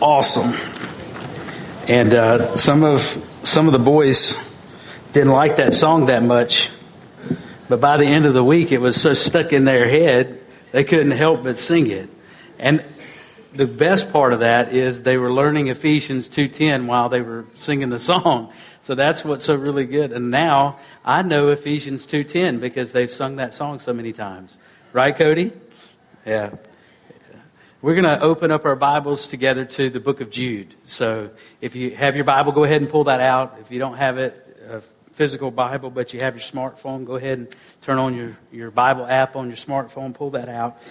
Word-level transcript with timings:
awesome. 0.00 0.54
And 1.86 2.14
uh, 2.14 2.56
some 2.56 2.82
of 2.82 3.22
some 3.42 3.66
of 3.66 3.72
the 3.72 3.78
boys 3.78 4.36
didn't 5.12 5.32
like 5.32 5.56
that 5.56 5.74
song 5.74 6.06
that 6.06 6.22
much, 6.22 6.70
but 7.68 7.80
by 7.80 7.98
the 7.98 8.06
end 8.06 8.24
of 8.24 8.32
the 8.32 8.42
week, 8.42 8.72
it 8.72 8.78
was 8.78 8.98
so 8.98 9.12
stuck 9.12 9.52
in 9.52 9.64
their 9.64 9.86
head 9.88 10.40
they 10.72 10.82
couldn't 10.82 11.12
help 11.12 11.44
but 11.44 11.58
sing 11.58 11.90
it. 11.90 12.08
And 12.58 12.84
the 13.52 13.66
best 13.66 14.12
part 14.12 14.32
of 14.32 14.40
that 14.40 14.72
is 14.72 15.02
they 15.02 15.18
were 15.18 15.32
learning 15.32 15.68
Ephesians 15.68 16.28
2:10 16.28 16.86
while 16.86 17.10
they 17.10 17.20
were 17.20 17.44
singing 17.54 17.90
the 17.90 17.98
song. 17.98 18.52
So 18.80 18.94
that's 18.94 19.24
what's 19.26 19.44
so 19.44 19.56
really 19.56 19.84
good. 19.84 20.10
And 20.10 20.30
now 20.30 20.78
I 21.04 21.20
know 21.20 21.48
Ephesians 21.48 22.06
2:10 22.06 22.60
because 22.60 22.92
they've 22.92 23.10
sung 23.10 23.36
that 23.36 23.52
song 23.52 23.78
so 23.80 23.92
many 23.92 24.12
times. 24.12 24.58
Right, 24.94 25.14
Cody? 25.14 25.52
Yeah. 26.24 26.50
We're 27.86 27.94
going 27.94 28.18
to 28.18 28.20
open 28.20 28.50
up 28.50 28.64
our 28.64 28.74
Bibles 28.74 29.28
together 29.28 29.64
to 29.64 29.90
the 29.90 30.00
book 30.00 30.20
of 30.20 30.28
Jude. 30.28 30.74
So 30.86 31.30
if 31.60 31.76
you 31.76 31.94
have 31.94 32.16
your 32.16 32.24
Bible, 32.24 32.50
go 32.50 32.64
ahead 32.64 32.82
and 32.82 32.90
pull 32.90 33.04
that 33.04 33.20
out. 33.20 33.58
If 33.60 33.70
you 33.70 33.78
don't 33.78 33.96
have 33.96 34.18
it, 34.18 34.58
a 34.68 34.80
physical 35.12 35.52
Bible, 35.52 35.90
but 35.90 36.12
you 36.12 36.18
have 36.18 36.34
your 36.34 36.42
smartphone, 36.42 37.04
go 37.04 37.14
ahead 37.14 37.38
and 37.38 37.56
turn 37.82 37.98
on 37.98 38.16
your, 38.16 38.36
your 38.50 38.72
Bible 38.72 39.06
app 39.06 39.36
on 39.36 39.46
your 39.46 39.56
smartphone, 39.56 40.12
pull 40.12 40.30
that 40.30 40.48
out, 40.48 40.82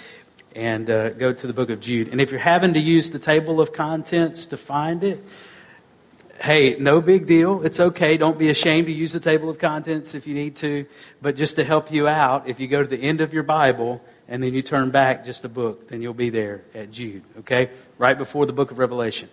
and 0.55 0.89
uh, 0.89 1.09
go 1.09 1.34
to 1.34 1.48
the 1.48 1.52
book 1.52 1.70
of 1.70 1.81
Jude. 1.81 2.08
And 2.13 2.22
if 2.22 2.31
you're 2.31 2.39
having 2.39 2.76
to 2.76 2.80
use 2.80 3.09
the 3.09 3.20
table 3.20 3.59
of 3.59 3.73
contents 3.73 4.45
to 4.45 4.55
find 4.55 5.03
it, 5.03 5.22
hey, 6.39 6.77
no 6.80 7.02
big 7.02 7.27
deal. 7.27 7.62
It's 7.66 7.81
okay. 7.81 8.16
Don't 8.16 8.38
be 8.38 8.50
ashamed 8.50 8.88
to 8.88 8.94
use 8.94 9.12
the 9.12 9.20
table 9.20 9.50
of 9.50 9.59
contents 9.59 10.16
if 10.16 10.27
you 10.27 10.34
need 10.34 10.55
to. 10.58 10.86
But 11.22 11.36
just 11.36 11.58
to 11.58 11.66
help 11.66 11.91
you 11.91 12.08
out, 12.08 12.48
if 12.48 12.62
you 12.62 12.70
go 12.70 12.81
to 12.81 12.88
the 12.88 13.02
end 13.03 13.20
of 13.20 13.34
your 13.34 13.44
Bible, 13.44 14.02
and 14.27 14.41
then 14.41 14.53
you 14.53 14.61
turn 14.61 14.91
back 14.91 15.23
just 15.23 15.45
a 15.45 15.49
book, 15.49 15.89
then 15.89 16.02
you'll 16.02 16.13
be 16.13 16.29
there 16.29 16.63
at 16.73 16.91
Jude, 16.91 17.23
okay? 17.39 17.70
Right 17.97 18.17
before 18.17 18.45
the 18.45 18.53
book 18.53 18.71
of 18.71 18.79
Revelation. 18.79 19.29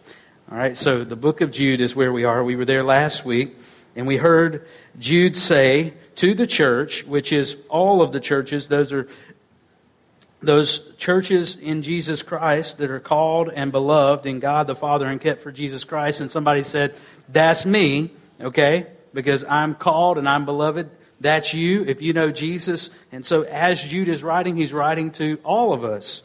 All 0.50 0.59
right, 0.59 0.77
so 0.77 1.05
the 1.05 1.16
book 1.16 1.41
of 1.41 1.50
Jude 1.50 1.80
is 1.80 1.96
where 1.96 2.12
we 2.12 2.24
are. 2.24 2.45
We 2.45 2.56
were 2.56 2.64
there 2.64 2.84
last 2.84 3.24
week, 3.24 3.56
and 3.97 4.06
we 4.06 4.17
heard 4.17 4.67
Jude 4.98 5.36
say 5.36 5.94
to 6.17 6.34
the 6.34 6.47
church, 6.47 7.05
which 7.05 7.33
is 7.33 7.56
all 7.69 8.02
of 8.02 8.12
the 8.12 8.20
churches, 8.20 8.69
those 8.69 8.92
are 8.92 9.08
those 10.42 10.80
churches 10.97 11.55
in 11.55 11.83
Jesus 11.83 12.22
Christ 12.22 12.78
that 12.78 12.91
are 12.91 13.00
called 13.00 13.50
and 13.55 13.70
beloved 13.70 14.27
in 14.27 14.41
God 14.41 14.67
the 14.67 14.74
Father 14.74 15.06
and 15.06 15.20
kept 15.20 15.41
for 15.41 15.52
Jesus 15.52 15.84
Christ. 15.84 16.20
And 16.20 16.30
somebody 16.30 16.64
said, 16.64 16.97
That's 17.28 17.64
me, 17.64 18.11
okay? 18.41 18.89
Because 19.14 19.45
I'm 19.45 19.74
called 19.74 20.19
and 20.19 20.28
I'm 20.28 20.45
beloved 20.45 20.91
that's 21.23 21.55
you 21.55 21.84
if 21.84 22.03
you 22.03 22.12
know 22.12 22.31
Jesus. 22.31 22.91
And 23.11 23.25
so, 23.25 23.42
as 23.42 23.83
Jude 23.83 24.09
is 24.09 24.23
writing, 24.23 24.56
he's 24.56 24.73
writing 24.73 25.11
to 25.12 25.39
all 25.45 25.73
of 25.73 25.84
us 25.84 26.23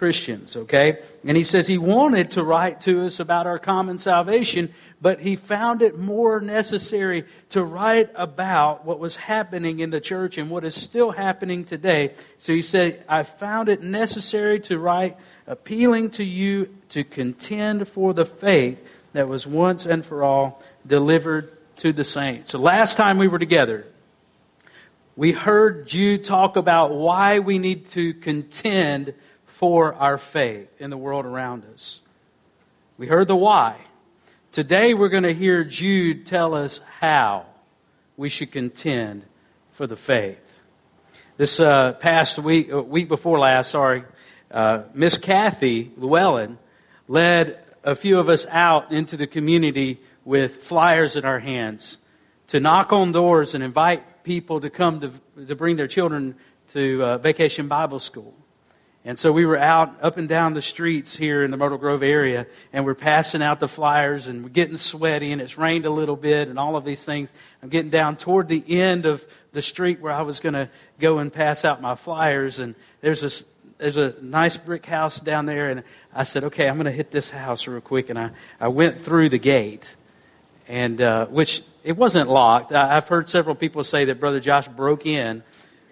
Christians, 0.00 0.56
okay? 0.56 1.02
And 1.26 1.36
he 1.36 1.44
says 1.44 1.66
he 1.66 1.76
wanted 1.76 2.30
to 2.30 2.42
write 2.42 2.80
to 2.82 3.04
us 3.04 3.20
about 3.20 3.46
our 3.46 3.58
common 3.58 3.98
salvation, 3.98 4.72
but 4.98 5.20
he 5.20 5.36
found 5.36 5.82
it 5.82 5.98
more 5.98 6.40
necessary 6.40 7.26
to 7.50 7.62
write 7.62 8.08
about 8.14 8.86
what 8.86 8.98
was 8.98 9.16
happening 9.16 9.80
in 9.80 9.90
the 9.90 10.00
church 10.00 10.38
and 10.38 10.48
what 10.48 10.64
is 10.64 10.74
still 10.74 11.10
happening 11.10 11.66
today. 11.66 12.14
So 12.38 12.54
he 12.54 12.62
said, 12.62 13.04
I 13.10 13.24
found 13.24 13.68
it 13.68 13.82
necessary 13.82 14.58
to 14.60 14.78
write 14.78 15.18
appealing 15.46 16.12
to 16.12 16.24
you 16.24 16.74
to 16.88 17.04
contend 17.04 17.86
for 17.86 18.14
the 18.14 18.24
faith 18.24 18.82
that 19.12 19.28
was 19.28 19.46
once 19.46 19.84
and 19.84 20.02
for 20.02 20.24
all 20.24 20.62
delivered 20.86 21.58
to 21.76 21.92
the 21.92 22.04
saints. 22.04 22.52
So 22.52 22.58
last 22.58 22.96
time 22.96 23.18
we 23.18 23.28
were 23.28 23.38
together, 23.38 23.84
we 25.20 25.32
heard 25.32 25.86
Jude 25.86 26.24
talk 26.24 26.56
about 26.56 26.92
why 26.92 27.40
we 27.40 27.58
need 27.58 27.90
to 27.90 28.14
contend 28.14 29.12
for 29.44 29.92
our 29.92 30.16
faith 30.16 30.70
in 30.78 30.88
the 30.88 30.96
world 30.96 31.26
around 31.26 31.66
us. 31.74 32.00
We 32.96 33.06
heard 33.06 33.28
the 33.28 33.36
why. 33.36 33.76
Today 34.50 34.94
we're 34.94 35.10
going 35.10 35.24
to 35.24 35.34
hear 35.34 35.62
Jude 35.62 36.24
tell 36.24 36.54
us 36.54 36.80
how 37.00 37.44
we 38.16 38.30
should 38.30 38.50
contend 38.50 39.26
for 39.72 39.86
the 39.86 39.94
faith. 39.94 40.62
This 41.36 41.60
uh, 41.60 41.92
past 41.92 42.38
week, 42.38 42.72
uh, 42.72 42.82
week 42.82 43.08
before 43.08 43.38
last, 43.38 43.72
sorry, 43.72 44.04
uh, 44.50 44.84
Miss 44.94 45.18
Kathy 45.18 45.92
Llewellyn 45.98 46.56
led 47.08 47.62
a 47.84 47.94
few 47.94 48.18
of 48.18 48.30
us 48.30 48.46
out 48.48 48.90
into 48.90 49.18
the 49.18 49.26
community 49.26 50.00
with 50.24 50.62
flyers 50.62 51.14
in 51.14 51.26
our 51.26 51.40
hands 51.40 51.98
to 52.46 52.58
knock 52.58 52.90
on 52.94 53.12
doors 53.12 53.54
and 53.54 53.62
invite 53.62 54.02
people 54.24 54.60
to 54.60 54.70
come 54.70 55.00
to, 55.00 55.12
to 55.46 55.54
bring 55.54 55.76
their 55.76 55.88
children 55.88 56.34
to 56.68 57.02
uh, 57.02 57.18
vacation 57.18 57.68
Bible 57.68 57.98
school. 57.98 58.34
And 59.02 59.18
so 59.18 59.32
we 59.32 59.46
were 59.46 59.56
out 59.56 59.96
up 60.02 60.18
and 60.18 60.28
down 60.28 60.52
the 60.52 60.60
streets 60.60 61.16
here 61.16 61.42
in 61.42 61.50
the 61.50 61.56
Myrtle 61.56 61.78
Grove 61.78 62.02
area, 62.02 62.46
and 62.70 62.84
we're 62.84 62.94
passing 62.94 63.42
out 63.42 63.58
the 63.58 63.68
flyers, 63.68 64.26
and 64.26 64.42
we're 64.42 64.50
getting 64.50 64.76
sweaty, 64.76 65.32
and 65.32 65.40
it's 65.40 65.56
rained 65.56 65.86
a 65.86 65.90
little 65.90 66.16
bit, 66.16 66.48
and 66.48 66.58
all 66.58 66.76
of 66.76 66.84
these 66.84 67.02
things. 67.02 67.32
I'm 67.62 67.70
getting 67.70 67.90
down 67.90 68.16
toward 68.16 68.48
the 68.48 68.62
end 68.68 69.06
of 69.06 69.26
the 69.52 69.62
street 69.62 70.00
where 70.00 70.12
I 70.12 70.20
was 70.20 70.40
going 70.40 70.52
to 70.52 70.68
go 70.98 71.18
and 71.18 71.32
pass 71.32 71.64
out 71.64 71.80
my 71.80 71.94
flyers, 71.94 72.58
and 72.58 72.74
there's 73.00 73.24
a 73.24 73.44
there's 73.78 73.96
a 73.96 74.14
nice 74.20 74.58
brick 74.58 74.84
house 74.84 75.18
down 75.18 75.46
there, 75.46 75.70
and 75.70 75.82
I 76.14 76.24
said, 76.24 76.44
okay, 76.44 76.68
I'm 76.68 76.76
going 76.76 76.84
to 76.84 76.92
hit 76.92 77.10
this 77.10 77.30
house 77.30 77.66
real 77.66 77.80
quick, 77.80 78.10
and 78.10 78.18
I, 78.18 78.30
I 78.60 78.68
went 78.68 79.00
through 79.00 79.30
the 79.30 79.38
gate, 79.38 79.96
and 80.68 81.00
uh, 81.00 81.24
which 81.26 81.62
it 81.82 81.96
wasn't 81.96 82.28
locked. 82.28 82.72
I've 82.72 83.08
heard 83.08 83.28
several 83.28 83.54
people 83.54 83.84
say 83.84 84.04
that 84.06 84.20
Brother 84.20 84.40
Josh 84.40 84.68
broke 84.68 85.06
in, 85.06 85.42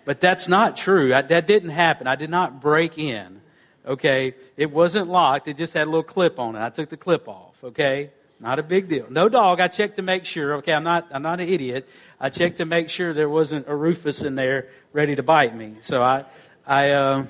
but 0.05 0.21
that's 0.21 0.49
not 0.49 0.77
true. 0.77 1.15
I, 1.15 1.23
that 1.23 1.47
didn't 1.47 1.71
happen. 1.71 2.07
I 2.07 2.17
did 2.17 2.31
not 2.31 2.61
break 2.61 2.99
in. 2.99 3.41
Okay, 3.87 4.35
it 4.57 4.71
wasn't 4.71 5.09
locked. 5.09 5.49
It 5.49 5.57
just 5.57 5.73
had 5.73 5.85
a 5.85 5.91
little 5.91 6.03
clip 6.03 6.39
on 6.39 6.57
it. 6.57 6.61
I 6.61 6.69
took 6.69 6.91
the 6.91 6.97
clip 6.97 7.27
off. 7.27 7.57
Okay, 7.65 8.11
not 8.39 8.59
a 8.59 8.63
big 8.63 8.89
deal. 8.89 9.07
No 9.09 9.29
dog. 9.29 9.61
I 9.61 9.69
checked 9.69 9.97
to 9.97 10.03
make 10.03 10.27
sure. 10.27 10.57
Okay, 10.57 10.73
I'm 10.73 10.85
not. 10.85 11.09
I'm 11.11 11.23
not 11.23 11.41
an 11.41 11.49
idiot. 11.49 11.89
I 12.21 12.29
checked 12.29 12.59
to 12.59 12.67
make 12.67 12.91
sure 12.91 13.15
there 13.15 13.31
wasn't 13.31 13.67
a 13.67 13.75
Rufus 13.75 14.23
in 14.23 14.35
there 14.35 14.69
ready 14.93 15.17
to 15.17 15.23
bite 15.23 15.57
me. 15.57 15.77
So 15.81 16.03
I, 16.03 16.27
I 16.67 16.91
uh, 16.91 17.27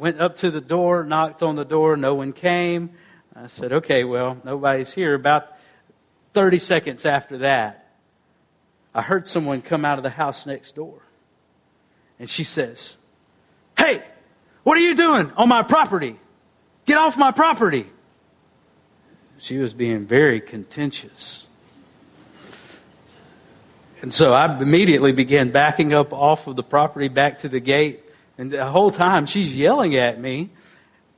went 0.00 0.20
up 0.20 0.36
to 0.36 0.50
the 0.50 0.60
door, 0.60 1.02
knocked 1.02 1.42
on 1.42 1.56
the 1.56 1.64
door. 1.64 1.96
No 1.96 2.14
one 2.14 2.32
came. 2.32 2.90
I 3.34 3.48
said, 3.48 3.72
"Okay, 3.72 4.04
well, 4.04 4.40
nobody's 4.44 4.92
here." 4.92 5.14
About 5.14 5.53
30 6.34 6.58
seconds 6.58 7.06
after 7.06 7.38
that, 7.38 7.88
I 8.94 9.02
heard 9.02 9.26
someone 9.26 9.62
come 9.62 9.84
out 9.84 9.98
of 9.98 10.04
the 10.04 10.10
house 10.10 10.46
next 10.46 10.74
door. 10.74 11.00
And 12.18 12.28
she 12.28 12.44
says, 12.44 12.98
Hey, 13.78 14.02
what 14.62 14.76
are 14.76 14.82
you 14.82 14.94
doing 14.94 15.30
on 15.36 15.48
my 15.48 15.62
property? 15.62 16.18
Get 16.86 16.98
off 16.98 17.16
my 17.16 17.30
property. 17.30 17.86
She 19.38 19.58
was 19.58 19.74
being 19.74 20.06
very 20.06 20.40
contentious. 20.40 21.46
And 24.02 24.12
so 24.12 24.32
I 24.32 24.58
immediately 24.58 25.12
began 25.12 25.50
backing 25.50 25.92
up 25.92 26.12
off 26.12 26.46
of 26.46 26.56
the 26.56 26.62
property 26.62 27.08
back 27.08 27.38
to 27.38 27.48
the 27.48 27.60
gate. 27.60 28.02
And 28.36 28.50
the 28.50 28.66
whole 28.66 28.90
time 28.90 29.26
she's 29.26 29.56
yelling 29.56 29.96
at 29.96 30.20
me. 30.20 30.50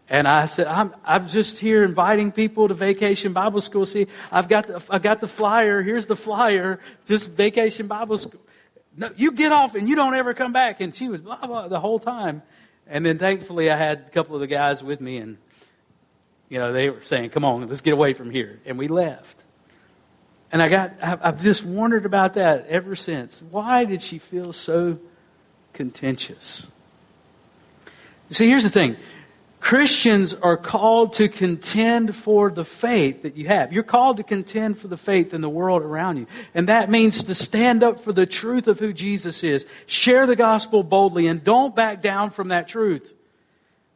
And 0.09 0.29
I 0.29 0.47
said, 0.47 0.69
I'm, 0.69 0.95
I'm 1.05 1.27
just 1.27 1.59
here 1.59 1.83
inviting 1.83 2.31
people 2.31 2.69
to 2.69 2.75
Vacation 2.75 3.33
Bible 3.33 3.61
School. 3.61 3.85
See, 3.85 4.07
I've 4.31 4.49
got, 4.49 4.67
the, 4.69 4.83
I've 4.89 5.03
got 5.03 5.21
the 5.21 5.27
flyer. 5.27 5.83
Here's 5.83 6.07
the 6.07 6.15
flyer. 6.15 6.79
Just 7.07 7.31
Vacation 7.31 7.89
Bible 7.89 8.17
School. 8.17 8.41
No, 8.97 9.11
you 9.17 9.33
get 9.33 9.51
off 9.51 9.75
and 9.75 9.89
you 9.89 9.97
don't 9.97 10.15
ever 10.15 10.33
come 10.33 10.53
back. 10.53 10.81
And 10.81 10.95
she 10.95 11.09
was 11.09 11.21
blah, 11.21 11.45
blah, 11.45 11.69
the 11.69 11.81
whole 11.81 11.99
time. 11.99 12.43
And 12.87 13.05
then 13.05 13.19
thankfully 13.19 13.69
I 13.71 13.77
had 13.77 14.05
a 14.07 14.11
couple 14.11 14.37
of 14.37 14.41
the 14.41 14.47
guys 14.47 14.83
with 14.83 15.01
me 15.01 15.19
and, 15.19 15.39
you 16.49 16.61
know, 16.61 16.73
they 16.73 16.89
were 16.89 17.01
saying, 17.01 17.31
come 17.31 17.45
on, 17.45 17.67
let's 17.69 17.81
get 17.81 17.93
away 17.93 18.13
from 18.13 18.31
here. 18.31 18.61
And 18.65 18.79
we 18.79 18.87
left. 18.87 19.37
And 20.53 20.63
I 20.63 20.69
got, 20.69 20.93
I've 21.03 21.43
just 21.43 21.65
wondered 21.65 22.07
about 22.07 22.35
that 22.35 22.69
ever 22.69 22.95
since. 22.95 23.43
Why 23.43 23.85
did 23.85 24.01
she 24.01 24.19
feel 24.19 24.53
so 24.53 25.01
contentious? 25.73 26.71
See, 28.31 28.49
here's 28.49 28.63
the 28.63 28.71
thing. 28.71 28.97
Christians 29.67 30.33
are 30.33 30.57
called 30.57 31.15
to 31.15 31.29
contend 31.29 32.15
for 32.15 32.53
the 32.53 32.65
faith 32.65 33.23
that 33.23 33.37
you 33.37 33.49
have. 33.49 33.73
You're 33.73 33.83
called 33.83 34.19
to 34.19 34.23
contend 34.23 34.79
for 34.79 34.87
the 34.87 34.97
faith 34.97 35.35
in 35.35 35.41
the 35.41 35.49
world 35.49 35.83
around 35.83 36.19
you. 36.19 36.29
And 36.55 36.69
that 36.69 36.89
means 36.89 37.25
to 37.25 37.35
stand 37.35 37.83
up 37.83 37.99
for 37.99 38.13
the 38.13 38.27
truth 38.27 38.69
of 38.69 38.79
who 38.79 38.93
Jesus 38.93 39.43
is. 39.43 39.67
Share 39.87 40.25
the 40.25 40.37
gospel 40.37 40.85
boldly 40.85 41.27
and 41.27 41.43
don't 41.43 41.75
back 41.75 42.01
down 42.01 42.31
from 42.31 42.47
that 42.49 42.69
truth. 42.69 43.13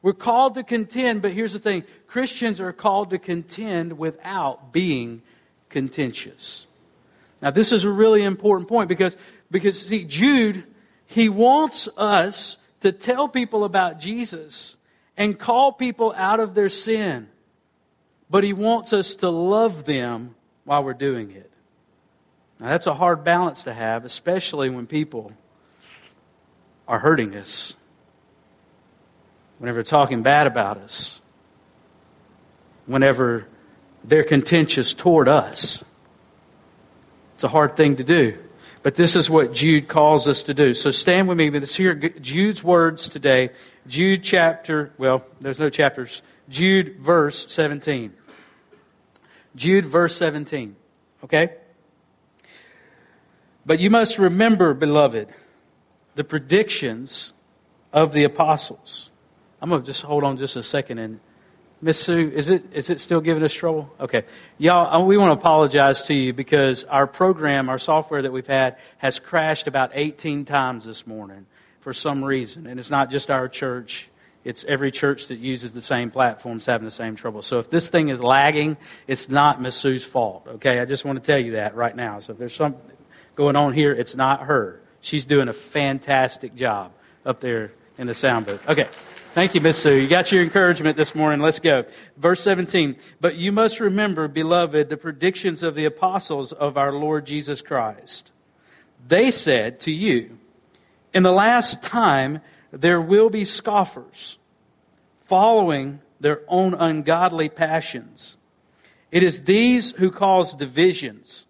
We're 0.03 0.13
called 0.13 0.55
to 0.55 0.65
contend, 0.65 1.23
but 1.23 1.31
here's 1.31 1.53
the 1.53 1.61
thing 1.61 1.85
Christians 2.09 2.61
are 2.61 2.73
called 2.73 3.11
to 3.11 3.19
contend 3.21 3.97
without 3.97 4.73
being 4.73 5.23
contentious. 5.69 6.67
Now, 7.41 7.53
this 7.53 7.71
is 7.71 7.85
a 7.85 7.91
really 7.91 8.25
important 8.25 8.69
point 8.69 8.89
because, 8.89 9.17
because 9.53 9.81
see, 9.81 10.03
Jude, 10.03 10.65
he 11.07 11.29
wants 11.29 11.89
us 11.97 12.57
to 12.81 12.91
tell 12.91 13.29
people 13.29 13.63
about 13.63 14.01
Jesus 14.01 14.75
and 15.21 15.39
call 15.39 15.71
people 15.71 16.15
out 16.17 16.41
of 16.41 16.55
their 16.55 16.71
sin. 16.71 17.29
But 18.31 18.43
He 18.43 18.55
wants 18.55 18.95
us 18.95 19.17
to 19.17 19.29
love 19.29 19.85
them 19.85 20.35
while 20.65 20.83
we're 20.83 20.95
doing 20.95 21.31
it. 21.33 21.51
Now, 22.59 22.69
that's 22.69 22.87
a 22.87 22.95
hard 22.95 23.23
balance 23.23 23.65
to 23.65 23.75
have, 23.75 24.07
especially 24.07 24.71
when 24.71 24.87
people 24.87 25.33
are 26.89 26.99
hurting 26.99 27.37
us, 27.37 27.75
whenever 29.59 29.77
they're 29.77 29.85
talking 29.85 30.23
bad 30.23 30.47
about 30.47 30.79
us, 30.79 31.21
whenever 32.87 33.47
they're 34.03 34.25
contentious 34.25 34.95
toward 34.95 35.29
us. 35.29 35.85
It's 37.35 37.45
a 37.45 37.49
hard 37.49 37.77
thing 37.77 37.97
to 37.97 38.05
do. 38.05 38.39
But 38.83 38.95
this 38.95 39.17
is 39.17 39.29
what 39.29 39.53
Jude 39.53 39.87
calls 39.87 40.27
us 40.27 40.45
to 40.45 40.55
do. 40.55 40.73
So 40.73 40.91
stand 40.91 41.29
with 41.29 41.37
me. 41.37 41.51
Let's 41.51 41.75
hear 41.75 41.95
Jude's 41.95 42.65
words 42.65 43.11
today. 43.11 43.51
Jude 43.87 44.23
chapter, 44.23 44.93
well, 44.99 45.25
there's 45.41 45.59
no 45.59 45.71
chapters. 45.71 46.23
Jude 46.49 46.97
verse 46.99 47.51
17. 47.53 48.13
Jude 49.57 49.87
verse 49.87 50.17
17. 50.17 50.77
Okay? 51.25 51.55
But 53.65 53.81
you 53.81 53.91
must 53.91 54.19
remember, 54.19 54.75
beloved, 54.75 55.29
the 56.15 56.25
predictions 56.25 57.33
of 57.93 58.13
the 58.13 58.25
apostles. 58.25 59.11
I'm 59.61 59.69
going 59.69 59.83
to 59.83 59.87
just 59.87 60.03
hold 60.03 60.25
on 60.25 60.37
just 60.37 60.57
a 60.57 60.63
second 60.63 60.99
and 60.99 61.21
Miss 61.83 61.99
Sue, 61.99 62.31
is 62.35 62.51
it 62.51 62.63
is 62.75 62.91
it 62.91 63.01
still 63.01 63.23
giving 63.23 63.43
us 63.43 63.55
trouble? 63.55 63.91
Okay, 63.99 64.25
y'all, 64.59 65.07
we 65.07 65.17
want 65.17 65.31
to 65.31 65.39
apologize 65.39 66.03
to 66.05 66.15
you 66.15 66.35
because 66.35 66.85
our 66.85 67.07
program, 67.07 67.71
our 67.71 67.79
software 67.79 68.21
that 68.21 68.31
we've 68.31 68.47
had, 68.47 68.77
has 68.99 69.19
crashed 69.19 69.67
about 69.67 69.93
18 69.95 70.45
times 70.45 70.85
this 70.85 71.07
morning 71.07 71.47
for 71.81 71.93
some 71.93 72.25
reason, 72.25 72.67
and 72.67 72.79
it's 72.79 72.91
not 72.91 73.11
just 73.11 73.31
our 73.31 73.49
church. 73.49 74.09
It's 74.43 74.65
every 74.65 74.91
church 74.91 75.29
that 75.29 75.39
uses 75.39 75.75
the 75.75 75.83
same 75.83 76.11
platforms 76.11 76.65
having 76.65 76.87
the 76.87 76.91
same 76.91 77.15
trouble. 77.15 77.43
So 77.43 77.59
if 77.59 77.69
this 77.69 77.91
thing 77.91 78.09
is 78.09 78.23
lagging, 78.23 78.79
it's 79.07 79.29
not 79.29 79.61
Miss 79.61 79.75
Sue's 79.75 80.05
fault. 80.05 80.47
Okay, 80.47 80.81
I 80.81 80.87
just 80.87 81.05
want 81.05 81.21
to 81.21 81.25
tell 81.25 81.39
you 81.39 81.53
that 81.53 81.75
right 81.75 81.95
now. 81.95 82.21
So 82.21 82.33
if 82.33 82.39
there's 82.39 82.55
something 82.55 82.97
going 83.35 83.57
on 83.57 83.75
here, 83.75 83.93
it's 83.93 84.15
not 84.15 84.43
her. 84.45 84.81
She's 85.03 85.27
doing 85.27 85.49
a 85.49 85.53
fantastic 85.53 86.55
job 86.55 86.93
up 87.27 87.41
there 87.41 87.73
in 87.99 88.07
the 88.07 88.15
sound 88.15 88.47
booth. 88.47 88.67
Okay. 88.69 88.89
Thank 89.33 89.55
you, 89.55 89.61
Miss 89.61 89.79
Sue. 89.79 89.95
You 89.95 90.09
got 90.09 90.33
your 90.33 90.43
encouragement 90.43 90.97
this 90.97 91.15
morning. 91.15 91.39
Let's 91.39 91.61
go. 91.61 91.85
Verse 92.17 92.41
17. 92.41 92.97
But 93.21 93.37
you 93.37 93.53
must 93.53 93.79
remember, 93.79 94.27
beloved, 94.27 94.89
the 94.89 94.97
predictions 94.97 95.63
of 95.63 95.77
the 95.77 95.85
apostles 95.85 96.53
of 96.53 96.77
our 96.77 96.93
Lord 96.93 97.27
Jesus 97.27 97.63
Christ. 97.63 98.33
They 99.07 99.31
said 99.31 99.79
to 99.81 99.93
you, 99.93 100.40
In 101.13 101.23
the 101.23 101.33
last 101.33 101.83
time 101.83 102.41
there 102.73 103.01
will 103.01 103.31
be 103.31 103.45
scoffers, 103.45 104.39
following 105.23 106.01
their 106.21 106.43
own 106.49 106.75
ungodly 106.75 107.49
passions. 107.49 108.37
It 109.11 109.23
is 109.23 109.43
these 109.43 109.93
who 109.93 110.11
cause 110.11 110.55
divisions, 110.55 111.47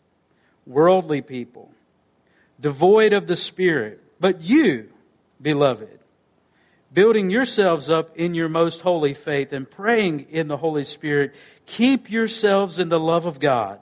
worldly 0.67 1.21
people, 1.21 1.71
devoid 2.59 3.13
of 3.13 3.27
the 3.27 3.37
Spirit. 3.37 4.03
But 4.19 4.41
you, 4.41 4.91
beloved, 5.41 5.99
building 6.93 7.31
yourselves 7.31 7.91
up 7.91 8.17
in 8.17 8.35
your 8.35 8.49
most 8.49 8.81
holy 8.81 9.15
faith 9.15 9.53
and 9.53 9.71
praying 9.71 10.27
in 10.31 10.49
the 10.49 10.57
Holy 10.57 10.85
Spirit, 10.85 11.35
keep 11.67 12.11
yourselves 12.11 12.79
in 12.79 12.89
the 12.89 13.01
love 13.01 13.27
of 13.27 13.41
God, 13.41 13.81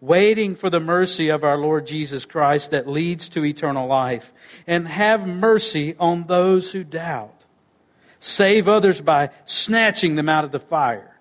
waiting 0.00 0.56
for 0.56 0.70
the 0.70 0.80
mercy 0.80 1.28
of 1.28 1.44
our 1.44 1.58
Lord 1.58 1.86
Jesus 1.86 2.24
Christ 2.24 2.70
that 2.70 2.88
leads 2.88 3.28
to 3.30 3.44
eternal 3.44 3.86
life, 3.86 4.32
and 4.66 4.88
have 4.88 5.26
mercy 5.26 5.94
on 5.98 6.26
those 6.26 6.72
who 6.72 6.84
doubt. 6.84 7.44
Save 8.18 8.68
others 8.68 9.00
by 9.00 9.30
snatching 9.44 10.14
them 10.14 10.28
out 10.28 10.44
of 10.44 10.52
the 10.52 10.60
fire. 10.60 11.18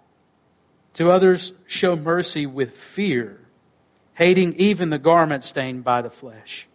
To 0.95 1.11
others, 1.11 1.53
show 1.65 1.95
mercy 1.95 2.45
with 2.45 2.75
fear, 2.75 3.39
hating 4.15 4.55
even 4.55 4.89
the 4.89 4.97
garment 4.97 5.43
stained 5.43 5.83
by 5.83 6.01
the 6.01 6.09
flesh. 6.09 6.67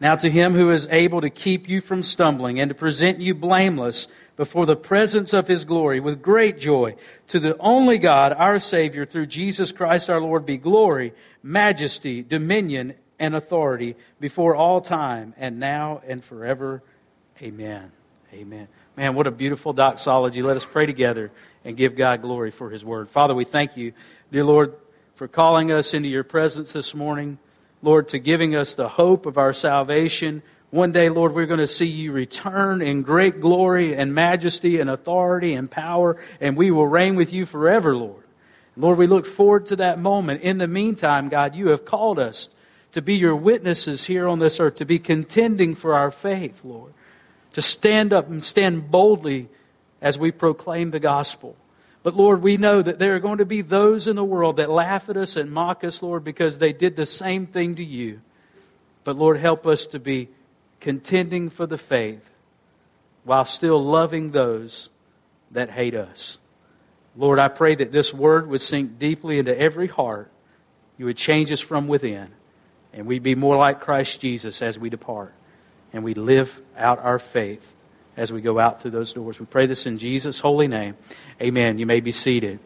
Now, 0.00 0.16
to 0.16 0.30
him 0.30 0.54
who 0.54 0.70
is 0.70 0.88
able 0.90 1.20
to 1.20 1.28
keep 1.28 1.68
you 1.68 1.82
from 1.82 2.02
stumbling 2.02 2.58
and 2.58 2.70
to 2.70 2.74
present 2.74 3.20
you 3.20 3.34
blameless 3.34 4.08
before 4.40 4.64
the 4.64 4.74
presence 4.74 5.34
of 5.34 5.46
his 5.46 5.66
glory 5.66 6.00
with 6.00 6.22
great 6.22 6.58
joy, 6.58 6.96
to 7.26 7.38
the 7.38 7.54
only 7.58 7.98
God, 7.98 8.32
our 8.32 8.58
Savior, 8.58 9.04
through 9.04 9.26
Jesus 9.26 9.70
Christ 9.70 10.08
our 10.08 10.18
Lord, 10.18 10.46
be 10.46 10.56
glory, 10.56 11.12
majesty, 11.42 12.22
dominion, 12.22 12.94
and 13.18 13.36
authority 13.36 13.96
before 14.18 14.56
all 14.56 14.80
time, 14.80 15.34
and 15.36 15.60
now 15.60 16.00
and 16.08 16.24
forever. 16.24 16.82
Amen. 17.42 17.92
Amen. 18.32 18.66
Man, 18.96 19.14
what 19.14 19.26
a 19.26 19.30
beautiful 19.30 19.74
doxology. 19.74 20.40
Let 20.40 20.56
us 20.56 20.64
pray 20.64 20.86
together 20.86 21.30
and 21.62 21.76
give 21.76 21.94
God 21.94 22.22
glory 22.22 22.50
for 22.50 22.70
his 22.70 22.82
word. 22.82 23.10
Father, 23.10 23.34
we 23.34 23.44
thank 23.44 23.76
you, 23.76 23.92
dear 24.32 24.44
Lord, 24.44 24.72
for 25.16 25.28
calling 25.28 25.70
us 25.70 25.92
into 25.92 26.08
your 26.08 26.24
presence 26.24 26.72
this 26.72 26.94
morning. 26.94 27.38
Lord, 27.82 28.08
to 28.08 28.18
giving 28.18 28.56
us 28.56 28.72
the 28.72 28.88
hope 28.88 29.26
of 29.26 29.36
our 29.36 29.52
salvation. 29.52 30.42
One 30.70 30.92
day, 30.92 31.08
Lord, 31.08 31.34
we're 31.34 31.46
going 31.46 31.58
to 31.58 31.66
see 31.66 31.86
you 31.86 32.12
return 32.12 32.80
in 32.80 33.02
great 33.02 33.40
glory 33.40 33.96
and 33.96 34.14
majesty 34.14 34.78
and 34.78 34.88
authority 34.88 35.54
and 35.54 35.68
power, 35.68 36.16
and 36.40 36.56
we 36.56 36.70
will 36.70 36.86
reign 36.86 37.16
with 37.16 37.32
you 37.32 37.44
forever, 37.44 37.96
Lord. 37.96 38.22
Lord, 38.76 38.96
we 38.96 39.08
look 39.08 39.26
forward 39.26 39.66
to 39.66 39.76
that 39.76 39.98
moment. 39.98 40.42
In 40.42 40.58
the 40.58 40.68
meantime, 40.68 41.28
God, 41.28 41.56
you 41.56 41.70
have 41.70 41.84
called 41.84 42.20
us 42.20 42.48
to 42.92 43.02
be 43.02 43.14
your 43.14 43.34
witnesses 43.34 44.04
here 44.04 44.28
on 44.28 44.38
this 44.38 44.60
earth, 44.60 44.76
to 44.76 44.84
be 44.84 45.00
contending 45.00 45.74
for 45.74 45.94
our 45.94 46.12
faith, 46.12 46.60
Lord, 46.64 46.92
to 47.54 47.62
stand 47.62 48.12
up 48.12 48.28
and 48.28 48.42
stand 48.42 48.92
boldly 48.92 49.48
as 50.00 50.18
we 50.18 50.30
proclaim 50.30 50.92
the 50.92 51.00
gospel. 51.00 51.56
But 52.04 52.16
Lord, 52.16 52.42
we 52.42 52.56
know 52.56 52.80
that 52.80 52.98
there 52.98 53.16
are 53.16 53.20
going 53.20 53.38
to 53.38 53.44
be 53.44 53.62
those 53.62 54.06
in 54.06 54.16
the 54.16 54.24
world 54.24 54.56
that 54.56 54.70
laugh 54.70 55.08
at 55.08 55.16
us 55.16 55.36
and 55.36 55.50
mock 55.50 55.82
us, 55.84 56.00
Lord, 56.00 56.22
because 56.22 56.58
they 56.58 56.72
did 56.72 56.96
the 56.96 57.06
same 57.06 57.46
thing 57.46 57.74
to 57.74 57.84
you. 57.84 58.20
But 59.04 59.16
Lord, 59.16 59.38
help 59.38 59.66
us 59.66 59.86
to 59.86 59.98
be 59.98 60.28
contending 60.80 61.50
for 61.50 61.66
the 61.66 61.78
faith 61.78 62.30
while 63.24 63.44
still 63.44 63.82
loving 63.82 64.30
those 64.30 64.88
that 65.50 65.70
hate 65.70 65.94
us. 65.94 66.38
Lord, 67.16 67.38
I 67.38 67.48
pray 67.48 67.74
that 67.74 67.92
this 67.92 68.14
word 68.14 68.48
would 68.48 68.60
sink 68.60 68.98
deeply 68.98 69.38
into 69.38 69.56
every 69.56 69.88
heart. 69.88 70.30
You 70.96 71.06
would 71.06 71.16
change 71.16 71.52
us 71.52 71.60
from 71.60 71.88
within, 71.88 72.28
and 72.92 73.06
we'd 73.06 73.22
be 73.22 73.34
more 73.34 73.56
like 73.56 73.80
Christ 73.80 74.20
Jesus 74.20 74.62
as 74.62 74.78
we 74.78 74.90
depart, 74.90 75.34
and 75.92 76.04
we 76.04 76.14
live 76.14 76.60
out 76.76 76.98
our 77.00 77.18
faith 77.18 77.74
as 78.16 78.32
we 78.32 78.40
go 78.40 78.58
out 78.58 78.80
through 78.80 78.92
those 78.92 79.12
doors. 79.12 79.40
We 79.40 79.46
pray 79.46 79.66
this 79.66 79.86
in 79.86 79.98
Jesus' 79.98 80.40
holy 80.40 80.68
name. 80.68 80.96
Amen. 81.40 81.78
You 81.78 81.86
may 81.86 82.00
be 82.00 82.12
seated. 82.12 82.58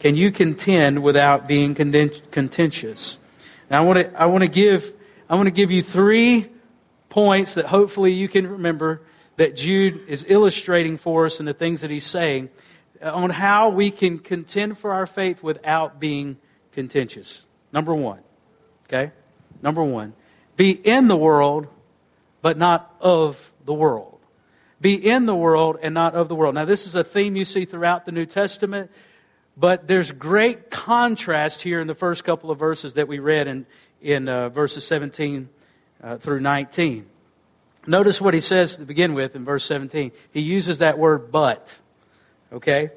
Can 0.00 0.16
you 0.16 0.32
contend 0.32 1.02
without 1.02 1.46
being 1.46 1.74
contentious? 1.74 3.18
Now, 3.70 3.82
I 3.82 3.84
want 3.84 3.98
to, 3.98 4.20
I 4.20 4.26
want 4.26 4.42
to 4.42 4.48
give, 4.48 4.92
I 5.28 5.36
want 5.36 5.46
to 5.46 5.52
give 5.52 5.70
you 5.70 5.82
three 5.82 6.48
points 7.14 7.54
that 7.54 7.64
hopefully 7.64 8.12
you 8.12 8.26
can 8.26 8.44
remember 8.44 9.00
that 9.36 9.54
Jude 9.54 10.08
is 10.08 10.26
illustrating 10.28 10.96
for 10.96 11.26
us 11.26 11.38
in 11.38 11.46
the 11.46 11.54
things 11.54 11.82
that 11.82 11.90
he's 11.92 12.04
saying 12.04 12.50
uh, 13.00 13.12
on 13.12 13.30
how 13.30 13.68
we 13.68 13.92
can 13.92 14.18
contend 14.18 14.76
for 14.76 14.92
our 14.92 15.06
faith 15.06 15.40
without 15.40 16.00
being 16.00 16.36
contentious. 16.72 17.46
Number 17.72 17.94
one, 17.94 18.18
okay? 18.86 19.12
Number 19.62 19.84
one, 19.84 20.12
be 20.56 20.72
in 20.72 21.06
the 21.06 21.16
world, 21.16 21.68
but 22.42 22.58
not 22.58 22.92
of 23.00 23.52
the 23.64 23.72
world. 23.72 24.18
Be 24.80 24.94
in 24.94 25.26
the 25.26 25.36
world 25.36 25.78
and 25.80 25.94
not 25.94 26.16
of 26.16 26.26
the 26.26 26.34
world. 26.34 26.56
Now, 26.56 26.64
this 26.64 26.84
is 26.84 26.96
a 26.96 27.04
theme 27.04 27.36
you 27.36 27.44
see 27.44 27.64
throughout 27.64 28.06
the 28.06 28.12
New 28.12 28.26
Testament, 28.26 28.90
but 29.56 29.86
there's 29.86 30.10
great 30.10 30.68
contrast 30.68 31.62
here 31.62 31.80
in 31.80 31.86
the 31.86 31.94
first 31.94 32.24
couple 32.24 32.50
of 32.50 32.58
verses 32.58 32.94
that 32.94 33.06
we 33.06 33.20
read 33.20 33.46
in, 33.46 33.66
in 34.02 34.28
uh, 34.28 34.48
verses 34.48 34.84
17 34.84 35.48
uh, 36.02 36.16
through 36.18 36.40
19. 36.40 37.06
Notice 37.86 38.20
what 38.20 38.34
he 38.34 38.40
says 38.40 38.76
to 38.76 38.84
begin 38.84 39.14
with 39.14 39.36
in 39.36 39.44
verse 39.44 39.64
17. 39.64 40.12
He 40.32 40.40
uses 40.40 40.78
that 40.78 40.98
word 40.98 41.30
but. 41.30 41.78
Okay? 42.52 42.90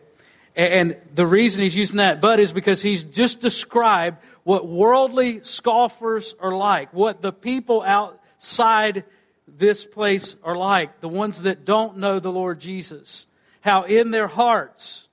And 0.55 0.97
the 1.13 1.27
reason 1.27 1.61
he's 1.61 1.75
using 1.75 1.97
that 1.97 2.21
but 2.21 2.39
is 2.39 2.51
because 2.51 2.81
he's 2.81 3.03
just 3.03 3.41
described 3.41 4.17
what 4.43 4.67
worldly 4.67 5.43
scoffers 5.43 6.33
are 6.39 6.55
like, 6.55 6.93
what 6.93 7.21
the 7.21 7.33
people 7.33 7.81
outside 7.81 9.03
this 9.47 9.85
place 9.85 10.35
are 10.43 10.55
like, 10.55 11.01
the 11.01 11.09
ones 11.09 11.41
that 11.43 11.65
don't 11.65 11.97
know 11.97 12.19
the 12.19 12.31
Lord 12.31 12.59
Jesus. 12.59 13.27
How 13.61 13.83
in 13.83 14.11
their 14.11 14.27
hearts 14.27 15.07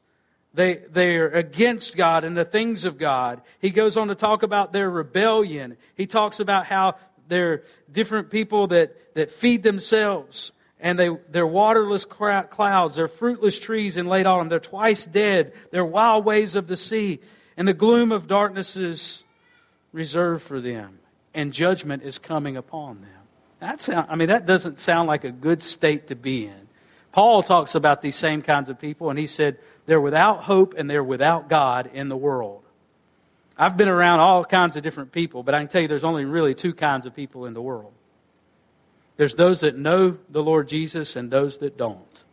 they, 0.54 0.82
they're 0.88 1.28
against 1.28 1.96
God 1.96 2.22
and 2.22 2.36
the 2.36 2.44
things 2.44 2.84
of 2.84 2.96
God. 2.96 3.42
He 3.58 3.70
goes 3.70 3.96
on 3.96 4.08
to 4.08 4.14
talk 4.14 4.44
about 4.44 4.72
their 4.72 4.88
rebellion. 4.88 5.76
He 5.96 6.06
talks 6.06 6.38
about 6.38 6.66
how 6.66 6.94
they're 7.28 7.62
different 7.90 8.30
people 8.30 8.68
that, 8.68 9.14
that 9.14 9.30
feed 9.30 9.62
themselves 9.62 10.52
and 10.80 10.98
they, 10.98 11.08
they're 11.30 11.46
waterless 11.46 12.04
clouds, 12.04 12.96
they're 12.96 13.08
fruitless 13.08 13.58
trees 13.58 13.96
in 13.96 14.04
late 14.04 14.26
autumn, 14.26 14.50
they're 14.50 14.60
twice 14.60 15.06
dead, 15.06 15.54
they're 15.70 15.84
wild 15.84 16.26
waves 16.26 16.56
of 16.56 16.66
the 16.66 16.76
sea, 16.76 17.20
and 17.56 17.66
the 17.66 17.72
gloom 17.72 18.12
of 18.12 18.26
darkness 18.26 18.76
is 18.76 19.24
reserved 19.92 20.42
for 20.42 20.60
them, 20.60 20.98
and 21.32 21.52
judgment 21.54 22.02
is 22.02 22.18
coming 22.18 22.58
upon 22.58 23.00
them. 23.00 23.10
That 23.60 23.80
sound, 23.80 24.08
I 24.10 24.16
mean, 24.16 24.28
that 24.28 24.44
doesn't 24.44 24.78
sound 24.78 25.08
like 25.08 25.24
a 25.24 25.30
good 25.30 25.62
state 25.62 26.08
to 26.08 26.16
be 26.16 26.44
in. 26.44 26.68
Paul 27.12 27.42
talks 27.42 27.76
about 27.76 28.00
these 28.00 28.16
same 28.16 28.42
kinds 28.42 28.68
of 28.68 28.78
people, 28.78 29.08
and 29.08 29.18
he 29.18 29.26
said 29.26 29.58
they're 29.86 30.00
without 30.00 30.42
hope 30.42 30.74
and 30.76 30.90
they're 30.90 31.04
without 31.04 31.48
God 31.48 31.88
in 31.94 32.08
the 32.08 32.16
world. 32.16 32.63
I've 33.56 33.76
been 33.76 33.88
around 33.88 34.20
all 34.20 34.44
kinds 34.44 34.76
of 34.76 34.82
different 34.82 35.12
people, 35.12 35.42
but 35.42 35.54
I 35.54 35.61
can 35.61 35.68
tell 35.68 35.82
you 35.82 35.88
there's 35.88 36.04
only 36.04 36.25
really 36.25 36.54
two 36.54 36.75
kinds 36.75 37.06
of 37.06 37.14
people 37.14 37.46
in 37.46 37.54
the 37.54 37.62
world. 37.62 37.92
There's 39.16 39.37
those 39.37 39.61
that 39.61 39.76
know 39.76 40.18
the 40.28 40.42
Lord 40.42 40.68
Jesus 40.68 41.14
and 41.14 41.30
those 41.30 41.58
that 41.58 41.76
don't. 41.76 42.25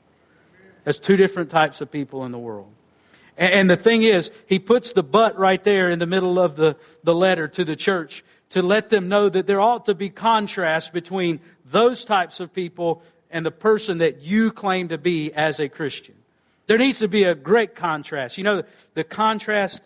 There's 0.84 0.98
two 1.00 1.16
different 1.16 1.52
types 1.52 1.82
of 1.82 1.92
people 1.92 2.26
in 2.26 2.32
the 2.32 2.40
world. 2.40 2.72
And 3.38 3.70
the 3.70 3.78
thing 3.78 4.04
is, 4.04 4.30
he 4.48 4.60
puts 4.60 4.94
the 4.94 5.04
but 5.04 5.38
right 5.38 5.64
there 5.64 5.90
in 5.90 6.00
the 6.00 6.06
middle 6.06 6.40
of 6.40 6.56
the, 6.56 6.76
the 7.04 7.16
letter 7.16 7.48
to 7.50 7.64
the 7.64 7.76
church 7.76 8.24
to 8.50 8.62
let 8.62 8.90
them 8.90 9.08
know 9.08 9.30
that 9.30 9.48
there 9.48 9.62
ought 9.62 9.86
to 9.86 9.96
be 9.96 10.10
contrast 10.10 10.92
between 10.92 11.40
those 11.66 12.04
types 12.04 12.40
of 12.40 12.54
people 12.54 13.02
and 13.30 13.46
the 13.46 13.52
person 13.52 14.00
that 14.00 14.22
you 14.22 14.52
claim 14.52 14.90
to 14.90 14.98
be 14.98 15.32
as 15.34 15.60
a 15.60 15.70
Christian. 15.70 16.16
There 16.68 16.78
needs 16.78 17.00
to 17.00 17.08
be 17.08 17.24
a 17.24 17.34
great 17.34 17.76
contrast. 17.76 18.38
You 18.38 18.44
know, 18.44 18.64
the 18.94 19.04
contrast 19.04 19.82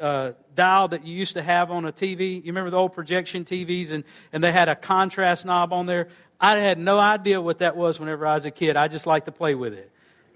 uh, 0.00 0.32
dial 0.54 0.88
that 0.88 1.04
you 1.04 1.14
used 1.14 1.34
to 1.34 1.42
have 1.42 1.70
on 1.70 1.84
a 1.84 1.92
TV? 1.92 2.36
You 2.36 2.52
remember 2.52 2.70
the 2.70 2.76
old 2.76 2.92
projection 2.92 3.44
TVs 3.44 3.92
and, 3.92 4.04
and 4.32 4.42
they 4.42 4.52
had 4.52 4.68
a 4.68 4.76
contrast 4.76 5.44
knob 5.44 5.72
on 5.72 5.86
there? 5.86 6.08
I 6.40 6.56
had 6.56 6.78
no 6.78 6.98
idea 6.98 7.40
what 7.40 7.58
that 7.58 7.76
was 7.76 8.00
whenever 8.00 8.26
I 8.26 8.34
was 8.34 8.44
a 8.46 8.50
kid. 8.50 8.76
I 8.76 8.88
just 8.88 9.06
liked 9.06 9.26
to 9.26 9.32
play 9.32 9.54
with 9.54 9.74
it 9.74 9.90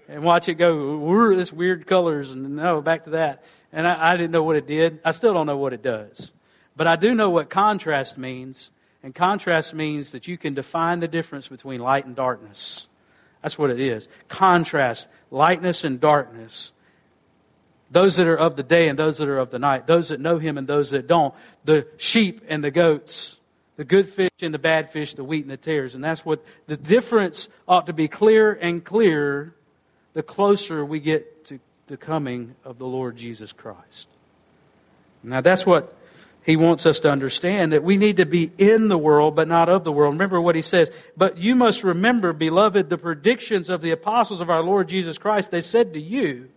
and 0.07 0.23
watch 0.23 0.47
it 0.49 0.55
go, 0.55 1.35
this 1.35 1.51
weird 1.51 1.87
colors, 1.87 2.31
and 2.31 2.55
no, 2.55 2.81
back 2.81 3.05
to 3.05 3.11
that. 3.11 3.43
And 3.71 3.87
I, 3.87 4.13
I 4.13 4.17
didn't 4.17 4.31
know 4.31 4.43
what 4.43 4.55
it 4.55 4.67
did. 4.67 4.99
I 5.03 5.11
still 5.11 5.33
don't 5.33 5.47
know 5.47 5.57
what 5.57 5.73
it 5.73 5.81
does. 5.81 6.31
But 6.75 6.87
I 6.87 6.95
do 6.95 7.15
know 7.15 7.29
what 7.29 7.49
contrast 7.49 8.17
means. 8.17 8.69
And 9.01 9.13
contrast 9.13 9.73
means 9.73 10.11
that 10.11 10.27
you 10.27 10.37
can 10.37 10.53
define 10.53 10.99
the 10.99 11.07
difference 11.07 11.47
between 11.47 11.79
light 11.79 12.05
and 12.05 12.15
darkness. 12.15 12.87
That's 13.41 13.57
what 13.57 13.69
it 13.69 13.79
is. 13.79 14.09
Contrast, 14.27 15.07
lightness 15.31 15.83
and 15.83 15.99
darkness. 15.99 16.71
Those 17.95 18.17
that 18.17 18.27
are 18.27 18.35
of 18.35 18.57
the 18.57 18.63
day 18.63 18.89
and 18.89 18.99
those 18.99 19.19
that 19.19 19.29
are 19.29 19.37
of 19.37 19.51
the 19.51 19.57
night. 19.57 19.87
Those 19.87 20.09
that 20.09 20.19
know 20.19 20.37
him 20.37 20.57
and 20.57 20.67
those 20.67 20.91
that 20.91 21.07
don't. 21.07 21.33
The 21.63 21.87
sheep 21.95 22.41
and 22.49 22.61
the 22.61 22.69
goats. 22.69 23.37
The 23.77 23.85
good 23.85 24.09
fish 24.09 24.31
and 24.41 24.53
the 24.53 24.59
bad 24.59 24.91
fish, 24.91 25.13
the 25.13 25.23
wheat 25.23 25.43
and 25.43 25.51
the 25.51 25.55
tares. 25.55 25.95
And 25.95 26.03
that's 26.03 26.25
what 26.25 26.43
the 26.67 26.75
difference 26.75 27.47
ought 27.69 27.87
to 27.87 27.93
be 27.93 28.09
clear 28.09 28.51
and 28.51 28.83
clear 28.83 29.53
the 30.13 30.23
closer 30.23 30.83
we 30.83 30.99
get 30.99 31.45
to 31.45 31.61
the 31.87 31.95
coming 31.95 32.55
of 32.65 32.79
the 32.79 32.85
Lord 32.85 33.15
Jesus 33.15 33.53
Christ. 33.53 34.09
Now, 35.23 35.39
that's 35.39 35.65
what 35.65 35.95
he 36.45 36.57
wants 36.57 36.85
us 36.85 36.99
to 36.99 37.09
understand 37.09 37.71
that 37.71 37.81
we 37.81 37.95
need 37.95 38.17
to 38.17 38.25
be 38.25 38.51
in 38.57 38.89
the 38.89 38.97
world, 38.97 39.37
but 39.37 39.47
not 39.47 39.69
of 39.69 39.85
the 39.85 39.91
world. 39.93 40.15
Remember 40.15 40.41
what 40.41 40.55
he 40.55 40.61
says. 40.61 40.91
But 41.15 41.37
you 41.37 41.55
must 41.55 41.81
remember, 41.81 42.33
beloved, 42.33 42.89
the 42.89 42.97
predictions 42.97 43.69
of 43.69 43.79
the 43.79 43.91
apostles 43.91 44.41
of 44.41 44.49
our 44.49 44.61
Lord 44.61 44.89
Jesus 44.89 45.17
Christ. 45.17 45.49
They 45.49 45.61
said 45.61 45.93
to 45.93 46.01
you, 46.01 46.49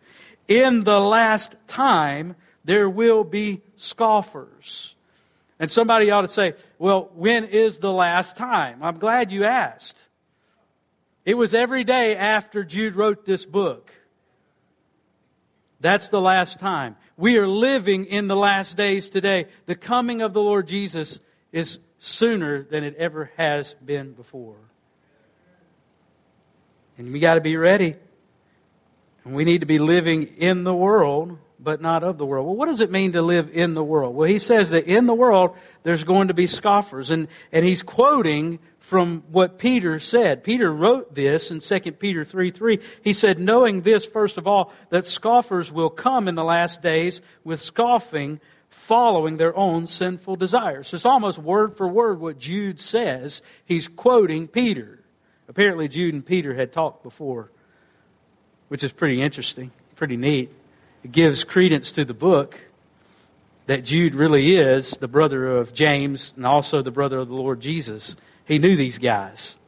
In 0.48 0.82
the 0.82 0.98
last 0.98 1.54
time, 1.66 2.34
there 2.64 2.88
will 2.88 3.22
be 3.22 3.62
scoffers. 3.76 4.96
And 5.60 5.70
somebody 5.70 6.10
ought 6.10 6.22
to 6.22 6.28
say, 6.28 6.54
Well, 6.78 7.10
when 7.14 7.44
is 7.44 7.78
the 7.78 7.92
last 7.92 8.36
time? 8.36 8.82
I'm 8.82 8.98
glad 8.98 9.30
you 9.30 9.44
asked. 9.44 10.02
It 11.24 11.36
was 11.36 11.52
every 11.52 11.84
day 11.84 12.16
after 12.16 12.64
Jude 12.64 12.96
wrote 12.96 13.26
this 13.26 13.44
book. 13.44 13.92
That's 15.80 16.08
the 16.08 16.20
last 16.20 16.58
time. 16.58 16.96
We 17.16 17.36
are 17.36 17.46
living 17.46 18.06
in 18.06 18.28
the 18.28 18.36
last 18.36 18.76
days 18.76 19.10
today. 19.10 19.46
The 19.66 19.74
coming 19.74 20.22
of 20.22 20.32
the 20.32 20.40
Lord 20.40 20.66
Jesus 20.66 21.20
is 21.52 21.78
sooner 21.98 22.62
than 22.62 22.84
it 22.84 22.96
ever 22.96 23.30
has 23.36 23.74
been 23.74 24.12
before. 24.12 24.56
And 26.96 27.12
we 27.12 27.20
got 27.20 27.34
to 27.34 27.40
be 27.40 27.56
ready. 27.56 27.96
And 29.24 29.34
we 29.34 29.44
need 29.44 29.60
to 29.60 29.66
be 29.66 29.78
living 29.78 30.22
in 30.38 30.64
the 30.64 30.74
world, 30.74 31.38
but 31.60 31.80
not 31.80 32.02
of 32.02 32.18
the 32.18 32.26
world. 32.26 32.46
Well, 32.46 32.56
what 32.56 32.66
does 32.66 32.80
it 32.80 32.90
mean 32.90 33.12
to 33.12 33.22
live 33.22 33.50
in 33.52 33.74
the 33.74 33.82
world? 33.84 34.14
Well, 34.14 34.28
he 34.28 34.38
says 34.38 34.70
that 34.70 34.86
in 34.86 35.06
the 35.06 35.14
world 35.14 35.56
there's 35.82 36.04
going 36.04 36.28
to 36.28 36.34
be 36.34 36.46
scoffers. 36.46 37.10
And, 37.10 37.28
and 37.52 37.64
he's 37.64 37.82
quoting 37.82 38.58
from 38.78 39.22
what 39.30 39.58
Peter 39.58 40.00
said. 40.00 40.44
Peter 40.44 40.72
wrote 40.72 41.14
this 41.14 41.50
in 41.50 41.60
2 41.60 41.92
Peter 41.92 42.24
3 42.24 42.50
3. 42.50 42.78
He 43.02 43.12
said, 43.12 43.38
Knowing 43.38 43.82
this, 43.82 44.06
first 44.06 44.38
of 44.38 44.46
all, 44.46 44.72
that 44.90 45.04
scoffers 45.04 45.70
will 45.70 45.90
come 45.90 46.28
in 46.28 46.34
the 46.34 46.44
last 46.44 46.80
days 46.80 47.20
with 47.44 47.60
scoffing, 47.60 48.40
following 48.70 49.36
their 49.36 49.56
own 49.56 49.86
sinful 49.86 50.36
desires. 50.36 50.88
So 50.88 50.94
it's 50.94 51.06
almost 51.06 51.38
word 51.38 51.76
for 51.76 51.88
word 51.88 52.20
what 52.20 52.38
Jude 52.38 52.80
says. 52.80 53.42
He's 53.64 53.88
quoting 53.88 54.48
Peter. 54.48 55.04
Apparently, 55.48 55.88
Jude 55.88 56.14
and 56.14 56.24
Peter 56.24 56.54
had 56.54 56.72
talked 56.72 57.02
before, 57.02 57.50
which 58.68 58.84
is 58.84 58.92
pretty 58.92 59.20
interesting, 59.20 59.70
pretty 59.96 60.16
neat. 60.16 60.50
It 61.02 61.12
gives 61.12 61.44
credence 61.44 61.92
to 61.92 62.04
the 62.04 62.14
book 62.14 62.58
that 63.66 63.84
Jude 63.84 64.14
really 64.14 64.56
is 64.56 64.92
the 64.92 65.08
brother 65.08 65.56
of 65.56 65.74
James 65.74 66.32
and 66.36 66.46
also 66.46 66.80
the 66.80 66.90
brother 66.90 67.18
of 67.18 67.28
the 67.28 67.34
Lord 67.34 67.60
Jesus. 67.60 68.16
He 68.46 68.58
knew 68.58 68.76
these 68.76 68.98
guys. 68.98 69.58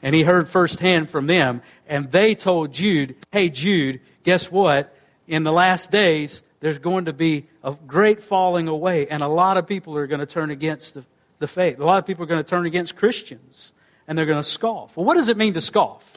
And 0.00 0.14
he 0.14 0.22
heard 0.22 0.48
firsthand 0.48 1.10
from 1.10 1.26
them. 1.26 1.60
And 1.88 2.10
they 2.12 2.36
told 2.36 2.72
Jude, 2.72 3.16
hey, 3.32 3.48
Jude, 3.48 4.00
guess 4.22 4.50
what? 4.50 4.96
In 5.26 5.42
the 5.42 5.52
last 5.52 5.90
days, 5.90 6.42
there's 6.60 6.78
going 6.78 7.06
to 7.06 7.12
be 7.12 7.46
a 7.64 7.76
great 7.86 8.22
falling 8.22 8.68
away. 8.68 9.08
And 9.08 9.22
a 9.22 9.28
lot 9.28 9.56
of 9.56 9.66
people 9.66 9.96
are 9.96 10.06
going 10.06 10.20
to 10.20 10.26
turn 10.26 10.52
against 10.52 10.94
the, 10.94 11.04
the 11.40 11.48
faith. 11.48 11.80
A 11.80 11.84
lot 11.84 11.98
of 11.98 12.06
people 12.06 12.22
are 12.22 12.28
going 12.28 12.42
to 12.42 12.48
turn 12.48 12.64
against 12.64 12.94
Christians. 12.94 13.72
And 14.06 14.16
they're 14.16 14.24
going 14.24 14.38
to 14.38 14.48
scoff. 14.48 14.96
Well, 14.96 15.04
what 15.04 15.16
does 15.16 15.28
it 15.28 15.36
mean 15.36 15.54
to 15.54 15.60
scoff? 15.60 16.12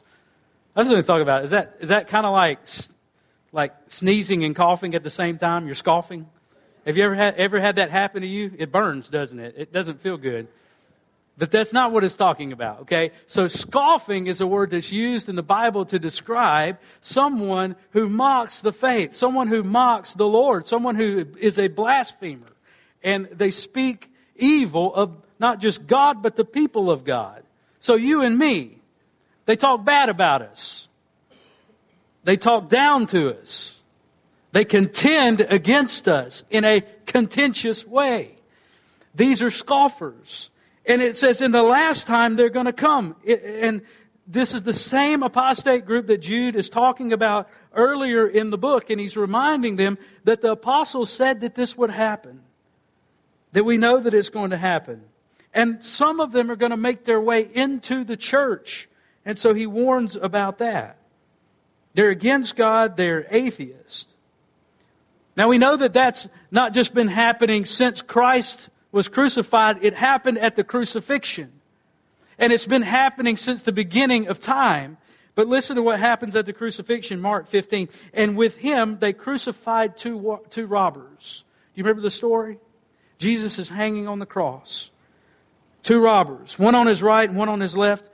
Was 0.76 0.88
going 0.88 1.02
to 1.02 1.08
talk 1.08 1.22
about. 1.22 1.44
Is 1.44 1.50
that, 1.50 1.78
is 1.80 1.90
that 1.90 2.08
kind 2.08 2.26
of 2.26 2.34
like, 2.34 2.60
like 3.52 3.74
sneezing 3.88 4.44
and 4.44 4.56
coughing 4.56 4.96
at 4.96 5.04
the 5.04 5.10
same 5.10 5.38
time? 5.38 5.66
You're 5.66 5.76
scoffing? 5.76 6.28
Have 6.86 6.98
you 6.98 7.04
ever 7.04 7.16
had, 7.16 7.36
ever 7.36 7.60
had 7.60 7.76
that 7.76 7.92
happen 7.92 8.22
to 8.22 8.28
you? 8.28 8.52
It 8.58 8.72
burns, 8.72 9.10
doesn't 9.10 9.40
it? 9.40 9.56
It 9.58 9.74
doesn't 9.74 10.02
feel 10.02 10.18
good. 10.18 10.48
But 11.38 11.52
that's 11.52 11.74
not 11.74 11.92
what 11.92 12.04
it's 12.04 12.16
talking 12.16 12.52
about, 12.52 12.82
okay? 12.82 13.12
So 13.26 13.48
scoffing 13.48 14.28
is 14.28 14.42
a 14.42 14.48
word 14.48 14.72
that's 14.72 14.92
used 14.92 15.30
in 15.30 15.36
the 15.36 15.44
Bible 15.44 15.86
to 15.86 15.98
describe 15.98 16.78
someone 17.00 17.76
who 17.92 18.10
mocks 18.10 18.62
the 18.62 18.74
faith, 18.74 19.14
someone 19.14 19.48
who 19.48 19.64
mocks 19.64 20.14
the 20.14 20.28
Lord, 20.28 20.68
someone 20.68 20.96
who 20.96 21.26
is 21.40 21.58
a 21.58 21.68
blasphemer. 21.68 22.52
And 23.04 23.28
they 23.32 23.50
speak 23.50 24.12
evil 24.36 24.94
of 24.94 25.16
not 25.40 25.60
just 25.60 25.88
God, 25.88 26.22
but 26.22 26.36
the 26.36 26.46
people 26.46 26.92
of 26.92 27.04
God. 27.04 27.44
So 27.80 27.96
you 27.96 28.22
and 28.22 28.38
me, 28.38 28.81
they 29.46 29.56
talk 29.56 29.84
bad 29.84 30.10
about 30.10 30.42
us. 30.42 30.88
They 32.24 32.38
talk 32.38 32.70
down 32.70 33.08
to 33.08 33.40
us. 33.40 33.82
They 34.52 34.66
contend 34.66 35.42
against 35.42 36.08
us 36.08 36.44
in 36.50 36.66
a 36.66 36.82
contentious 37.06 37.86
way. 37.86 38.36
These 39.16 39.42
are 39.42 39.50
scoffers. 39.50 40.50
And 40.86 41.02
it 41.02 41.16
says, 41.16 41.42
in 41.42 41.52
the 41.52 41.64
last 41.64 42.08
time 42.08 42.36
they're 42.36 42.50
going 42.50 42.66
to 42.66 42.74
come. 42.74 43.16
And 43.26 43.82
this 44.28 44.54
is 44.54 44.64
the 44.64 44.74
same 44.74 45.24
apostate 45.24 45.86
group 45.86 46.08
that 46.08 46.22
Jude 46.22 46.56
is 46.56 46.70
talking 46.70 47.14
about 47.14 47.50
earlier 47.74 48.28
in 48.28 48.50
the 48.50 48.58
book. 48.58 48.90
And 48.90 49.00
he's 49.00 49.18
reminding 49.18 49.76
them 49.76 49.98
that 50.26 50.42
the 50.42 50.52
apostles 50.52 51.10
said 51.10 51.42
that 51.42 51.56
this 51.56 51.78
would 51.78 51.92
happen. 51.92 52.42
That 53.54 53.64
we 53.64 53.78
know 53.78 54.00
that 54.00 54.14
it's 54.14 54.30
going 54.30 54.52
to 54.52 54.58
happen. 54.58 55.04
And 55.54 55.84
some 55.84 56.20
of 56.20 56.32
them 56.32 56.50
are 56.50 56.56
going 56.56 56.72
to 56.72 56.78
make 56.78 57.04
their 57.06 57.20
way 57.20 57.50
into 57.54 58.04
the 58.04 58.16
church. 58.16 58.88
And 59.26 59.38
so 59.38 59.54
he 59.54 59.68
warns 59.68 60.16
about 60.16 60.58
that. 60.60 60.98
They're 61.94 62.10
against 62.10 62.56
God, 62.56 62.98
they're 62.98 63.28
atheists. 63.30 64.08
Now 65.36 65.48
we 65.48 65.58
know 65.58 65.76
that 65.76 65.94
that's 65.94 66.28
not 66.50 66.74
just 66.74 66.94
been 66.94 67.08
happening 67.08 67.66
since 67.66 68.02
Christ 68.02 68.70
was 68.92 69.08
crucified, 69.08 69.80
it 69.82 69.94
happened 69.94 70.38
at 70.38 70.56
the 70.56 70.64
crucifixion. 70.64 71.52
And 72.38 72.52
it's 72.52 72.66
been 72.66 72.82
happening 72.82 73.38
since 73.38 73.62
the 73.62 73.72
beginning 73.72 74.28
of 74.28 74.40
time. 74.40 74.98
But 75.36 75.48
listen 75.48 75.76
to 75.78 75.84
what 75.84 76.00
happens 76.00 76.36
at 76.36 76.46
the 76.46 76.54
crucifixion, 76.54 77.22
Mark 77.22 77.48
15. 77.48 77.88
And 78.14 78.36
with 78.36 78.58
him, 78.58 78.98
they 79.00 79.14
crucified 79.14 79.96
two, 79.96 80.40
two 80.50 80.66
robbers. 80.66 81.46
Do 81.74 81.80
you 81.80 81.84
remember 81.86 82.02
the 82.02 82.10
story? 82.10 82.60
Jesus 83.18 83.60
is 83.60 83.70
hanging 83.70 84.08
on 84.08 84.20
the 84.20 84.26
cross. 84.26 84.92
Two 85.84 86.02
robbers, 86.04 86.60
one 86.60 86.76
on 86.76 86.88
his 86.88 87.02
right 87.02 87.28
and 87.28 87.38
one 87.38 87.50
on 87.50 87.60
his 87.60 87.78
left. 87.78 88.10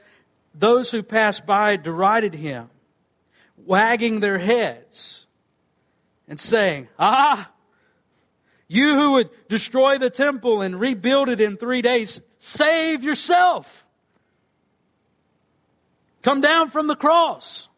Those 0.58 0.90
who 0.90 1.04
passed 1.04 1.46
by 1.46 1.76
derided 1.76 2.34
him, 2.34 2.70
wagging 3.58 4.20
their 4.20 4.40
heads 4.40 5.28
and 6.28 6.40
saying, 6.40 6.88
Ah, 6.98 7.52
you 8.68 8.96
who 8.96 9.12
would 9.14 9.30
destroy 9.48 9.98
the 9.98 10.10
temple 10.10 10.62
and 10.62 10.80
rebuild 10.80 11.30
it 11.30 11.40
in 11.40 11.58
three 11.58 11.82
days, 11.82 12.22
save 12.40 13.04
yourself. 13.04 13.86
Come 16.24 16.42
down 16.42 16.70
from 16.70 16.88
the 16.88 16.96
cross. 16.96 17.70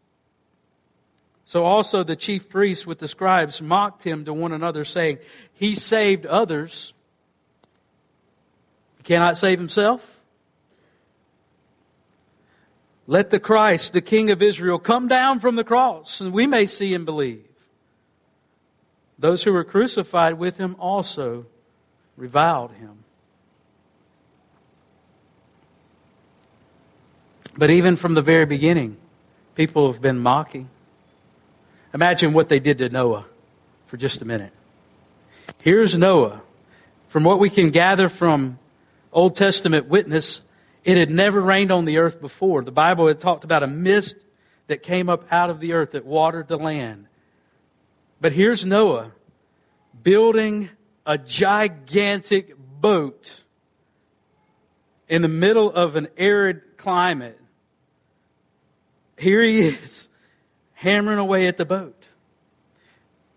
So 1.46 1.66
also 1.66 2.04
the 2.04 2.16
chief 2.16 2.48
priests 2.48 2.88
with 2.88 3.00
the 3.00 3.08
scribes 3.08 3.62
mocked 3.62 4.04
him 4.04 4.26
to 4.26 4.34
one 4.34 4.54
another, 4.54 4.86
saying, 4.86 5.20
He 5.54 5.76
saved 5.76 6.26
others. 6.26 6.94
He 8.98 9.04
cannot 9.04 9.38
save 9.38 9.60
himself. 9.60 10.19
Let 13.10 13.32
the 13.32 13.40
Christ, 13.40 13.94
the 13.94 14.02
King 14.02 14.30
of 14.30 14.40
Israel, 14.40 14.78
come 14.78 15.08
down 15.08 15.40
from 15.40 15.56
the 15.56 15.64
cross, 15.64 16.22
and 16.22 16.32
we 16.32 16.46
may 16.46 16.68
see 16.68 16.94
and 16.94 17.08
believe. 17.08 17.44
Those 19.18 19.42
who 19.42 19.52
were 19.52 19.64
crucified 19.64 20.36
with 20.36 20.58
him 20.58 20.76
also 20.78 21.48
reviled 22.16 22.72
him. 22.74 23.04
But 27.58 27.72
even 27.72 27.96
from 27.96 28.14
the 28.14 28.22
very 28.22 28.46
beginning, 28.46 28.96
people 29.56 29.92
have 29.92 30.04
been 30.04 30.20
mocking. 30.20 30.70
Imagine 31.96 32.32
what 32.32 32.48
they 32.48 32.60
did 32.60 32.78
to 32.78 32.90
Noah. 32.90 33.26
for 33.88 33.98
just 33.98 34.22
a 34.22 34.26
minute. 34.26 34.54
Here's 35.64 35.98
Noah. 35.98 36.44
From 37.08 37.24
what 37.24 37.40
we 37.40 37.50
can 37.50 37.70
gather 37.72 38.08
from 38.08 38.60
Old 39.12 39.36
Testament 39.36 39.88
witness, 39.88 40.42
it 40.90 40.98
had 40.98 41.12
never 41.12 41.42
rained 41.42 41.72
on 41.72 41.86
the 41.86 41.98
earth 41.98 42.22
before. 42.22 42.64
The 42.64 42.72
Bible 42.72 43.08
had 43.08 43.20
talked 43.20 43.44
about 43.44 43.64
a 43.64 43.68
mist 43.68 44.26
that 44.68 44.84
came 44.84 45.10
up 45.10 45.26
out 45.32 45.50
of 45.50 45.60
the 45.60 45.74
earth 45.74 45.92
that 45.92 46.06
watered 46.06 46.48
the 46.48 46.58
land. 46.58 47.08
But 48.22 48.32
here's 48.32 48.66
Noah 48.66 49.12
building 50.04 50.70
a 51.06 51.18
gigantic 51.18 52.56
boat 52.58 53.44
in 55.08 55.22
the 55.22 55.28
middle 55.28 55.72
of 55.72 55.96
an 55.96 56.08
arid 56.18 56.78
climate. 56.78 57.40
Here 59.18 59.42
he 59.42 59.60
is, 59.62 60.08
hammering 60.74 61.18
away 61.18 61.48
at 61.48 61.58
the 61.58 61.66
boat. 61.66 62.08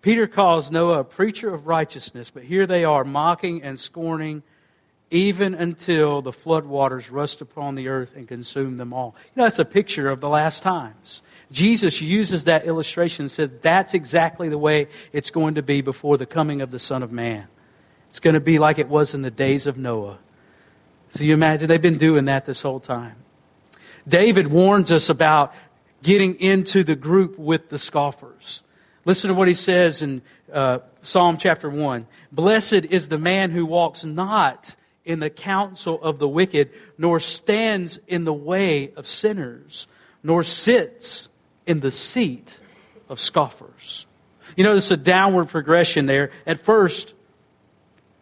Peter 0.02 0.26
calls 0.26 0.70
Noah 0.70 1.00
a 1.00 1.04
preacher 1.04 1.52
of 1.52 1.66
righteousness, 1.66 2.30
but 2.30 2.42
here 2.42 2.66
they 2.66 2.84
are 2.84 3.04
mocking 3.04 3.62
and 3.62 3.78
scorning 3.78 4.42
even 5.12 5.54
until 5.54 6.22
the 6.22 6.32
floodwaters 6.32 7.12
rust 7.12 7.42
upon 7.42 7.74
the 7.74 7.88
earth 7.88 8.14
and 8.16 8.26
consume 8.26 8.78
them 8.78 8.94
all. 8.94 9.14
You 9.26 9.40
know, 9.40 9.44
that's 9.44 9.58
a 9.58 9.64
picture 9.64 10.08
of 10.08 10.20
the 10.20 10.28
last 10.28 10.62
times. 10.62 11.22
Jesus 11.52 12.00
uses 12.00 12.44
that 12.44 12.64
illustration 12.64 13.24
and 13.24 13.30
says 13.30 13.50
that's 13.60 13.92
exactly 13.92 14.48
the 14.48 14.56
way 14.56 14.88
it's 15.12 15.30
going 15.30 15.56
to 15.56 15.62
be 15.62 15.82
before 15.82 16.16
the 16.16 16.24
coming 16.24 16.62
of 16.62 16.70
the 16.70 16.78
Son 16.78 17.02
of 17.02 17.12
Man. 17.12 17.46
It's 18.08 18.20
going 18.20 18.34
to 18.34 18.40
be 18.40 18.58
like 18.58 18.78
it 18.78 18.88
was 18.88 19.12
in 19.12 19.20
the 19.20 19.30
days 19.30 19.66
of 19.66 19.76
Noah. 19.76 20.18
So 21.10 21.24
you 21.24 21.34
imagine 21.34 21.68
they've 21.68 21.80
been 21.80 21.98
doing 21.98 22.24
that 22.24 22.46
this 22.46 22.62
whole 22.62 22.80
time. 22.80 23.16
David 24.08 24.48
warns 24.48 24.90
us 24.90 25.10
about 25.10 25.52
getting 26.02 26.40
into 26.40 26.84
the 26.84 26.96
group 26.96 27.38
with 27.38 27.68
the 27.68 27.78
scoffers. 27.78 28.62
Listen 29.04 29.28
to 29.28 29.34
what 29.34 29.46
he 29.46 29.54
says 29.54 30.00
in 30.00 30.22
uh, 30.50 30.78
Psalm 31.02 31.36
chapter 31.36 31.68
1. 31.68 32.06
Blessed 32.32 32.72
is 32.72 33.08
the 33.08 33.18
man 33.18 33.50
who 33.50 33.66
walks 33.66 34.04
not 34.04 34.74
in 35.04 35.20
the 35.20 35.30
counsel 35.30 36.02
of 36.02 36.18
the 36.18 36.28
wicked, 36.28 36.70
nor 36.96 37.20
stands 37.20 37.98
in 38.06 38.24
the 38.24 38.32
way 38.32 38.92
of 38.96 39.06
sinners, 39.06 39.86
nor 40.22 40.42
sits 40.42 41.28
in 41.66 41.80
the 41.80 41.90
seat 41.90 42.58
of 43.08 43.18
scoffers. 43.18 44.06
You 44.56 44.64
notice 44.64 44.90
a 44.90 44.96
downward 44.96 45.48
progression 45.48 46.06
there. 46.06 46.30
At 46.46 46.60
first, 46.60 47.14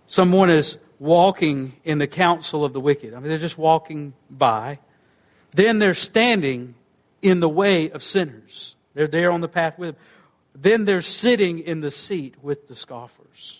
someone 0.06 0.50
is 0.50 0.78
walking 0.99 1.75
in 1.84 1.99
the 1.99 2.06
counsel 2.06 2.64
of 2.64 2.72
the 2.72 2.80
wicked. 2.80 3.14
I 3.14 3.20
mean, 3.20 3.28
they're 3.28 3.38
just 3.38 3.58
walking 3.58 4.14
by. 4.30 4.78
Then 5.52 5.78
they're 5.78 5.94
standing 5.94 6.75
in 7.20 7.40
the 7.40 7.49
way 7.49 7.90
of 7.90 8.02
sinners. 8.02 8.76
They're 8.94 9.06
there 9.06 9.30
on 9.30 9.40
the 9.40 9.49
path 9.49 9.78
with 9.78 9.94
them 9.94 10.04
then 10.54 10.84
they're 10.84 11.02
sitting 11.02 11.60
in 11.60 11.80
the 11.80 11.90
seat 11.90 12.34
with 12.42 12.68
the 12.68 12.75
scoffers. 12.75 13.60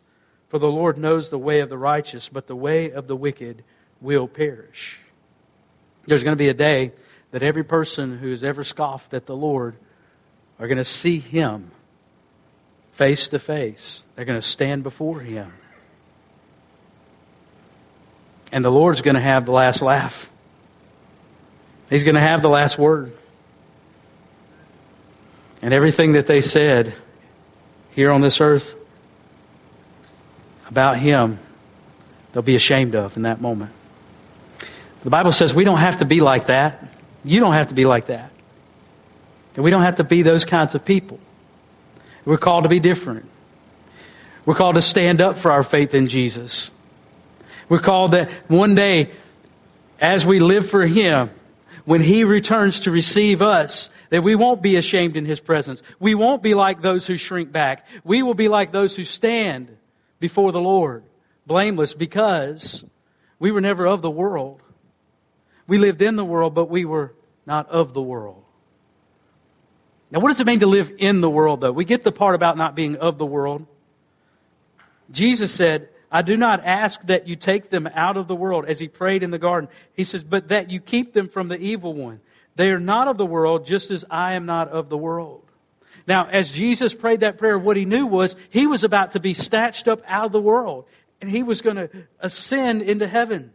For 0.51 0.59
the 0.59 0.67
Lord 0.67 0.97
knows 0.97 1.29
the 1.29 1.37
way 1.37 1.61
of 1.61 1.69
the 1.69 1.77
righteous, 1.77 2.27
but 2.27 2.47
the 2.47 2.57
way 2.57 2.91
of 2.91 3.07
the 3.07 3.15
wicked 3.15 3.63
will 4.01 4.27
perish. 4.27 4.99
There's 6.05 6.25
going 6.25 6.33
to 6.33 6.37
be 6.37 6.49
a 6.49 6.53
day 6.53 6.91
that 7.31 7.41
every 7.41 7.63
person 7.63 8.17
who 8.17 8.31
has 8.31 8.43
ever 8.43 8.65
scoffed 8.65 9.13
at 9.13 9.25
the 9.25 9.35
Lord 9.35 9.77
are 10.59 10.67
going 10.67 10.77
to 10.77 10.83
see 10.83 11.19
Him 11.19 11.71
face 12.91 13.29
to 13.29 13.39
face. 13.39 14.03
They're 14.15 14.25
going 14.25 14.37
to 14.37 14.45
stand 14.45 14.83
before 14.83 15.21
Him. 15.21 15.53
And 18.51 18.65
the 18.65 18.69
Lord's 18.69 19.01
going 19.01 19.15
to 19.15 19.21
have 19.21 19.45
the 19.45 19.53
last 19.53 19.81
laugh. 19.81 20.29
He's 21.89 22.03
going 22.03 22.15
to 22.15 22.21
have 22.21 22.41
the 22.41 22.49
last 22.49 22.77
word. 22.77 23.13
And 25.61 25.73
everything 25.73 26.11
that 26.13 26.27
they 26.27 26.41
said 26.41 26.93
here 27.95 28.11
on 28.11 28.19
this 28.19 28.41
earth 28.41 28.75
about 30.71 30.97
him, 30.97 31.37
they'll 32.31 32.41
be 32.41 32.55
ashamed 32.55 32.95
of 32.95 33.17
in 33.17 33.23
that 33.23 33.41
moment. 33.41 33.71
The 35.03 35.09
Bible 35.09 35.31
says 35.31 35.53
we 35.53 35.65
don't 35.65 35.79
have 35.79 35.97
to 35.97 36.05
be 36.05 36.21
like 36.21 36.47
that. 36.47 36.83
You 37.23 37.39
don't 37.39 37.53
have 37.53 37.67
to 37.67 37.73
be 37.73 37.85
like 37.85 38.05
that. 38.07 38.31
And 39.55 39.63
we 39.63 39.69
don't 39.69 39.83
have 39.83 39.95
to 39.95 40.03
be 40.03 40.21
those 40.21 40.45
kinds 40.45 40.73
of 40.73 40.85
people. 40.85 41.19
We're 42.23 42.37
called 42.37 42.63
to 42.63 42.69
be 42.69 42.79
different. 42.79 43.25
We're 44.45 44.55
called 44.55 44.75
to 44.75 44.81
stand 44.81 45.21
up 45.21 45.37
for 45.37 45.51
our 45.51 45.63
faith 45.63 45.93
in 45.93 46.07
Jesus. 46.07 46.71
We're 47.67 47.79
called 47.79 48.11
that 48.11 48.29
one 48.47 48.73
day, 48.73 49.11
as 49.99 50.25
we 50.25 50.39
live 50.39 50.69
for 50.69 50.85
Him, 50.85 51.29
when 51.83 52.01
He 52.01 52.23
returns 52.23 52.81
to 52.81 52.91
receive 52.91 53.41
us, 53.41 53.89
that 54.09 54.23
we 54.23 54.35
won't 54.35 54.61
be 54.61 54.77
ashamed 54.77 55.17
in 55.17 55.25
His 55.25 55.39
presence. 55.39 55.83
We 55.99 56.15
won't 56.15 56.41
be 56.41 56.53
like 56.53 56.81
those 56.81 57.05
who 57.07 57.17
shrink 57.17 57.51
back. 57.51 57.85
We 58.03 58.23
will 58.23 58.33
be 58.33 58.47
like 58.47 58.71
those 58.71 58.95
who 58.95 59.03
stand 59.03 59.75
before 60.21 60.53
the 60.53 60.61
Lord, 60.61 61.03
blameless, 61.45 61.93
because 61.93 62.85
we 63.39 63.51
were 63.51 63.59
never 63.59 63.85
of 63.85 64.01
the 64.01 64.09
world. 64.09 64.61
We 65.67 65.77
lived 65.77 66.01
in 66.01 66.15
the 66.15 66.23
world, 66.23 66.53
but 66.53 66.69
we 66.69 66.85
were 66.85 67.13
not 67.45 67.69
of 67.69 67.93
the 67.93 68.01
world. 68.01 68.43
Now, 70.11 70.19
what 70.19 70.29
does 70.29 70.39
it 70.39 70.47
mean 70.47 70.59
to 70.59 70.67
live 70.67 70.91
in 70.97 71.21
the 71.21 71.29
world, 71.29 71.61
though? 71.61 71.71
We 71.71 71.85
get 71.85 72.03
the 72.03 72.11
part 72.11 72.35
about 72.35 72.55
not 72.55 72.75
being 72.75 72.97
of 72.97 73.17
the 73.17 73.25
world. 73.25 73.65
Jesus 75.09 75.53
said, 75.53 75.89
I 76.11 76.21
do 76.21 76.37
not 76.37 76.65
ask 76.65 77.01
that 77.03 77.27
you 77.27 77.35
take 77.35 77.69
them 77.69 77.89
out 77.93 78.17
of 78.17 78.27
the 78.27 78.35
world, 78.35 78.65
as 78.65 78.79
he 78.79 78.87
prayed 78.87 79.23
in 79.23 79.31
the 79.31 79.39
garden. 79.39 79.69
He 79.93 80.03
says, 80.03 80.23
but 80.23 80.49
that 80.49 80.69
you 80.69 80.79
keep 80.79 81.13
them 81.13 81.29
from 81.29 81.47
the 81.47 81.57
evil 81.57 81.93
one. 81.93 82.19
They 82.57 82.69
are 82.69 82.79
not 82.79 83.07
of 83.07 83.17
the 83.17 83.25
world, 83.25 83.65
just 83.65 83.89
as 83.89 84.05
I 84.09 84.33
am 84.33 84.45
not 84.45 84.67
of 84.69 84.89
the 84.89 84.97
world. 84.97 85.43
Now, 86.07 86.27
as 86.27 86.51
Jesus 86.51 86.93
prayed 86.93 87.21
that 87.21 87.37
prayer, 87.37 87.57
what 87.57 87.77
he 87.77 87.85
knew 87.85 88.05
was 88.05 88.35
he 88.49 88.67
was 88.67 88.83
about 88.83 89.11
to 89.11 89.19
be 89.19 89.33
snatched 89.33 89.87
up 89.87 90.01
out 90.07 90.25
of 90.25 90.31
the 90.31 90.41
world, 90.41 90.85
and 91.21 91.29
he 91.29 91.43
was 91.43 91.61
going 91.61 91.75
to 91.75 91.89
ascend 92.19 92.81
into 92.81 93.07
heaven. 93.07 93.51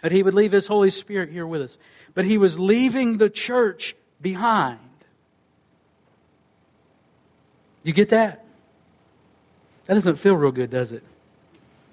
But 0.00 0.12
he 0.12 0.22
would 0.22 0.34
leave 0.34 0.52
his 0.52 0.66
Holy 0.66 0.90
Spirit 0.90 1.30
here 1.30 1.46
with 1.46 1.62
us. 1.62 1.78
But 2.14 2.24
he 2.24 2.38
was 2.38 2.58
leaving 2.58 3.18
the 3.18 3.30
church 3.30 3.96
behind. 4.20 4.78
You 7.82 7.92
get 7.92 8.08
that? 8.10 8.44
That 9.84 9.94
doesn't 9.94 10.16
feel 10.16 10.34
real 10.34 10.52
good, 10.52 10.70
does 10.70 10.92
it? 10.92 11.02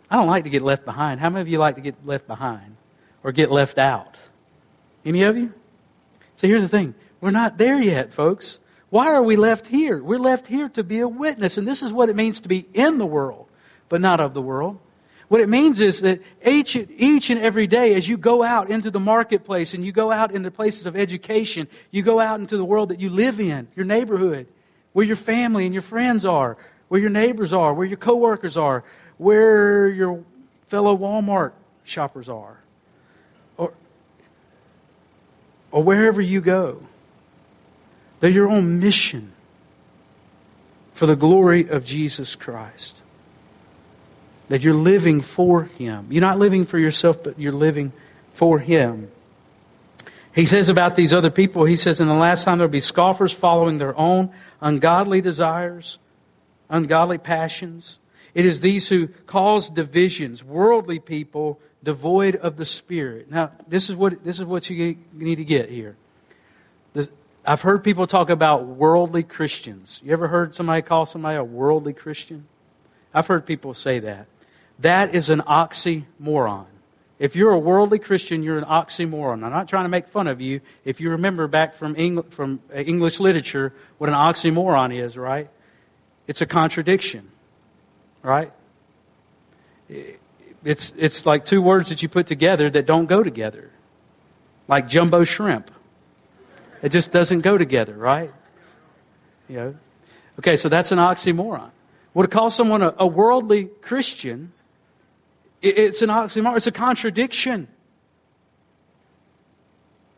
I 0.10 0.16
don't 0.16 0.28
like 0.28 0.44
to 0.44 0.50
get 0.50 0.62
left 0.62 0.86
behind. 0.86 1.20
How 1.20 1.30
many 1.30 1.42
of 1.42 1.48
you 1.48 1.58
like 1.58 1.76
to 1.76 1.82
get 1.82 1.96
left 2.06 2.28
behind 2.28 2.76
or 3.24 3.32
get 3.32 3.52
left 3.52 3.78
out? 3.78 4.18
Any 5.06 5.24
of 5.24 5.38
you? 5.38 5.54
So 6.36 6.48
here's 6.48 6.62
the 6.62 6.68
thing 6.68 6.96
we're 7.22 7.32
not 7.32 7.58
there 7.58 7.82
yet, 7.82 8.14
folks. 8.14 8.60
Why 8.94 9.08
are 9.08 9.24
we 9.24 9.38
left 9.38 9.66
here? 9.66 10.04
We're 10.04 10.20
left 10.20 10.46
here 10.46 10.70
to 10.70 10.84
be 10.84 11.00
a 11.00 11.08
witness, 11.08 11.58
and 11.58 11.68
this 11.68 11.82
is 11.82 11.92
what 11.92 12.10
it 12.10 12.16
means 12.16 12.42
to 12.42 12.48
be 12.48 12.68
in 12.76 13.00
the 13.00 13.08
world, 13.08 13.48
but 13.90 14.02
not 14.02 14.20
of 14.20 14.36
the 14.36 14.42
world. 14.42 14.78
What 15.30 15.42
it 15.42 15.50
means 15.50 15.82
is 15.82 16.02
that 16.02 16.22
each, 16.46 16.76
each 16.76 17.32
and 17.32 17.42
every 17.42 17.66
day, 17.66 17.96
as 17.96 18.08
you 18.08 18.18
go 18.18 18.44
out 18.44 18.70
into 18.70 18.92
the 18.92 19.00
marketplace 19.00 19.74
and 19.74 19.84
you 19.84 19.92
go 19.92 20.12
out 20.12 20.32
into 20.32 20.52
places 20.52 20.86
of 20.86 20.96
education, 20.96 21.68
you 21.90 22.04
go 22.04 22.20
out 22.20 22.40
into 22.40 22.56
the 22.56 22.64
world 22.64 22.90
that 22.90 23.00
you 23.00 23.10
live 23.10 23.40
in, 23.40 23.68
your 23.76 23.88
neighborhood, 23.88 24.46
where 24.92 25.08
your 25.08 25.16
family 25.16 25.66
and 25.66 25.74
your 25.74 25.82
friends 25.82 26.24
are, 26.24 26.56
where 26.90 27.02
your 27.02 27.10
neighbors 27.10 27.52
are, 27.52 27.74
where 27.74 27.88
your 27.88 27.98
coworkers 27.98 28.58
are, 28.58 28.84
where 29.18 29.90
your 29.90 30.24
fellow 30.68 30.96
Walmart 30.96 31.54
shoppers 31.84 32.30
are 32.30 32.60
or 33.58 33.74
wherever 35.82 36.22
you 36.22 36.42
go. 36.42 36.80
They're 38.24 38.32
your 38.32 38.50
own 38.50 38.80
mission 38.80 39.34
for 40.94 41.08
the 41.08 41.16
glory 41.18 41.68
of 41.68 41.84
Jesus 41.84 42.38
Christ. 42.38 43.02
That 44.48 44.62
you're 44.62 44.74
living 44.74 45.20
for 45.20 45.64
Him. 45.64 46.08
You're 46.10 46.22
not 46.22 46.40
living 46.40 46.64
for 46.64 46.80
yourself, 46.80 47.22
but 47.22 47.38
you're 47.38 47.52
living 47.52 47.92
for 48.34 48.60
Him. 48.60 49.12
He 50.34 50.46
says 50.46 50.70
about 50.70 50.96
these 50.96 51.14
other 51.14 51.32
people, 51.32 51.66
he 51.66 51.76
says, 51.76 52.00
in 52.00 52.08
the 52.08 52.14
last 52.14 52.46
time 52.46 52.60
there'll 52.60 52.72
be 52.72 52.80
scoffers 52.80 53.34
following 53.34 53.78
their 53.78 53.94
own 54.00 54.32
ungodly 54.62 55.20
desires, 55.20 56.00
ungodly 56.70 57.18
passions. 57.18 58.00
It 58.34 58.46
is 58.46 58.62
these 58.62 58.88
who 58.88 59.10
cause 59.28 59.68
divisions, 59.68 60.46
worldly 60.46 61.00
people 61.00 61.60
devoid 61.84 62.38
of 62.38 62.56
the 62.56 62.64
Spirit. 62.64 63.30
Now, 63.30 63.52
this 63.68 63.90
is 63.90 63.98
what, 63.98 64.24
this 64.24 64.40
is 64.40 64.46
what 64.46 64.70
you 64.70 64.96
need 65.12 65.36
to 65.36 65.44
get 65.44 65.70
here. 65.70 65.98
This, 66.94 67.10
I've 67.46 67.62
heard 67.62 67.84
people 67.84 68.08
talk 68.08 68.30
about 68.30 68.66
worldly 68.66 69.24
Christians. 69.24 70.00
You 70.04 70.14
ever 70.14 70.28
heard 70.28 70.56
somebody 70.56 70.82
call 70.82 71.06
somebody 71.06 71.38
a 71.38 71.44
worldly 71.44 71.94
Christian? 71.94 72.48
I've 73.14 73.28
heard 73.28 73.46
people 73.46 73.74
say 73.74 74.00
that. 74.00 74.28
That 74.80 75.14
is 75.14 75.30
an 75.30 75.42
oxymoron. 75.42 76.66
If 77.20 77.36
you're 77.36 77.52
a 77.52 77.60
worldly 77.60 78.00
Christian, 78.00 78.44
you're 78.44 78.58
an 78.58 78.64
oxymoron. 78.64 79.44
I'm 79.44 79.52
not 79.52 79.68
trying 79.68 79.86
to 79.86 79.90
make 79.90 80.08
fun 80.08 80.28
of 80.28 80.42
you. 80.42 80.62
If 80.84 81.00
you 81.00 81.12
remember 81.12 81.48
back 81.48 81.74
from, 81.74 81.96
Eng- 81.98 82.24
from 82.24 82.60
uh, 82.74 82.80
English 82.80 83.20
literature 83.20 83.74
what 83.98 84.10
an 84.10 84.16
oxymoron 84.16 84.98
is, 84.98 85.18
right? 85.18 85.50
It's 86.28 86.42
a 86.42 86.46
contradiction, 86.46 87.30
right? 88.24 88.52
It's, 90.64 90.94
it's 90.98 91.26
like 91.26 91.46
two 91.46 91.62
words 91.62 91.90
that 91.90 92.02
you 92.02 92.10
put 92.10 92.26
together 92.26 92.70
that 92.70 92.86
don't 92.86 93.06
go 93.06 93.22
together, 93.22 93.70
like 94.68 94.88
jumbo 94.88 95.24
shrimp. 95.24 95.72
It 96.84 96.92
just 96.92 97.12
doesn't 97.12 97.42
go 97.42 97.58
together, 97.58 97.94
right? 97.94 98.32
You 99.48 99.56
know? 99.56 99.76
Okay, 100.40 100.58
so 100.58 100.70
that's 100.70 100.92
an 100.92 101.00
oxymoron. 101.00 101.72
Well, 102.14 102.28
to 102.28 102.30
call 102.30 102.50
someone 102.50 102.84
a, 102.84 102.94
a 103.00 103.08
worldly 103.08 103.66
Christian, 103.82 104.52
it, 105.62 105.80
it's 105.80 106.02
an 106.02 106.10
oxymoron, 106.10 106.58
it's 106.58 106.68
a 106.68 106.72
contradiction. 106.72 107.70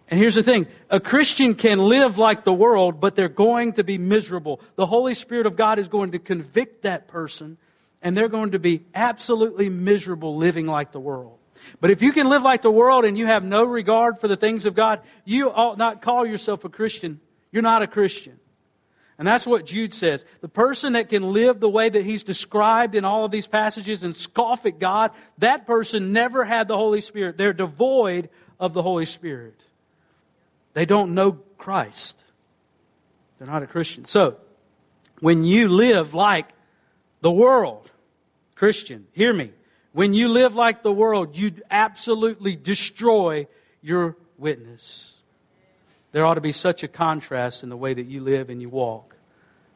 And 0.10 0.20
here's 0.20 0.36
the 0.36 0.44
thing 0.44 0.68
a 0.90 1.00
Christian 1.00 1.54
can 1.54 1.78
live 1.78 2.18
like 2.18 2.44
the 2.44 2.54
world, 2.54 3.00
but 3.00 3.16
they're 3.16 3.30
going 3.30 3.74
to 3.74 3.84
be 3.84 4.00
miserable. 4.00 4.60
The 4.76 4.88
Holy 4.88 5.14
Spirit 5.14 5.46
of 5.46 5.56
God 5.56 5.78
is 5.78 5.88
going 5.88 6.12
to 6.12 6.20
convict 6.20 6.82
that 6.82 7.08
person 7.08 7.58
and 8.02 8.18
they're 8.18 8.28
going 8.28 8.52
to 8.52 8.60
be 8.60 8.84
absolutely 8.94 9.70
miserable 9.70 10.36
living 10.38 10.66
like 10.66 10.92
the 10.92 11.00
world. 11.00 11.38
But 11.80 11.92
if 11.92 12.02
you 12.02 12.12
can 12.12 12.30
live 12.30 12.44
like 12.44 12.62
the 12.62 12.72
world 12.72 13.06
and 13.06 13.18
you 13.18 13.26
have 13.26 13.44
no 13.44 13.64
regard 13.64 14.20
for 14.20 14.28
the 14.28 14.38
things 14.38 14.66
of 14.66 14.76
God, 14.76 15.02
you 15.24 15.50
ought 15.50 15.78
not 15.78 16.02
call 16.02 16.26
yourself 16.26 16.66
a 16.66 16.70
Christian. 16.70 17.20
You're 17.52 17.64
not 17.64 17.82
a 17.82 17.88
Christian. 17.88 18.40
And 19.18 19.28
that's 19.28 19.48
what 19.48 19.66
Jude 19.66 19.94
says. 19.94 20.26
The 20.42 20.50
person 20.50 20.94
that 20.94 21.10
can 21.10 21.32
live 21.32 21.60
the 21.60 21.70
way 21.70 21.88
that 21.88 22.04
he's 22.04 22.24
described 22.24 22.96
in 22.96 23.06
all 23.06 23.24
of 23.24 23.32
these 23.32 23.48
passages 23.48 24.04
and 24.04 24.16
scoff 24.16 24.66
at 24.66 24.78
God, 24.78 25.12
that 25.38 25.66
person 25.66 26.12
never 26.12 26.44
had 26.44 26.68
the 26.68 26.76
Holy 26.76 27.02
Spirit. 27.02 27.38
They're 27.38 27.54
devoid 27.54 28.30
of 28.60 28.74
the 28.74 28.82
Holy 28.82 29.06
Spirit. 29.06 29.66
They 30.74 30.86
don't 30.86 31.16
know 31.16 31.34
Christ. 31.58 32.22
They're 33.38 33.48
not 33.48 33.64
a 33.64 33.68
Christian. 33.68 34.06
So, 34.06 34.38
when 35.22 35.46
you 35.46 35.70
live 35.70 36.14
like 36.14 36.50
the 37.22 37.32
world, 37.32 37.90
Christian, 38.56 39.08
hear 39.14 39.34
me. 39.34 39.52
When 39.96 40.14
you 40.14 40.28
live 40.28 40.56
like 40.56 40.84
the 40.84 40.92
world, 40.92 41.38
you 41.38 41.54
absolutely 41.72 42.58
destroy 42.58 43.48
your 43.82 44.18
witness. 44.38 45.14
There 46.12 46.26
ought 46.26 46.34
to 46.34 46.42
be 46.42 46.52
such 46.52 46.84
a 46.84 46.90
contrast 46.90 47.64
in 47.64 47.70
the 47.70 47.78
way 47.78 47.94
that 47.94 48.06
you 48.06 48.20
live 48.20 48.50
and 48.50 48.62
you 48.62 48.68
walk 48.68 49.16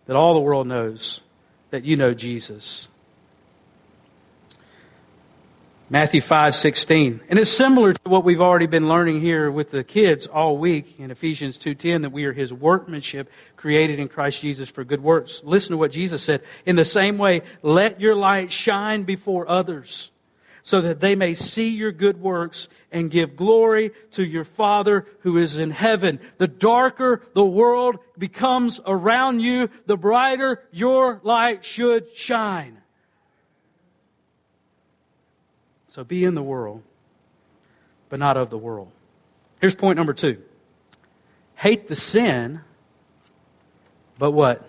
that 0.07 0.17
all 0.17 0.33
the 0.33 0.41
world 0.41 0.67
knows 0.67 1.21
that 1.69 1.85
you 1.85 1.95
know 1.95 2.13
Jesus. 2.13 2.89
Matthew 5.91 6.21
5 6.21 6.53
16. 6.53 7.21
And 7.29 7.39
it's 7.39 7.49
similar 7.49 7.93
to 7.93 8.01
what 8.03 8.23
we've 8.23 8.41
already 8.41 8.67
been 8.67 8.87
learning 8.87 9.21
here 9.21 9.49
with 9.49 9.71
the 9.71 9.83
kids 9.83 10.27
all 10.27 10.55
week 10.55 10.99
in 10.99 11.09
Ephesians 11.09 11.57
2.10 11.57 12.03
that 12.03 12.11
we 12.11 12.25
are 12.25 12.33
his 12.33 12.53
workmanship 12.53 13.27
created 13.55 13.99
in 13.99 14.07
Christ 14.07 14.39
Jesus 14.39 14.69
for 14.69 14.83
good 14.83 15.01
works. 15.01 15.41
Listen 15.43 15.71
to 15.71 15.77
what 15.77 15.91
Jesus 15.91 16.21
said. 16.21 16.43
In 16.67 16.75
the 16.75 16.85
same 16.85 17.17
way, 17.17 17.41
let 17.63 17.99
your 17.99 18.13
light 18.13 18.51
shine 18.51 19.01
before 19.01 19.49
others 19.49 20.11
so 20.61 20.79
that 20.81 20.99
they 20.99 21.15
may 21.15 21.33
see 21.33 21.69
your 21.69 21.91
good 21.91 22.21
works 22.21 22.67
and 22.91 23.09
give 23.09 23.35
glory 23.35 23.89
to 24.11 24.23
your 24.23 24.43
Father 24.43 25.07
who 25.21 25.39
is 25.39 25.57
in 25.57 25.71
heaven. 25.71 26.19
The 26.37 26.47
darker 26.47 27.23
the 27.33 27.45
world 27.45 27.97
becomes 28.15 28.79
around 28.85 29.39
you, 29.39 29.71
the 29.87 29.97
brighter 29.97 30.61
your 30.71 31.19
light 31.23 31.65
should 31.65 32.15
shine. 32.15 32.79
So 35.89 36.03
be 36.03 36.23
in 36.23 36.35
the 36.35 36.43
world, 36.43 36.83
but 38.09 38.19
not 38.19 38.37
of 38.37 38.51
the 38.51 38.57
world. 38.57 38.91
Here's 39.59 39.75
point 39.75 39.97
number 39.97 40.13
two 40.13 40.41
hate 41.55 41.87
the 41.87 41.95
sin, 41.95 42.61
but 44.17 44.31
what? 44.31 44.65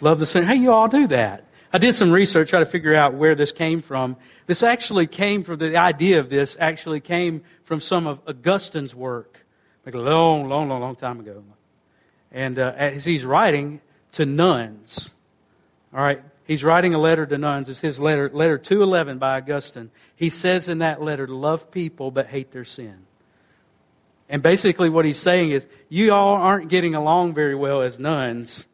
Love 0.00 0.20
the 0.20 0.26
sin. 0.26 0.46
Hey, 0.46 0.54
you 0.54 0.72
all 0.72 0.86
do 0.86 1.08
that. 1.08 1.44
I 1.72 1.78
did 1.78 1.94
some 1.94 2.12
research, 2.12 2.48
try 2.48 2.60
to 2.60 2.66
figure 2.66 2.94
out 2.94 3.14
where 3.14 3.34
this 3.34 3.50
came 3.50 3.82
from. 3.82 4.16
This 4.46 4.62
actually 4.62 5.08
came 5.08 5.42
from 5.42 5.58
the 5.58 5.76
idea 5.76 6.20
of 6.20 6.30
this 6.30 6.56
actually 6.58 7.00
came 7.00 7.42
from 7.64 7.80
some 7.80 8.06
of 8.06 8.20
Augustine's 8.26 8.94
work, 8.94 9.44
like 9.84 9.96
a 9.96 9.98
long, 9.98 10.48
long, 10.48 10.68
long, 10.68 10.80
long 10.80 10.94
time 10.94 11.18
ago. 11.18 11.42
And 12.30 12.58
uh, 12.58 12.72
as 12.76 13.04
he's 13.04 13.24
writing 13.24 13.80
to 14.12 14.24
nuns, 14.24 15.10
all 15.92 16.00
right, 16.00 16.22
He's 16.48 16.64
writing 16.64 16.94
a 16.94 16.98
letter 16.98 17.26
to 17.26 17.36
nuns. 17.36 17.68
It's 17.68 17.80
his 17.80 18.00
letter, 18.00 18.30
letter 18.32 18.56
211 18.56 19.18
by 19.18 19.36
Augustine. 19.36 19.90
He 20.16 20.30
says 20.30 20.70
in 20.70 20.78
that 20.78 21.02
letter 21.02 21.28
love 21.28 21.70
people 21.70 22.10
but 22.10 22.26
hate 22.26 22.52
their 22.52 22.64
sin. 22.64 23.04
And 24.30 24.42
basically, 24.42 24.88
what 24.88 25.04
he's 25.04 25.18
saying 25.18 25.50
is, 25.50 25.68
you 25.90 26.12
all 26.12 26.36
aren't 26.36 26.70
getting 26.70 26.94
along 26.94 27.34
very 27.34 27.54
well 27.54 27.82
as 27.82 27.98
nuns. 27.98 28.66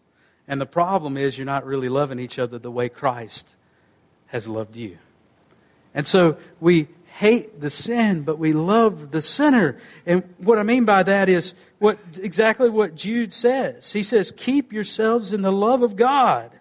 And 0.46 0.60
the 0.60 0.66
problem 0.66 1.16
is, 1.16 1.36
you're 1.36 1.46
not 1.46 1.66
really 1.66 1.88
loving 1.88 2.20
each 2.20 2.38
other 2.38 2.58
the 2.60 2.70
way 2.70 2.88
Christ 2.88 3.48
has 4.26 4.46
loved 4.46 4.76
you. 4.76 4.98
And 5.94 6.06
so 6.06 6.38
we 6.60 6.88
hate 7.06 7.60
the 7.60 7.70
sin, 7.70 8.22
but 8.22 8.38
we 8.38 8.52
love 8.52 9.10
the 9.10 9.20
sinner. 9.20 9.78
And 10.06 10.22
what 10.38 10.58
I 10.58 10.62
mean 10.62 10.84
by 10.84 11.02
that 11.02 11.28
is 11.28 11.54
what, 11.80 11.98
exactly 12.20 12.70
what 12.70 12.94
Jude 12.94 13.32
says. 13.32 13.92
He 13.92 14.04
says, 14.04 14.32
Keep 14.36 14.72
yourselves 14.72 15.32
in 15.32 15.42
the 15.42 15.52
love 15.52 15.82
of 15.82 15.96
God. 15.96 16.52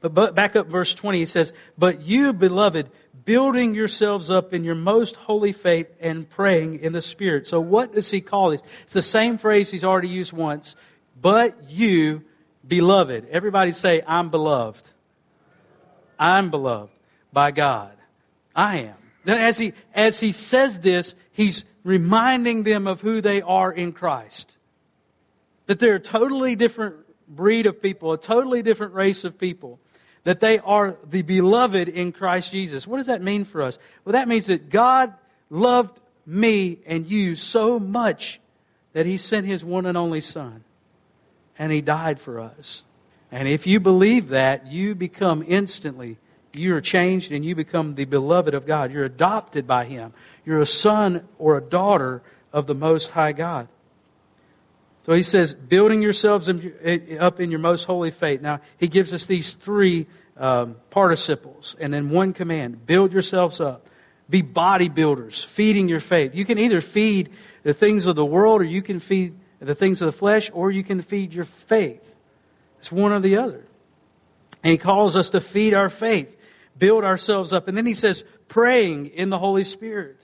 But, 0.00 0.34
back 0.34 0.54
up 0.54 0.68
verse 0.68 0.94
20, 0.94 1.18
he 1.18 1.26
says, 1.26 1.52
But 1.76 2.02
you, 2.02 2.32
beloved, 2.32 2.88
building 3.24 3.74
yourselves 3.74 4.30
up 4.30 4.54
in 4.54 4.62
your 4.62 4.76
most 4.76 5.16
holy 5.16 5.52
faith 5.52 5.88
and 6.00 6.28
praying 6.28 6.80
in 6.80 6.92
the 6.92 7.02
Spirit. 7.02 7.46
So 7.46 7.60
what 7.60 7.94
does 7.94 8.10
he 8.10 8.20
call 8.20 8.50
this? 8.50 8.62
It's 8.84 8.94
the 8.94 9.02
same 9.02 9.38
phrase 9.38 9.70
he's 9.70 9.84
already 9.84 10.08
used 10.08 10.32
once. 10.32 10.76
But 11.20 11.68
you, 11.68 12.22
beloved. 12.66 13.28
Everybody 13.30 13.72
say, 13.72 14.02
I'm 14.06 14.30
beloved. 14.30 14.88
I'm 16.18 16.50
beloved 16.50 16.92
by 17.32 17.50
God. 17.50 17.92
I 18.54 18.78
am. 18.78 18.94
As 19.26 19.58
he, 19.58 19.72
as 19.94 20.20
he 20.20 20.30
says 20.30 20.78
this, 20.78 21.16
he's 21.32 21.64
reminding 21.82 22.62
them 22.62 22.86
of 22.86 23.00
who 23.00 23.20
they 23.20 23.42
are 23.42 23.72
in 23.72 23.92
Christ. 23.92 24.56
That 25.66 25.80
they're 25.80 25.96
a 25.96 26.00
totally 26.00 26.54
different 26.54 26.96
breed 27.28 27.66
of 27.66 27.82
people, 27.82 28.12
a 28.12 28.18
totally 28.18 28.62
different 28.62 28.94
race 28.94 29.24
of 29.24 29.38
people 29.38 29.80
that 30.28 30.40
they 30.40 30.58
are 30.58 30.94
the 31.08 31.22
beloved 31.22 31.88
in 31.88 32.12
Christ 32.12 32.52
Jesus. 32.52 32.86
What 32.86 32.98
does 32.98 33.06
that 33.06 33.22
mean 33.22 33.46
for 33.46 33.62
us? 33.62 33.78
Well, 34.04 34.12
that 34.12 34.28
means 34.28 34.48
that 34.48 34.68
God 34.68 35.14
loved 35.48 35.98
me 36.26 36.80
and 36.84 37.06
you 37.06 37.34
so 37.34 37.78
much 37.78 38.38
that 38.92 39.06
He 39.06 39.16
sent 39.16 39.46
His 39.46 39.64
one 39.64 39.86
and 39.86 39.96
only 39.96 40.20
Son, 40.20 40.64
and 41.58 41.72
He 41.72 41.80
died 41.80 42.20
for 42.20 42.40
us. 42.40 42.84
And 43.32 43.48
if 43.48 43.66
you 43.66 43.80
believe 43.80 44.28
that, 44.28 44.66
you 44.66 44.94
become 44.94 45.42
instantly, 45.48 46.18
you 46.52 46.76
are 46.76 46.82
changed 46.82 47.32
and 47.32 47.42
you 47.42 47.54
become 47.54 47.94
the 47.94 48.04
beloved 48.04 48.52
of 48.52 48.66
God. 48.66 48.92
You're 48.92 49.06
adopted 49.06 49.66
by 49.66 49.86
Him. 49.86 50.12
You're 50.44 50.60
a 50.60 50.66
son 50.66 51.26
or 51.38 51.56
a 51.56 51.62
daughter 51.62 52.20
of 52.52 52.66
the 52.66 52.74
Most 52.74 53.12
High 53.12 53.32
God. 53.32 53.66
So 55.08 55.14
he 55.14 55.22
says, 55.22 55.54
building 55.54 56.02
yourselves 56.02 56.50
up 56.50 57.40
in 57.40 57.50
your 57.50 57.60
most 57.60 57.84
holy 57.86 58.10
faith. 58.10 58.42
Now, 58.42 58.60
he 58.76 58.88
gives 58.88 59.14
us 59.14 59.24
these 59.24 59.54
three 59.54 60.06
um, 60.36 60.76
participles 60.90 61.74
and 61.80 61.94
then 61.94 62.10
one 62.10 62.34
command 62.34 62.84
build 62.84 63.14
yourselves 63.14 63.58
up. 63.58 63.88
Be 64.28 64.42
bodybuilders, 64.42 65.46
feeding 65.46 65.88
your 65.88 66.00
faith. 66.00 66.34
You 66.34 66.44
can 66.44 66.58
either 66.58 66.82
feed 66.82 67.30
the 67.62 67.72
things 67.72 68.04
of 68.04 68.16
the 68.16 68.24
world 68.24 68.60
or 68.60 68.64
you 68.64 68.82
can 68.82 69.00
feed 69.00 69.34
the 69.60 69.74
things 69.74 70.02
of 70.02 70.12
the 70.12 70.18
flesh 70.18 70.50
or 70.52 70.70
you 70.70 70.84
can 70.84 71.00
feed 71.00 71.32
your 71.32 71.46
faith. 71.46 72.14
It's 72.78 72.92
one 72.92 73.10
or 73.10 73.20
the 73.20 73.38
other. 73.38 73.64
And 74.62 74.72
he 74.72 74.76
calls 74.76 75.16
us 75.16 75.30
to 75.30 75.40
feed 75.40 75.72
our 75.72 75.88
faith, 75.88 76.36
build 76.76 77.02
ourselves 77.02 77.54
up. 77.54 77.66
And 77.66 77.74
then 77.74 77.86
he 77.86 77.94
says, 77.94 78.24
praying 78.48 79.06
in 79.06 79.30
the 79.30 79.38
Holy 79.38 79.64
Spirit. 79.64 80.18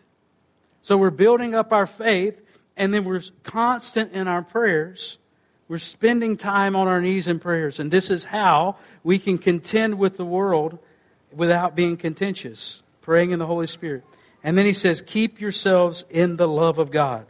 So 0.83 0.99
we're 0.99 1.09
building 1.09 1.55
up 1.55 1.73
our 1.73 1.87
faith 1.87 2.39
and 2.77 2.93
then 2.93 3.05
we're 3.05 3.23
constant 3.43 4.13
in 4.13 4.29
our 4.29 4.43
prayers. 4.43 5.19
We're 5.69 5.79
spending 5.79 6.37
time 6.37 6.77
on 6.77 6.89
our 6.89 7.01
knees 7.01 7.29
in 7.29 7.39
prayers. 7.39 7.81
And 7.81 7.91
this 7.91 8.11
is 8.11 8.25
how 8.25 8.77
we 9.03 9.19
can 9.19 9.39
contend 9.39 9.99
with 9.99 10.17
the 10.17 10.25
world 10.25 10.79
without 11.33 11.75
being 11.75 11.97
contentious, 11.97 12.83
praying 13.01 13.31
in 13.31 13.39
the 13.39 13.47
Holy 13.47 13.67
Spirit. 13.67 14.05
And 14.43 14.59
then 14.59 14.67
he 14.67 14.73
says, 14.73 15.03
Keep 15.03 15.41
yourselves 15.41 16.05
in 16.11 16.37
the 16.37 16.49
love 16.49 16.79
of 16.79 16.91
God. 16.91 17.27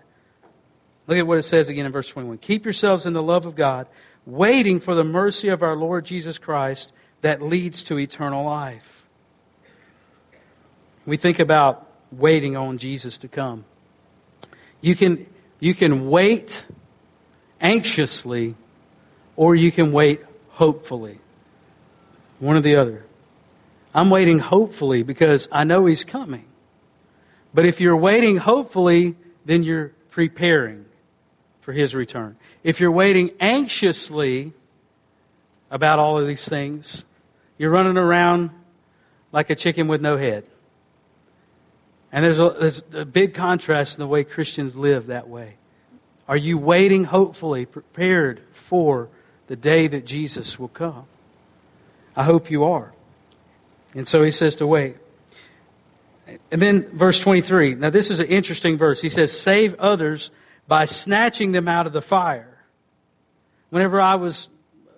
Look 1.07 1.19
at 1.19 1.27
what 1.27 1.39
it 1.39 1.43
says 1.43 1.69
again 1.69 1.87
in 1.87 1.93
verse 1.93 2.09
21. 2.09 2.39
Keep 2.39 2.65
yourselves 2.65 3.07
in 3.07 3.13
the 3.13 3.23
love 3.23 3.47
of 3.47 3.55
God, 3.55 3.87
waiting 4.27 4.81
for 4.81 4.95
the 4.95 5.05
mercy 5.05 5.49
of 5.49 5.63
our 5.63 5.77
Lord 5.77 6.05
Jesus 6.05 6.39
Christ 6.39 6.93
that 7.21 7.43
leads 7.43 7.83
to 7.85 7.99
eternal 7.99 8.45
life. 8.45 9.07
We 11.07 11.19
think 11.19 11.39
about 11.39 11.87
waiting 12.11 12.57
on 12.57 12.79
Jesus 12.79 13.19
to 13.19 13.29
come. 13.29 13.65
You 14.81 14.97
can 14.97 15.27
you 15.65 15.75
can 15.75 16.11
wait 16.11 16.67
anxiously 17.59 18.55
or 19.35 19.57
you 19.57 19.73
can 19.73 19.93
wait 19.93 20.21
hopefully. 20.51 21.19
One 22.39 22.57
or 22.57 22.61
the 22.61 22.77
other. 22.77 23.07
I'm 23.95 24.11
waiting 24.11 24.41
hopefully 24.41 25.03
because 25.03 25.49
I 25.51 25.65
know 25.65 25.87
He's 25.87 26.05
coming. 26.05 26.45
But 27.55 27.65
if 27.65 27.81
you're 27.81 27.97
waiting 27.97 28.37
hopefully, 28.37 29.15
then 29.47 29.63
you're 29.63 29.93
preparing 30.11 30.85
for 31.63 31.73
His 31.73 31.95
return. 31.95 32.37
If 32.63 32.79
you're 32.79 32.93
waiting 32.93 33.31
anxiously 33.41 34.53
about 35.71 35.99
all 35.99 36.21
of 36.21 36.27
these 36.27 36.47
things, 36.47 37.07
you're 37.57 37.71
running 37.71 37.97
around 37.97 38.51
like 39.33 39.49
a 39.49 39.55
chicken 39.55 39.89
with 39.89 40.03
no 40.03 40.19
head. 40.19 40.45
And 42.15 42.25
there's 42.25 42.39
a, 42.39 42.51
there's 42.51 42.85
a 42.93 43.05
big 43.05 43.35
contrast 43.35 43.99
in 43.99 44.01
the 44.01 44.07
way 44.07 44.23
Christians 44.23 44.77
live 44.77 45.09
that 45.09 45.29
way. 45.29 45.57
Are 46.29 46.37
you 46.37 46.57
waiting 46.57 47.03
hopefully, 47.03 47.67
prepared 47.67 48.41
for 48.53 49.09
the 49.49 49.57
day 49.57 49.89
that 49.89 50.07
Jesus 50.07 50.57
will 50.57 50.69
come? 50.69 51.07
I 52.15 52.23
hope 52.23 52.53
you 52.53 52.63
are. 52.63 52.93
And 53.97 54.07
so 54.07 54.23
he 54.23 54.31
says 54.31 54.55
to 54.57 54.67
wait. 54.67 54.97
And 56.53 56.63
then 56.63 56.89
verse 56.97 57.19
23. 57.19 57.75
Now, 57.75 57.91
this 57.91 58.13
is 58.13 58.21
an 58.21 58.27
interesting 58.27 58.79
verse. 58.79 59.01
He 59.01 59.09
says, 59.09 59.37
Save 59.37 59.75
others 59.81 60.31
by 60.69 60.85
snatching 60.85 61.51
them 61.51 61.67
out 61.67 61.89
of 61.89 61.93
the 61.93 62.01
fire. 62.01 62.65
Whenever 63.71 64.01
I 64.01 64.15
was, 64.15 64.49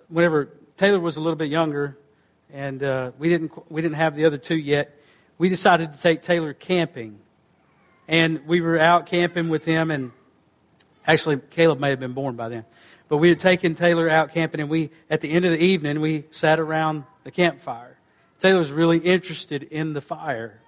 whenever 0.07 0.49
Taylor 0.77 0.99
was 0.99 1.17
a 1.17 1.21
little 1.21 1.35
bit 1.35 1.49
younger, 1.49 1.97
and 2.53 2.83
uh, 2.83 3.09
we, 3.17 3.27
didn't, 3.29 3.71
we 3.71 3.81
didn't 3.81 3.97
have 3.97 4.15
the 4.15 4.25
other 4.25 4.37
two 4.37 4.55
yet, 4.55 4.93
we 5.37 5.49
decided 5.49 5.93
to 5.93 5.99
take 5.99 6.21
Taylor 6.21 6.53
camping. 6.53 7.19
And 8.07 8.47
we 8.47 8.61
were 8.61 8.79
out 8.79 9.05
camping 9.05 9.49
with 9.49 9.65
him, 9.65 9.91
and 9.91 10.11
actually, 11.05 11.39
Caleb 11.49 11.79
may 11.79 11.89
have 11.89 11.99
been 11.99 12.13
born 12.13 12.35
by 12.35 12.49
then. 12.49 12.65
But 13.09 13.17
we 13.17 13.29
had 13.29 13.39
taken 13.39 13.75
Taylor 13.75 14.09
out 14.09 14.33
camping, 14.33 14.61
and 14.61 14.69
we, 14.69 14.91
at 15.09 15.21
the 15.21 15.29
end 15.29 15.45
of 15.45 15.51
the 15.51 15.61
evening, 15.63 16.01
we 16.01 16.25
sat 16.31 16.59
around 16.59 17.03
the 17.23 17.31
campfire. 17.31 17.97
Taylor 18.39 18.59
was 18.59 18.71
really 18.71 18.99
interested 18.99 19.63
in 19.63 19.93
the 19.93 20.01
fire, 20.01 20.61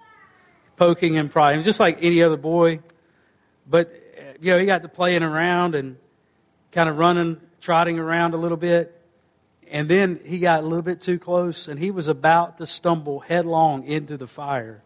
poking 0.76 1.16
and 1.16 1.30
prying. 1.30 1.62
Just 1.62 1.80
like 1.80 1.98
any 2.02 2.22
other 2.22 2.36
boy. 2.36 2.80
But, 3.66 3.88
uh, 4.18 4.22
you 4.40 4.52
know, 4.52 4.58
he 4.58 4.66
got 4.66 4.82
to 4.82 4.88
playing 4.88 5.22
around 5.22 5.74
and 5.74 5.96
kind 6.72 6.88
of 6.88 6.98
running, 6.98 7.40
trotting 7.60 7.98
around 7.98 8.34
a 8.34 8.36
little 8.36 8.56
bit. 8.56 8.99
And 9.70 9.88
then 9.88 10.20
he 10.24 10.40
got 10.40 10.64
a 10.64 10.66
little 10.66 10.82
bit 10.82 11.00
too 11.00 11.18
close 11.18 11.68
and 11.68 11.78
he 11.78 11.92
was 11.92 12.08
about 12.08 12.58
to 12.58 12.66
stumble 12.66 13.20
headlong 13.20 13.84
into 13.86 14.16
the 14.16 14.26
fire. 14.26 14.82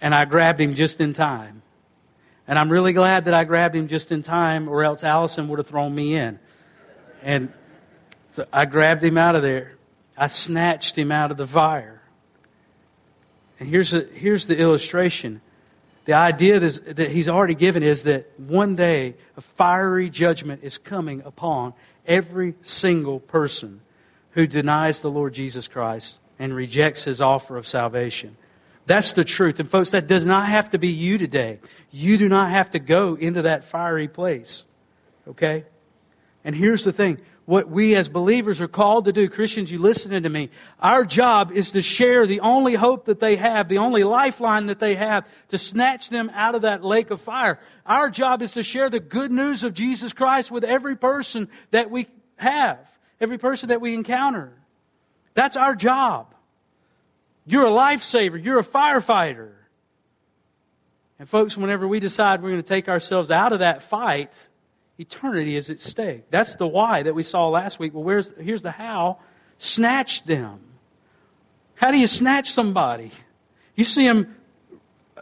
And 0.00 0.14
I 0.14 0.24
grabbed 0.24 0.60
him 0.60 0.74
just 0.74 1.00
in 1.00 1.12
time. 1.12 1.62
And 2.46 2.58
I'm 2.58 2.70
really 2.72 2.94
glad 2.94 3.26
that 3.26 3.34
I 3.34 3.44
grabbed 3.44 3.76
him 3.76 3.88
just 3.88 4.10
in 4.10 4.22
time, 4.22 4.68
or 4.68 4.82
else 4.82 5.04
Allison 5.04 5.48
would 5.48 5.58
have 5.58 5.66
thrown 5.66 5.94
me 5.94 6.14
in. 6.14 6.38
And 7.22 7.52
so 8.30 8.46
I 8.50 8.64
grabbed 8.64 9.04
him 9.04 9.18
out 9.18 9.36
of 9.36 9.42
there. 9.42 9.74
I 10.16 10.28
snatched 10.28 10.96
him 10.96 11.12
out 11.12 11.30
of 11.30 11.36
the 11.36 11.46
fire. 11.46 12.00
And 13.60 13.68
here's, 13.68 13.90
here's 13.90 14.46
the 14.46 14.56
illustration. 14.56 15.42
The 16.06 16.14
idea 16.14 16.60
that 16.60 17.10
he's 17.10 17.28
already 17.28 17.54
given 17.54 17.82
is 17.82 18.04
that 18.04 18.40
one 18.40 18.76
day 18.76 19.16
a 19.36 19.42
fiery 19.42 20.08
judgment 20.08 20.60
is 20.64 20.78
coming 20.78 21.20
upon 21.26 21.74
every 22.06 22.54
single 22.62 23.20
person 23.20 23.82
who 24.32 24.46
denies 24.46 25.00
the 25.00 25.10
Lord 25.10 25.34
Jesus 25.34 25.68
Christ 25.68 26.18
and 26.38 26.54
rejects 26.54 27.04
his 27.04 27.20
offer 27.20 27.56
of 27.56 27.66
salvation. 27.66 28.36
That's 28.86 29.12
the 29.12 29.24
truth. 29.24 29.60
And 29.60 29.68
folks, 29.68 29.90
that 29.90 30.06
does 30.06 30.24
not 30.24 30.46
have 30.46 30.70
to 30.70 30.78
be 30.78 30.88
you 30.88 31.18
today. 31.18 31.58
You 31.90 32.16
do 32.16 32.28
not 32.28 32.50
have 32.50 32.70
to 32.70 32.78
go 32.78 33.14
into 33.14 33.42
that 33.42 33.64
fiery 33.64 34.08
place. 34.08 34.64
Okay? 35.28 35.64
And 36.44 36.54
here's 36.54 36.84
the 36.84 36.92
thing 36.92 37.20
what 37.44 37.70
we 37.70 37.96
as 37.96 38.08
believers 38.08 38.60
are 38.60 38.68
called 38.68 39.06
to 39.06 39.12
do, 39.12 39.28
Christians, 39.28 39.70
you 39.70 39.78
listening 39.78 40.22
to 40.24 40.28
me, 40.28 40.50
our 40.80 41.04
job 41.04 41.50
is 41.52 41.70
to 41.70 41.80
share 41.80 42.26
the 42.26 42.40
only 42.40 42.74
hope 42.74 43.06
that 43.06 43.20
they 43.20 43.36
have, 43.36 43.68
the 43.68 43.78
only 43.78 44.04
lifeline 44.04 44.66
that 44.66 44.80
they 44.80 44.94
have, 44.94 45.26
to 45.48 45.56
snatch 45.56 46.10
them 46.10 46.30
out 46.34 46.54
of 46.54 46.62
that 46.62 46.84
lake 46.84 47.10
of 47.10 47.22
fire. 47.22 47.58
Our 47.86 48.10
job 48.10 48.42
is 48.42 48.52
to 48.52 48.62
share 48.62 48.90
the 48.90 49.00
good 49.00 49.32
news 49.32 49.62
of 49.62 49.72
Jesus 49.72 50.12
Christ 50.12 50.50
with 50.50 50.62
every 50.62 50.94
person 50.94 51.48
that 51.70 51.90
we 51.90 52.06
have 52.36 52.78
every 53.20 53.38
person 53.38 53.70
that 53.70 53.80
we 53.80 53.94
encounter. 53.94 54.52
That's 55.34 55.56
our 55.56 55.74
job. 55.74 56.34
You're 57.46 57.66
a 57.66 57.70
lifesaver, 57.70 58.42
you're 58.42 58.58
a 58.58 58.64
firefighter. 58.64 59.52
And, 61.18 61.28
folks, 61.28 61.56
whenever 61.56 61.88
we 61.88 61.98
decide 61.98 62.42
we're 62.42 62.50
going 62.50 62.62
to 62.62 62.68
take 62.68 62.88
ourselves 62.88 63.30
out 63.30 63.52
of 63.52 63.58
that 63.58 63.82
fight, 63.82 64.32
eternity 64.98 65.56
is 65.56 65.68
at 65.70 65.80
stake. 65.80 66.30
That's 66.30 66.54
the 66.56 66.66
why 66.66 67.02
that 67.02 67.14
we 67.14 67.22
saw 67.22 67.48
last 67.48 67.78
week. 67.78 67.94
Well, 67.94 68.04
where's, 68.04 68.30
here's 68.40 68.62
the 68.62 68.70
how 68.70 69.18
snatch 69.58 70.24
them. 70.24 70.60
How 71.74 71.90
do 71.90 71.98
you 71.98 72.06
snatch 72.06 72.52
somebody? 72.52 73.10
You 73.74 73.84
see 73.84 74.06
them 74.06 74.36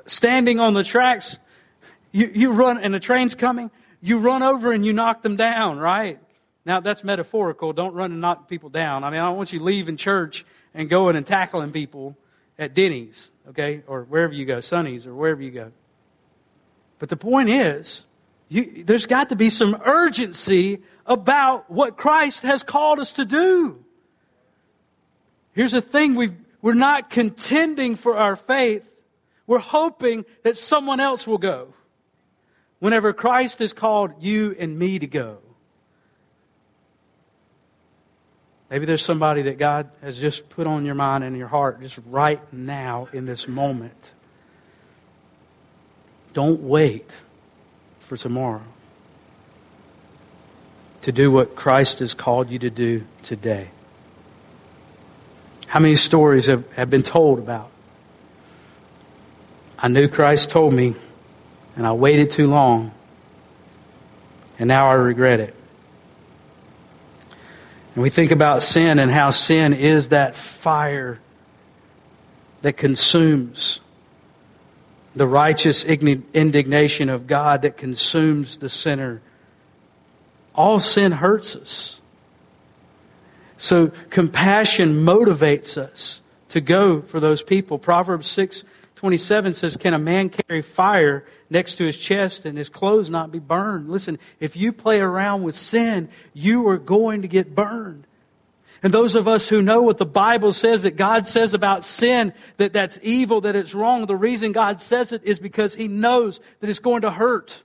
standing 0.06 0.60
on 0.60 0.74
the 0.74 0.84
tracks, 0.84 1.38
you, 2.12 2.30
you 2.34 2.52
run, 2.52 2.78
and 2.78 2.92
the 2.92 3.00
train's 3.00 3.34
coming, 3.34 3.70
you 4.00 4.18
run 4.18 4.42
over 4.42 4.72
and 4.72 4.84
you 4.84 4.92
knock 4.92 5.22
them 5.22 5.36
down, 5.36 5.78
right? 5.78 6.18
Now, 6.66 6.80
that's 6.80 7.04
metaphorical. 7.04 7.72
Don't 7.72 7.94
run 7.94 8.10
and 8.10 8.20
knock 8.20 8.48
people 8.48 8.70
down. 8.70 9.04
I 9.04 9.10
mean, 9.10 9.20
I 9.20 9.26
don't 9.28 9.36
want 9.36 9.52
you 9.52 9.60
leaving 9.60 9.96
church 9.96 10.44
and 10.74 10.90
going 10.90 11.14
and 11.14 11.24
tackling 11.24 11.70
people 11.70 12.16
at 12.58 12.74
Denny's, 12.74 13.30
okay, 13.50 13.82
or 13.86 14.02
wherever 14.02 14.32
you 14.32 14.44
go, 14.44 14.58
Sonny's, 14.58 15.06
or 15.06 15.14
wherever 15.14 15.40
you 15.40 15.52
go. 15.52 15.70
But 16.98 17.08
the 17.08 17.16
point 17.16 17.50
is, 17.50 18.02
you, 18.48 18.82
there's 18.84 19.06
got 19.06 19.28
to 19.28 19.36
be 19.36 19.48
some 19.48 19.80
urgency 19.84 20.82
about 21.06 21.70
what 21.70 21.96
Christ 21.96 22.42
has 22.42 22.64
called 22.64 22.98
us 22.98 23.12
to 23.12 23.24
do. 23.24 23.84
Here's 25.52 25.72
the 25.72 25.80
thing 25.80 26.16
we 26.16 26.32
we're 26.62 26.74
not 26.74 27.10
contending 27.10 27.94
for 27.94 28.16
our 28.16 28.34
faith, 28.34 28.92
we're 29.46 29.60
hoping 29.60 30.24
that 30.42 30.56
someone 30.56 30.98
else 30.98 31.28
will 31.28 31.38
go 31.38 31.74
whenever 32.80 33.12
Christ 33.12 33.60
has 33.60 33.72
called 33.72 34.14
you 34.20 34.56
and 34.58 34.76
me 34.76 34.98
to 34.98 35.06
go. 35.06 35.38
Maybe 38.70 38.84
there's 38.84 39.02
somebody 39.02 39.42
that 39.42 39.58
God 39.58 39.88
has 40.02 40.18
just 40.18 40.48
put 40.48 40.66
on 40.66 40.84
your 40.84 40.96
mind 40.96 41.22
and 41.22 41.36
your 41.36 41.48
heart 41.48 41.80
just 41.80 41.98
right 42.06 42.40
now 42.52 43.08
in 43.12 43.24
this 43.24 43.46
moment. 43.46 44.12
Don't 46.32 46.60
wait 46.62 47.10
for 48.00 48.16
tomorrow 48.16 48.62
to 51.02 51.12
do 51.12 51.30
what 51.30 51.54
Christ 51.54 52.00
has 52.00 52.14
called 52.14 52.50
you 52.50 52.58
to 52.58 52.70
do 52.70 53.04
today. 53.22 53.68
How 55.68 55.78
many 55.78 55.94
stories 55.94 56.48
have, 56.48 56.70
have 56.72 56.90
been 56.90 57.04
told 57.04 57.38
about? 57.38 57.70
I 59.78 59.88
knew 59.88 60.08
Christ 60.08 60.50
told 60.50 60.72
me, 60.72 60.94
and 61.76 61.86
I 61.86 61.92
waited 61.92 62.30
too 62.30 62.48
long, 62.48 62.92
and 64.58 64.66
now 64.66 64.90
I 64.90 64.94
regret 64.94 65.38
it. 65.38 65.54
We 67.96 68.10
think 68.10 68.30
about 68.30 68.62
sin 68.62 68.98
and 68.98 69.10
how 69.10 69.30
sin 69.30 69.72
is 69.72 70.08
that 70.08 70.36
fire 70.36 71.18
that 72.60 72.74
consumes 72.74 73.80
the 75.14 75.26
righteous 75.26 75.82
indignation 75.82 77.08
of 77.08 77.26
God 77.26 77.62
that 77.62 77.78
consumes 77.78 78.58
the 78.58 78.68
sinner. 78.68 79.22
All 80.54 80.78
sin 80.78 81.10
hurts 81.10 81.56
us. 81.56 82.00
So 83.56 83.88
compassion 84.10 85.06
motivates 85.06 85.78
us 85.78 86.20
to 86.50 86.60
go 86.60 87.00
for 87.00 87.18
those 87.18 87.42
people. 87.42 87.78
Proverbs 87.78 88.26
6 88.26 88.62
27 89.06 89.54
says, 89.54 89.76
Can 89.76 89.94
a 89.94 90.00
man 90.00 90.30
carry 90.30 90.62
fire 90.62 91.24
next 91.48 91.76
to 91.76 91.86
his 91.86 91.96
chest 91.96 92.44
and 92.44 92.58
his 92.58 92.68
clothes 92.68 93.08
not 93.08 93.30
be 93.30 93.38
burned? 93.38 93.88
Listen, 93.88 94.18
if 94.40 94.56
you 94.56 94.72
play 94.72 94.98
around 94.98 95.44
with 95.44 95.54
sin, 95.54 96.08
you 96.34 96.66
are 96.66 96.76
going 96.76 97.22
to 97.22 97.28
get 97.28 97.54
burned. 97.54 98.04
And 98.82 98.92
those 98.92 99.14
of 99.14 99.28
us 99.28 99.48
who 99.48 99.62
know 99.62 99.80
what 99.80 99.98
the 99.98 100.04
Bible 100.04 100.50
says 100.50 100.82
that 100.82 100.96
God 100.96 101.24
says 101.24 101.54
about 101.54 101.84
sin, 101.84 102.32
that 102.56 102.72
that's 102.72 102.98
evil, 103.00 103.42
that 103.42 103.54
it's 103.54 103.76
wrong, 103.76 104.06
the 104.06 104.16
reason 104.16 104.50
God 104.50 104.80
says 104.80 105.12
it 105.12 105.22
is 105.22 105.38
because 105.38 105.76
He 105.76 105.86
knows 105.86 106.40
that 106.58 106.68
it's 106.68 106.80
going 106.80 107.02
to 107.02 107.10
hurt. 107.12 107.62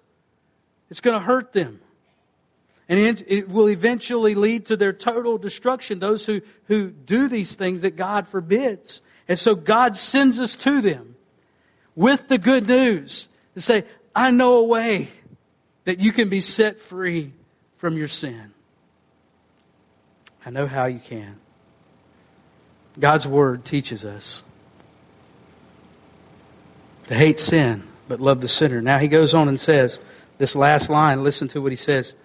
It's 0.91 1.01
going 1.01 1.19
to 1.19 1.25
hurt 1.25 1.53
them. 1.53 1.81
And 2.87 2.99
it 3.25 3.49
will 3.49 3.67
eventually 3.67 4.35
lead 4.35 4.67
to 4.67 4.77
their 4.77 4.93
total 4.93 5.39
destruction, 5.39 5.97
those 5.97 6.23
who, 6.23 6.41
who 6.65 6.91
do 6.91 7.27
these 7.27 7.55
things 7.55 7.81
that 7.81 7.95
God 7.95 8.27
forbids. 8.27 9.01
And 9.27 9.39
so 9.39 9.55
God 9.55 9.97
sends 9.97 10.39
us 10.39 10.55
to 10.57 10.81
them 10.81 11.10
with 11.95 12.27
the 12.27 12.37
good 12.37 12.67
news 12.67 13.27
to 13.55 13.61
say, 13.61 13.83
I 14.15 14.31
know 14.31 14.57
a 14.57 14.63
way 14.63 15.09
that 15.85 15.99
you 15.99 16.11
can 16.11 16.29
be 16.29 16.41
set 16.41 16.79
free 16.79 17.33
from 17.77 17.97
your 17.97 18.07
sin. 18.07 18.51
I 20.45 20.49
know 20.49 20.67
how 20.67 20.85
you 20.85 20.99
can. 20.99 21.37
God's 22.99 23.27
Word 23.27 23.63
teaches 23.63 24.05
us 24.05 24.43
to 27.07 27.15
hate 27.15 27.39
sin, 27.39 27.83
but 28.07 28.19
love 28.19 28.41
the 28.41 28.47
sinner. 28.47 28.81
Now 28.81 28.97
he 28.97 29.07
goes 29.07 29.33
on 29.33 29.47
and 29.47 29.59
says, 29.59 29.99
this 30.37 30.55
last 30.55 30.89
line, 30.89 31.23
listen 31.23 31.47
to 31.49 31.61
what 31.61 31.71
he 31.71 31.75
says. 31.75 32.15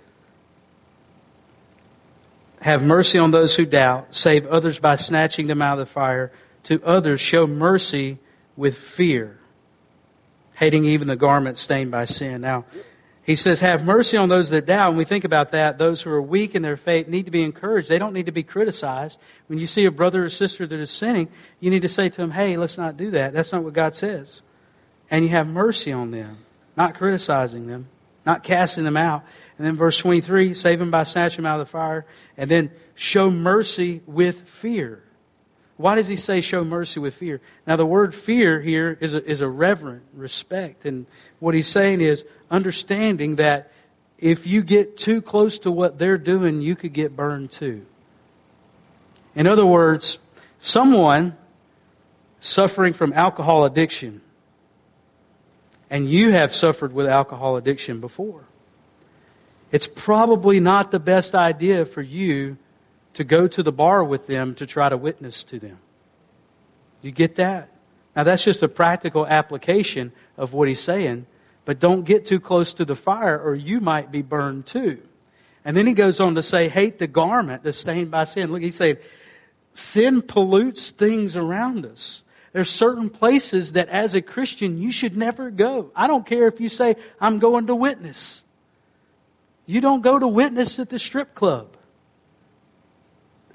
Have 2.63 2.83
mercy 2.83 3.19
on 3.19 3.31
those 3.31 3.55
who 3.55 3.67
doubt, 3.67 4.17
save 4.17 4.47
others 4.47 4.79
by 4.79 4.95
snatching 4.97 5.47
them 5.47 5.61
out 5.61 5.79
of 5.79 5.87
the 5.87 5.93
fire 5.93 6.33
to 6.65 6.83
others, 6.83 7.21
show 7.21 7.47
mercy 7.47 8.19
with 8.57 8.77
fear, 8.77 9.39
hating 10.57 10.85
even 10.87 11.09
the 11.09 11.17
garment 11.17 11.59
stained 11.59 11.91
by 11.91 12.05
sin. 12.05 12.41
Now, 12.41 12.65
he 13.23 13.35
says, 13.35 13.61
Have 13.61 13.85
mercy 13.85 14.17
on 14.17 14.29
those 14.29 14.51
that 14.51 14.67
doubt. 14.67 14.89
When 14.89 14.99
we 14.99 15.05
think 15.05 15.25
about 15.25 15.51
that, 15.51 15.79
those 15.79 16.03
who 16.03 16.11
are 16.11 16.23
weak 16.23 16.55
in 16.55 16.63
their 16.63 16.77
faith 16.77 17.09
need 17.09 17.25
to 17.25 17.31
be 17.31 17.43
encouraged. 17.43 17.89
They 17.89 17.99
don't 17.99 18.13
need 18.13 18.27
to 18.27 18.33
be 18.33 18.43
criticized. 18.43 19.19
When 19.49 19.59
you 19.59 19.67
see 19.67 19.85
a 19.85 19.91
brother 19.91 20.25
or 20.25 20.29
sister 20.29 20.67
that 20.67 20.79
is 20.79 20.91
sinning, 20.91 21.29
you 21.59 21.71
need 21.71 21.83
to 21.83 21.89
say 21.89 22.09
to 22.09 22.17
them, 22.17 22.31
Hey, 22.31 22.57
let's 22.57 22.79
not 22.79 22.97
do 22.97 23.11
that. 23.11 23.33
That's 23.33 23.53
not 23.53 23.65
what 23.65 23.73
God 23.73 23.95
says. 23.95 24.43
And 25.11 25.25
you 25.25 25.31
have 25.31 25.49
mercy 25.49 25.93
on 25.93 26.11
them, 26.11 26.39
not 26.77 26.95
criticizing 26.95 27.67
them, 27.67 27.89
not 28.25 28.43
casting 28.43 28.85
them 28.85 28.97
out. 28.97 29.25
And 29.59 29.67
then 29.67 29.77
verse 29.77 29.99
23 29.99 30.55
save 30.55 30.79
them 30.79 30.91
by 30.91 31.03
snatching 31.03 31.43
them 31.43 31.47
out 31.47 31.61
of 31.61 31.67
the 31.67 31.71
fire. 31.71 32.07
And 32.37 32.51
then 32.51 32.71
show 32.95 33.29
mercy 33.29 34.03
with 34.07 34.49
fear. 34.49 35.03
Why 35.77 35.95
does 35.95 36.09
he 36.09 36.17
say 36.17 36.41
show 36.41 36.65
mercy 36.65 37.01
with 37.01 37.15
fear? 37.15 37.41
Now, 37.67 37.77
the 37.77 37.85
word 37.85 38.15
fear 38.15 38.61
here 38.61 38.97
is 39.01 39.13
a, 39.15 39.25
is 39.25 39.43
a 39.43 39.49
reverent 39.49 40.03
respect. 40.15 40.87
And 40.87 41.07
what 41.39 41.55
he's 41.55 41.69
saying 41.69 42.01
is 42.01 42.25
understanding 42.51 43.37
that 43.37 43.71
if 44.19 44.47
you 44.47 44.63
get 44.63 44.97
too 44.97 45.21
close 45.21 45.59
to 45.61 45.71
what 45.71 45.99
they're 45.99 46.17
doing, 46.17 46.63
you 46.63 46.77
could 46.77 46.95
get 46.95 47.15
burned 47.15 47.51
too. 47.51 47.85
In 49.35 49.47
other 49.47 49.67
words, 49.67 50.19
someone 50.61 51.37
suffering 52.41 52.95
from 52.95 53.13
alcohol 53.13 53.67
addiction, 53.67 54.23
and 55.91 56.09
you 56.09 56.33
have 56.33 56.55
suffered 56.55 56.95
with 56.95 57.07
alcohol 57.07 57.57
addiction 57.57 58.01
before, 58.01 58.45
it's 59.71 59.87
probably 59.87 60.59
not 60.59 60.91
the 60.91 60.99
best 60.99 61.35
idea 61.35 61.85
for 61.85 62.01
you 62.01 62.57
to 63.17 63.25
go 63.25 63.49
to 63.49 63.63
the 63.63 63.73
bar 63.73 64.05
with 64.05 64.27
them 64.27 64.53
to 64.55 64.67
try 64.67 64.91
to 64.91 64.97
witness 64.97 65.43
to 65.45 65.59
them. 65.59 65.79
You 67.01 67.11
get 67.11 67.37
that? 67.37 67.71
Now, 68.15 68.25
that's 68.25 68.45
just 68.45 68.63
a 68.63 68.69
practical 68.69 69.27
application 69.27 70.13
of 70.37 70.53
what 70.53 70.69
he's 70.69 70.81
saying, 70.81 71.27
but 71.65 71.81
don't 71.81 72.05
get 72.05 72.27
too 72.27 72.41
close 72.41 72.75
to 72.75 72.85
the 72.85 72.95
fire 72.95 73.41
or 73.41 73.55
you 73.55 73.81
might 73.81 74.13
be 74.13 74.21
burned 74.21 74.67
too. 74.67 75.01
And 75.65 75.75
then 75.75 75.87
he 75.87 75.95
goes 75.95 76.21
on 76.21 76.35
to 76.35 76.43
say, 76.43 76.69
hate 76.69 76.99
the 76.99 77.07
garment 77.07 77.63
that's 77.63 77.79
stained 77.79 78.11
by 78.11 78.25
sin. 78.25 78.53
Look, 78.53 78.61
he 78.61 78.71
said, 78.71 79.01
sin 79.73 80.21
pollutes 80.21 80.91
things 80.91 81.37
around 81.37 81.87
us. 81.87 82.23
There's 82.53 82.71
certain 82.71 83.09
places 83.09 83.73
that 83.73 83.89
as 83.89 84.15
a 84.15 84.21
Christian 84.21 84.77
you 84.77 84.93
should 84.93 85.17
never 85.17 85.51
go. 85.51 85.91
I 85.97 86.07
don't 86.07 86.27
care 86.27 86.49
if 86.49 86.61
you 86.61 86.69
say, 86.69 86.97
I'm 87.19 87.39
going 87.39 87.69
to 87.69 87.75
witness. 87.75 88.45
You 89.65 89.81
don't 89.81 90.03
go 90.03 90.19
to 90.19 90.29
witness 90.29 90.79
at 90.79 90.91
the 90.91 90.99
strip 90.99 91.35
club. 91.35 91.76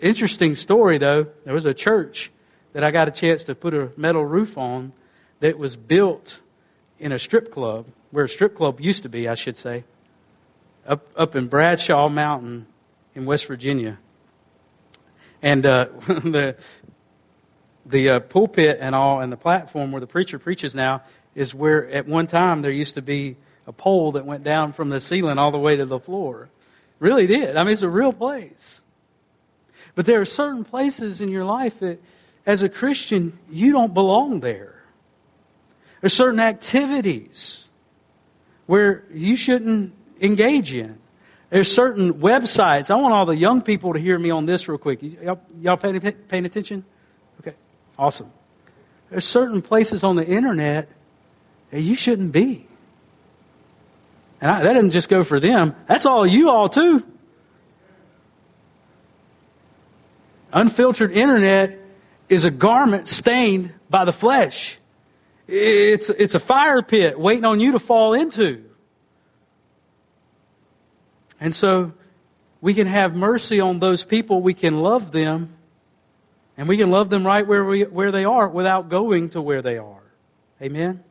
Interesting 0.02 0.56
story, 0.56 0.98
though. 0.98 1.28
There 1.46 1.54
was 1.54 1.66
a 1.66 1.76
church 1.76 2.32
that 2.74 2.84
I 2.84 2.90
got 2.90 3.08
a 3.08 3.12
chance 3.12 3.44
to 3.46 3.56
put 3.56 3.76
a 3.76 3.92
metal 3.96 4.26
roof 4.26 4.58
on 4.58 4.94
that 5.42 5.60
was 5.60 5.76
built 5.76 6.40
in 7.00 7.12
a 7.12 7.20
strip 7.20 7.52
club, 7.52 7.86
where 8.10 8.26
a 8.26 8.30
strip 8.30 8.56
club 8.56 8.82
used 8.82 9.04
to 9.04 9.10
be, 9.10 9.28
I 9.28 9.36
should 9.36 9.58
say, 9.58 9.84
up, 10.88 11.08
up 11.16 11.36
in 11.36 11.48
Bradshaw 11.48 12.10
Mountain 12.10 12.66
in 13.14 13.26
West 13.26 13.46
Virginia. 13.46 14.00
And 15.44 15.66
uh, 15.66 15.86
the, 16.08 16.56
the 17.86 18.10
uh, 18.10 18.20
pulpit 18.22 18.80
and 18.82 18.96
all, 18.96 19.22
and 19.22 19.32
the 19.32 19.38
platform 19.38 19.92
where 19.92 20.02
the 20.02 20.08
preacher 20.08 20.40
preaches 20.40 20.74
now, 20.74 21.04
is 21.36 21.54
where 21.54 21.88
at 21.92 22.08
one 22.08 22.26
time 22.26 22.62
there 22.62 22.72
used 22.72 22.96
to 22.96 23.04
be 23.04 23.38
a 23.68 23.72
pole 23.72 24.14
that 24.14 24.26
went 24.26 24.44
down 24.44 24.74
from 24.74 24.90
the 24.90 25.00
ceiling 25.00 25.38
all 25.38 25.52
the 25.52 25.60
way 25.60 25.76
to 25.76 25.86
the 25.86 26.00
floor. 26.00 26.50
Really 27.00 27.28
did. 27.28 27.56
I 27.56 27.64
mean, 27.64 27.74
it's 27.74 27.84
a 27.84 27.90
real 27.90 28.14
place. 28.14 28.82
But 29.96 30.06
there 30.06 30.22
are 30.22 30.26
certain 30.26 30.64
places 30.64 31.22
in 31.22 31.30
your 31.30 31.46
life 31.46 31.80
that, 31.80 32.02
as 32.46 32.62
a 32.62 32.70
Christian, 32.70 33.38
you 33.50 33.72
don't 33.72 33.94
belong 33.94 34.40
there. 34.40 34.82
There's 36.00 36.14
certain 36.14 36.40
activities 36.40 37.68
where 38.66 39.04
you 39.14 39.36
shouldn't 39.36 39.94
engage 40.20 40.74
in. 40.74 40.98
There's 41.50 41.72
certain 41.72 42.14
websites. 42.16 42.90
I 42.90 42.96
want 42.96 43.14
all 43.14 43.26
the 43.26 43.36
young 43.36 43.62
people 43.62 43.94
to 43.94 44.00
hear 44.00 44.18
me 44.18 44.32
on 44.32 44.46
this 44.46 44.68
real 44.68 44.78
quick. 44.78 45.02
Y'all, 45.02 45.42
y'all 45.60 45.78
paying, 45.78 46.00
paying 46.00 46.46
attention? 46.46 46.86
Okay, 47.42 47.54
awesome. 48.00 48.32
There's 49.10 49.26
certain 49.26 49.62
places 49.62 50.06
on 50.06 50.16
the 50.16 50.26
internet 50.26 50.88
that 51.72 51.82
you 51.82 51.96
shouldn't 51.96 52.32
be. 52.32 52.66
And 54.40 54.50
I, 54.50 54.64
that 54.64 54.74
doesn't 54.74 54.92
just 54.92 55.10
go 55.10 55.24
for 55.24 55.40
them. 55.40 55.76
That's 55.88 56.06
all 56.06 56.26
you 56.26 56.50
all 56.50 56.70
too. 56.70 57.06
Unfiltered 60.54 61.12
internet 61.12 61.80
is 62.30 62.46
a 62.46 62.52
garment 62.52 63.08
stained 63.08 63.74
by 63.90 64.06
the 64.06 64.12
flesh. 64.12 64.78
It's, 65.48 66.10
it's 66.10 66.36
a 66.36 66.40
fire 66.40 66.82
pit 66.82 67.20
waiting 67.20 67.46
on 67.46 67.60
you 67.60 67.74
to 67.74 67.80
fall 67.80 68.14
into. 68.14 68.64
And 71.40 71.56
so 71.56 71.94
we 72.62 72.74
can 72.74 72.88
have 72.88 73.16
mercy 73.16 73.60
on 73.60 73.80
those 73.80 74.04
people. 74.04 74.42
We 74.42 74.54
can 74.54 74.82
love 74.82 75.12
them. 75.12 75.54
And 76.58 76.68
we 76.68 76.78
can 76.78 76.92
love 76.92 77.10
them 77.10 77.26
right 77.26 77.46
where, 77.46 77.66
we, 77.66 77.84
where 77.84 78.12
they 78.12 78.24
are 78.24 78.48
without 78.48 78.90
going 78.90 79.30
to 79.30 79.42
where 79.42 79.62
they 79.62 79.78
are. 79.78 80.04
Amen? 80.62 81.04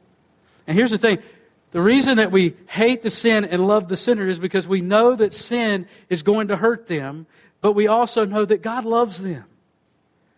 And 0.66 0.76
here's 0.76 0.92
the 0.92 0.98
thing 0.98 1.18
the 1.72 1.80
reason 1.80 2.16
that 2.16 2.30
we 2.32 2.56
hate 2.68 3.02
the 3.02 3.10
sin 3.10 3.44
and 3.44 3.66
love 3.66 3.88
the 3.88 3.96
sinner 3.96 4.28
is 4.28 4.38
because 4.38 4.66
we 4.66 4.80
know 4.80 5.14
that 5.16 5.32
sin 5.32 5.86
is 6.08 6.22
going 6.22 6.48
to 6.48 6.56
hurt 6.56 6.86
them 6.86 7.26
but 7.60 7.72
we 7.72 7.86
also 7.86 8.24
know 8.24 8.44
that 8.44 8.62
God 8.62 8.84
loves 8.84 9.22
them. 9.22 9.44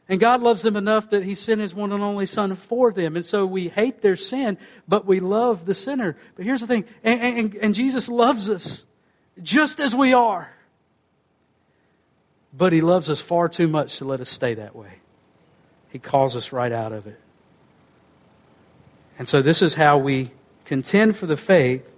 And 0.09 0.21
God 0.21 0.43
loves 0.43 0.63
them 0.63 0.77
enough 0.77 1.11
that 1.11 1.23
He 1.23 1.35
sent 1.35 1.61
His 1.61 1.75
one 1.75 1.93
and 1.93 2.03
only 2.03 2.27
Son 2.27 2.55
for 2.55 2.93
them. 2.93 3.17
And 3.17 3.25
so 3.25 3.47
we 3.47 3.69
hate 3.69 4.03
their 4.03 4.17
sin, 4.17 4.59
but 4.89 5.07
we 5.07 5.21
love 5.21 5.65
the 5.65 5.75
sinner. 5.75 6.17
But 6.37 6.45
here's 6.45 6.61
the 6.61 6.67
thing, 6.67 6.85
and, 7.05 7.39
and, 7.39 7.55
and 7.55 7.75
Jesus 7.75 8.09
loves 8.09 8.51
us 8.51 8.85
just 9.43 9.81
as 9.81 9.95
we 9.95 10.13
are. 10.13 10.53
But 12.53 12.73
He 12.73 12.81
loves 12.81 13.09
us 13.09 13.21
far 13.21 13.49
too 13.49 13.69
much 13.69 13.99
to 13.99 14.05
let 14.05 14.21
us 14.21 14.29
stay 14.29 14.55
that 14.55 14.75
way. 14.77 14.93
He 15.91 15.99
calls 15.99 16.37
us 16.37 16.53
right 16.53 16.73
out 16.73 16.93
of 16.93 17.07
it. 17.07 17.21
And 19.19 19.29
so 19.29 19.41
this 19.41 19.63
is 19.63 19.75
how 19.75 19.99
we 19.99 20.31
contend 20.65 21.17
for 21.17 21.27
the 21.27 21.37
faith 21.37 21.91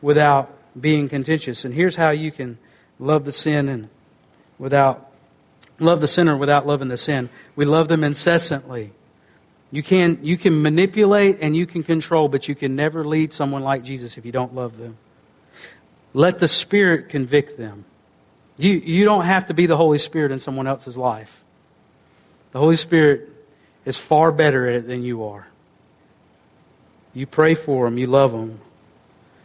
without 0.00 0.54
being 0.80 1.08
contentious. 1.08 1.64
And 1.64 1.74
here's 1.74 1.96
how 1.96 2.10
you 2.10 2.30
can 2.30 2.58
love 2.98 3.24
the 3.24 3.32
sin 3.32 3.68
and 3.68 3.88
without 4.58 5.08
love 5.80 6.00
the 6.00 6.08
sinner 6.08 6.36
without 6.36 6.66
loving 6.66 6.88
the 6.88 6.96
sin. 6.96 7.28
We 7.56 7.64
love 7.64 7.88
them 7.88 8.04
incessantly. 8.04 8.92
You 9.70 9.82
can, 9.82 10.20
you 10.22 10.38
can 10.38 10.62
manipulate 10.62 11.38
and 11.40 11.54
you 11.54 11.66
can 11.66 11.82
control, 11.82 12.28
but 12.28 12.48
you 12.48 12.54
can 12.54 12.74
never 12.74 13.04
lead 13.04 13.32
someone 13.32 13.62
like 13.62 13.84
Jesus 13.84 14.16
if 14.16 14.24
you 14.24 14.32
don't 14.32 14.54
love 14.54 14.78
them. 14.78 14.96
Let 16.14 16.38
the 16.38 16.48
Spirit 16.48 17.10
convict 17.10 17.58
them. 17.58 17.84
You, 18.56 18.72
you 18.72 19.04
don't 19.04 19.24
have 19.24 19.46
to 19.46 19.54
be 19.54 19.66
the 19.66 19.76
Holy 19.76 19.98
Spirit 19.98 20.32
in 20.32 20.38
someone 20.38 20.66
else's 20.66 20.96
life. 20.96 21.44
The 22.52 22.58
Holy 22.58 22.76
Spirit 22.76 23.28
is 23.84 23.98
far 23.98 24.32
better 24.32 24.66
at 24.66 24.74
it 24.76 24.86
than 24.86 25.02
you 25.02 25.24
are. 25.24 25.46
You 27.14 27.26
pray 27.26 27.54
for 27.54 27.84
them, 27.84 27.98
you 27.98 28.06
love 28.06 28.32
them, 28.32 28.60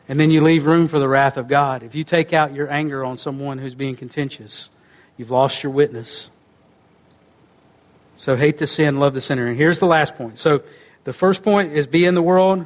and 0.08 0.19
then 0.19 0.32
you 0.32 0.41
leave 0.41 0.65
room 0.65 0.88
for 0.88 0.99
the 0.99 1.08
wrath 1.08 1.38
of 1.38 1.47
God. 1.47 1.84
If 1.84 1.95
you 1.95 2.04
take 2.04 2.34
out 2.34 2.54
your 2.54 2.71
anger 2.71 3.04
on 3.04 3.17
someone 3.17 3.58
who's 3.58 3.76
being 3.76 3.95
contentious, 3.95 4.69
You've 5.17 5.32
lost 5.32 5.63
your 5.63 5.71
witness. 5.71 6.30
So 8.15 8.36
hate 8.36 8.58
the 8.58 8.67
sin, 8.67 8.99
love 8.99 9.13
the 9.13 9.21
sinner. 9.21 9.45
And 9.47 9.58
here's 9.58 9.80
the 9.80 9.86
last 9.86 10.15
point. 10.15 10.39
So 10.39 10.63
the 11.04 11.13
first 11.13 11.43
point 11.43 11.73
is 11.73 11.88
be 11.88 12.06
in 12.06 12.15
the 12.15 12.21
world, 12.21 12.65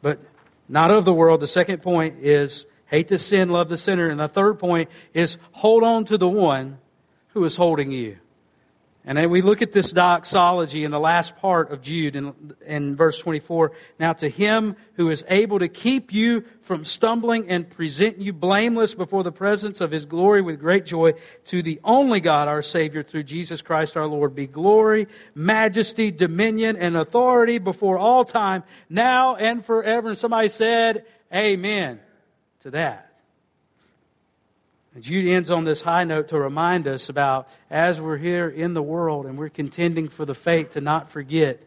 but 0.00 0.20
not 0.68 0.90
of 0.90 1.04
the 1.04 1.12
world. 1.12 1.40
The 1.40 1.46
second 1.46 1.82
point 1.82 2.16
is 2.20 2.66
hate 2.86 3.08
the 3.08 3.18
sin, 3.18 3.48
love 3.48 3.68
the 3.68 3.76
sinner. 3.76 4.08
And 4.08 4.20
the 4.20 4.28
third 4.28 4.58
point 4.58 4.90
is 5.14 5.38
hold 5.52 5.82
on 5.82 6.04
to 6.06 6.18
the 6.18 6.28
one 6.28 6.78
who 7.28 7.44
is 7.44 7.56
holding 7.56 7.90
you. 7.90 8.18
And 9.04 9.30
we 9.32 9.42
look 9.42 9.62
at 9.62 9.72
this 9.72 9.90
doxology 9.90 10.84
in 10.84 10.92
the 10.92 11.00
last 11.00 11.36
part 11.36 11.72
of 11.72 11.82
Jude 11.82 12.14
in, 12.14 12.54
in 12.64 12.94
verse 12.94 13.18
24. 13.18 13.72
Now 13.98 14.12
to 14.12 14.28
him 14.28 14.76
who 14.94 15.10
is 15.10 15.24
able 15.28 15.58
to 15.58 15.68
keep 15.68 16.12
you 16.12 16.44
from 16.60 16.84
stumbling 16.84 17.50
and 17.50 17.68
present 17.68 18.18
you 18.18 18.32
blameless 18.32 18.94
before 18.94 19.24
the 19.24 19.32
presence 19.32 19.80
of 19.80 19.90
his 19.90 20.06
glory 20.06 20.40
with 20.40 20.60
great 20.60 20.86
joy, 20.86 21.14
to 21.46 21.62
the 21.64 21.80
only 21.82 22.20
God 22.20 22.46
our 22.46 22.62
Savior 22.62 23.02
through 23.02 23.24
Jesus 23.24 23.60
Christ 23.60 23.96
our 23.96 24.06
Lord, 24.06 24.36
be 24.36 24.46
glory, 24.46 25.08
majesty, 25.34 26.12
dominion, 26.12 26.76
and 26.76 26.96
authority 26.96 27.58
before 27.58 27.98
all 27.98 28.24
time, 28.24 28.62
now 28.88 29.34
and 29.34 29.64
forever. 29.64 30.10
And 30.10 30.18
somebody 30.18 30.46
said, 30.46 31.06
Amen 31.34 31.98
to 32.60 32.70
that. 32.70 33.11
And 34.94 35.02
Jude 35.02 35.28
ends 35.28 35.50
on 35.50 35.64
this 35.64 35.80
high 35.80 36.04
note 36.04 36.28
to 36.28 36.38
remind 36.38 36.86
us 36.86 37.08
about 37.08 37.48
as 37.70 38.00
we're 38.00 38.18
here 38.18 38.48
in 38.48 38.74
the 38.74 38.82
world 38.82 39.26
and 39.26 39.38
we're 39.38 39.48
contending 39.48 40.08
for 40.08 40.24
the 40.24 40.34
faith 40.34 40.72
to 40.72 40.80
not 40.80 41.10
forget 41.10 41.62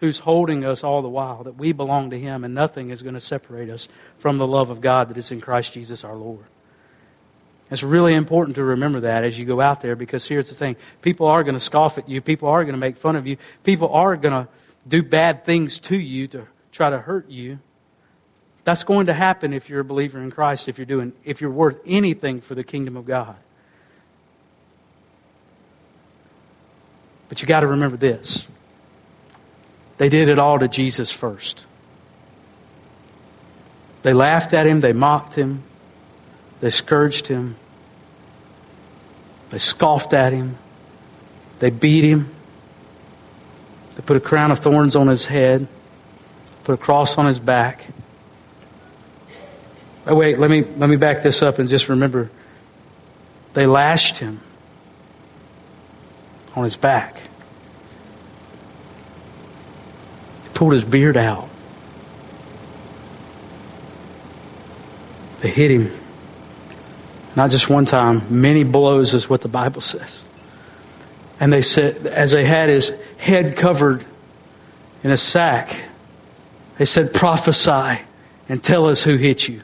who's 0.00 0.20
holding 0.20 0.64
us 0.64 0.84
all 0.84 1.02
the 1.02 1.08
while, 1.08 1.44
that 1.44 1.56
we 1.56 1.72
belong 1.72 2.10
to 2.10 2.18
Him 2.18 2.44
and 2.44 2.54
nothing 2.54 2.90
is 2.90 3.02
going 3.02 3.14
to 3.14 3.20
separate 3.20 3.70
us 3.70 3.88
from 4.18 4.38
the 4.38 4.46
love 4.46 4.70
of 4.70 4.80
God 4.80 5.08
that 5.08 5.16
is 5.16 5.30
in 5.30 5.40
Christ 5.40 5.72
Jesus 5.72 6.04
our 6.04 6.16
Lord. 6.16 6.44
It's 7.70 7.82
really 7.82 8.14
important 8.14 8.56
to 8.56 8.64
remember 8.64 9.00
that 9.00 9.24
as 9.24 9.38
you 9.38 9.44
go 9.44 9.60
out 9.60 9.82
there 9.82 9.94
because 9.94 10.26
here's 10.26 10.48
the 10.48 10.54
thing 10.54 10.76
people 11.02 11.26
are 11.26 11.42
going 11.42 11.54
to 11.54 11.60
scoff 11.60 11.98
at 11.98 12.08
you, 12.08 12.20
people 12.20 12.48
are 12.48 12.64
going 12.64 12.74
to 12.74 12.78
make 12.78 12.96
fun 12.96 13.16
of 13.16 13.26
you, 13.26 13.36
people 13.62 13.92
are 13.92 14.16
going 14.16 14.46
to 14.46 14.48
do 14.86 15.02
bad 15.02 15.44
things 15.44 15.78
to 15.80 15.98
you 15.98 16.28
to 16.28 16.46
try 16.72 16.90
to 16.90 16.98
hurt 16.98 17.28
you. 17.28 17.58
That's 18.68 18.84
going 18.84 19.06
to 19.06 19.14
happen 19.14 19.54
if 19.54 19.70
you're 19.70 19.80
a 19.80 19.84
believer 19.84 20.20
in 20.20 20.30
Christ, 20.30 20.68
if 20.68 20.76
you're 20.76 20.84
doing 20.84 21.14
if 21.24 21.40
you're 21.40 21.50
worth 21.50 21.80
anything 21.86 22.42
for 22.42 22.54
the 22.54 22.62
kingdom 22.62 22.98
of 22.98 23.06
God. 23.06 23.34
But 27.30 27.40
you 27.40 27.48
got 27.48 27.60
to 27.60 27.66
remember 27.66 27.96
this. 27.96 28.46
They 29.96 30.10
did 30.10 30.28
it 30.28 30.38
all 30.38 30.58
to 30.58 30.68
Jesus 30.68 31.10
first. 31.10 31.64
They 34.02 34.12
laughed 34.12 34.52
at 34.52 34.66
him, 34.66 34.80
they 34.80 34.92
mocked 34.92 35.32
him, 35.32 35.62
they 36.60 36.68
scourged 36.68 37.26
him, 37.26 37.56
they 39.48 39.56
scoffed 39.56 40.12
at 40.12 40.34
him, 40.34 40.58
they 41.60 41.70
beat 41.70 42.04
him, 42.04 42.28
they 43.96 44.02
put 44.02 44.18
a 44.18 44.20
crown 44.20 44.50
of 44.50 44.58
thorns 44.58 44.94
on 44.94 45.06
his 45.06 45.24
head, 45.24 45.66
put 46.64 46.74
a 46.74 46.76
cross 46.76 47.16
on 47.16 47.24
his 47.24 47.40
back. 47.40 47.86
Oh, 50.08 50.14
wait, 50.14 50.38
let 50.38 50.48
me, 50.48 50.62
let 50.62 50.88
me 50.88 50.96
back 50.96 51.22
this 51.22 51.42
up 51.42 51.58
and 51.58 51.68
just 51.68 51.90
remember 51.90 52.30
they 53.52 53.66
lashed 53.66 54.16
him 54.16 54.40
on 56.56 56.64
his 56.64 56.76
back. 56.76 57.20
He 60.44 60.48
pulled 60.54 60.72
his 60.72 60.84
beard 60.84 61.18
out. 61.18 61.50
They 65.40 65.50
hit 65.50 65.70
him. 65.70 65.90
Not 67.36 67.50
just 67.50 67.68
one 67.68 67.84
time, 67.84 68.22
many 68.30 68.64
blows 68.64 69.12
is 69.12 69.28
what 69.28 69.42
the 69.42 69.48
Bible 69.48 69.82
says. 69.82 70.24
And 71.38 71.52
they 71.52 71.60
said, 71.60 72.06
as 72.06 72.32
they 72.32 72.46
had 72.46 72.70
his 72.70 72.94
head 73.18 73.58
covered 73.58 74.06
in 75.04 75.10
a 75.10 75.18
sack, 75.18 75.82
they 76.78 76.86
said, 76.86 77.12
prophesy 77.12 78.00
and 78.48 78.64
tell 78.64 78.86
us 78.86 79.04
who 79.04 79.16
hit 79.16 79.46
you. 79.46 79.60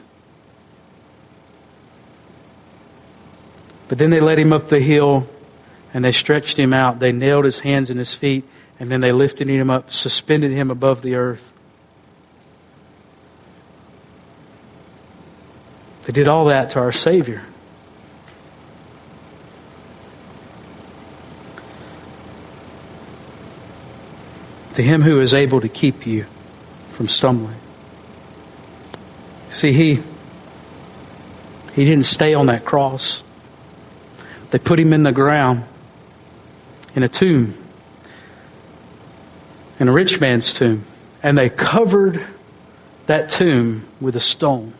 But 3.87 3.97
then 3.97 4.09
they 4.09 4.19
led 4.19 4.39
him 4.39 4.51
up 4.51 4.69
the 4.69 4.79
hill 4.79 5.27
and 5.93 6.03
they 6.03 6.11
stretched 6.11 6.59
him 6.59 6.73
out. 6.73 6.99
They 6.99 7.11
nailed 7.11 7.45
his 7.45 7.59
hands 7.59 7.89
and 7.89 7.97
his 7.97 8.15
feet, 8.15 8.43
and 8.79 8.91
then 8.91 8.99
they 8.99 9.11
lifted 9.13 9.47
him 9.47 9.69
up, 9.69 9.91
suspended 9.91 10.51
him 10.51 10.69
above 10.69 11.01
the 11.01 11.15
earth. 11.15 11.53
They 16.03 16.11
did 16.13 16.27
all 16.27 16.45
that 16.45 16.71
to 16.71 16.79
our 16.79 16.91
Savior. 16.91 17.43
To 24.73 24.83
him 24.83 25.01
who 25.01 25.21
is 25.21 25.33
able 25.33 25.61
to 25.61 25.69
keep 25.69 26.05
you 26.05 26.25
from 26.91 27.07
stumbling. 27.07 27.55
See, 29.49 29.71
he, 29.71 29.99
he 31.73 31.85
didn't 31.85 32.03
stay 32.03 32.33
on 32.33 32.47
that 32.47 32.65
cross. 32.65 33.23
They 34.55 34.59
put 34.59 34.79
him 34.79 34.93
in 34.93 35.03
the 35.03 35.11
ground 35.11 35.65
in 36.95 37.03
a 37.03 37.09
tomb, 37.09 37.57
in 39.81 39.89
a 39.89 39.91
rich 39.91 40.21
man's 40.21 40.53
tomb, 40.53 40.85
and 41.21 41.37
they 41.37 41.49
covered 41.49 42.25
that 43.07 43.27
tomb 43.27 43.85
with 43.99 44.15
a 44.15 44.21
stone. 44.21 44.73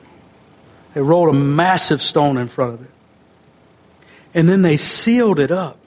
They 0.93 1.01
rolled 1.01 1.27
a 1.27 1.37
massive 1.37 2.01
stone 2.01 2.37
in 2.37 2.47
front 2.47 2.75
of 2.75 2.83
it. 2.83 2.89
And 4.33 4.47
then 4.47 4.61
they 4.61 4.77
sealed 4.77 5.39
it 5.39 5.51
up. 5.51 5.77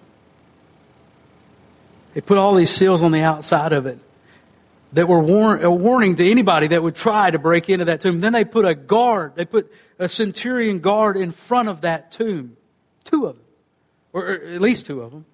They 2.12 2.20
put 2.20 2.36
all 2.36 2.57
these 2.57 2.68
seals 2.68 3.03
on 3.03 3.11
the 3.11 3.22
outside 3.22 3.72
of 3.72 3.86
it 3.86 4.01
that 4.93 5.09
were 5.09 5.20
war- 5.20 5.57
a 5.57 5.70
warning 5.70 6.16
to 6.16 6.30
anybody 6.30 6.66
that 6.68 6.82
would 6.82 6.95
try 6.95 7.30
to 7.30 7.39
break 7.39 7.70
into 7.70 7.86
that 7.86 8.03
tomb. 8.03 8.20
Then 8.20 8.34
they 8.34 8.45
put 8.45 8.66
a 8.66 8.74
guard, 8.74 9.34
they 9.34 9.47
put 9.47 9.72
a 9.99 10.09
centurion 10.09 10.80
guard 10.80 11.16
in 11.16 11.32
front 11.32 11.70
of 11.70 11.80
that 11.80 12.12
tomb. 12.12 12.59
Two 13.05 13.24
of 13.24 13.36
them, 13.36 13.45
or 14.13 14.31
at 14.31 14.61
least 14.61 14.87
two 14.87 15.03
of 15.03 15.13
them 15.13 15.25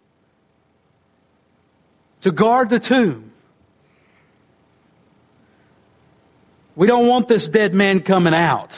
to 2.25 2.33
guard 2.33 2.70
the 2.70 2.79
tomb. 2.79 3.31
We 6.75 6.87
don't 6.87 7.07
want 7.07 7.29
this 7.29 7.47
dead 7.47 7.75
man 7.75 8.01
coming 8.01 8.33
out, 8.33 8.75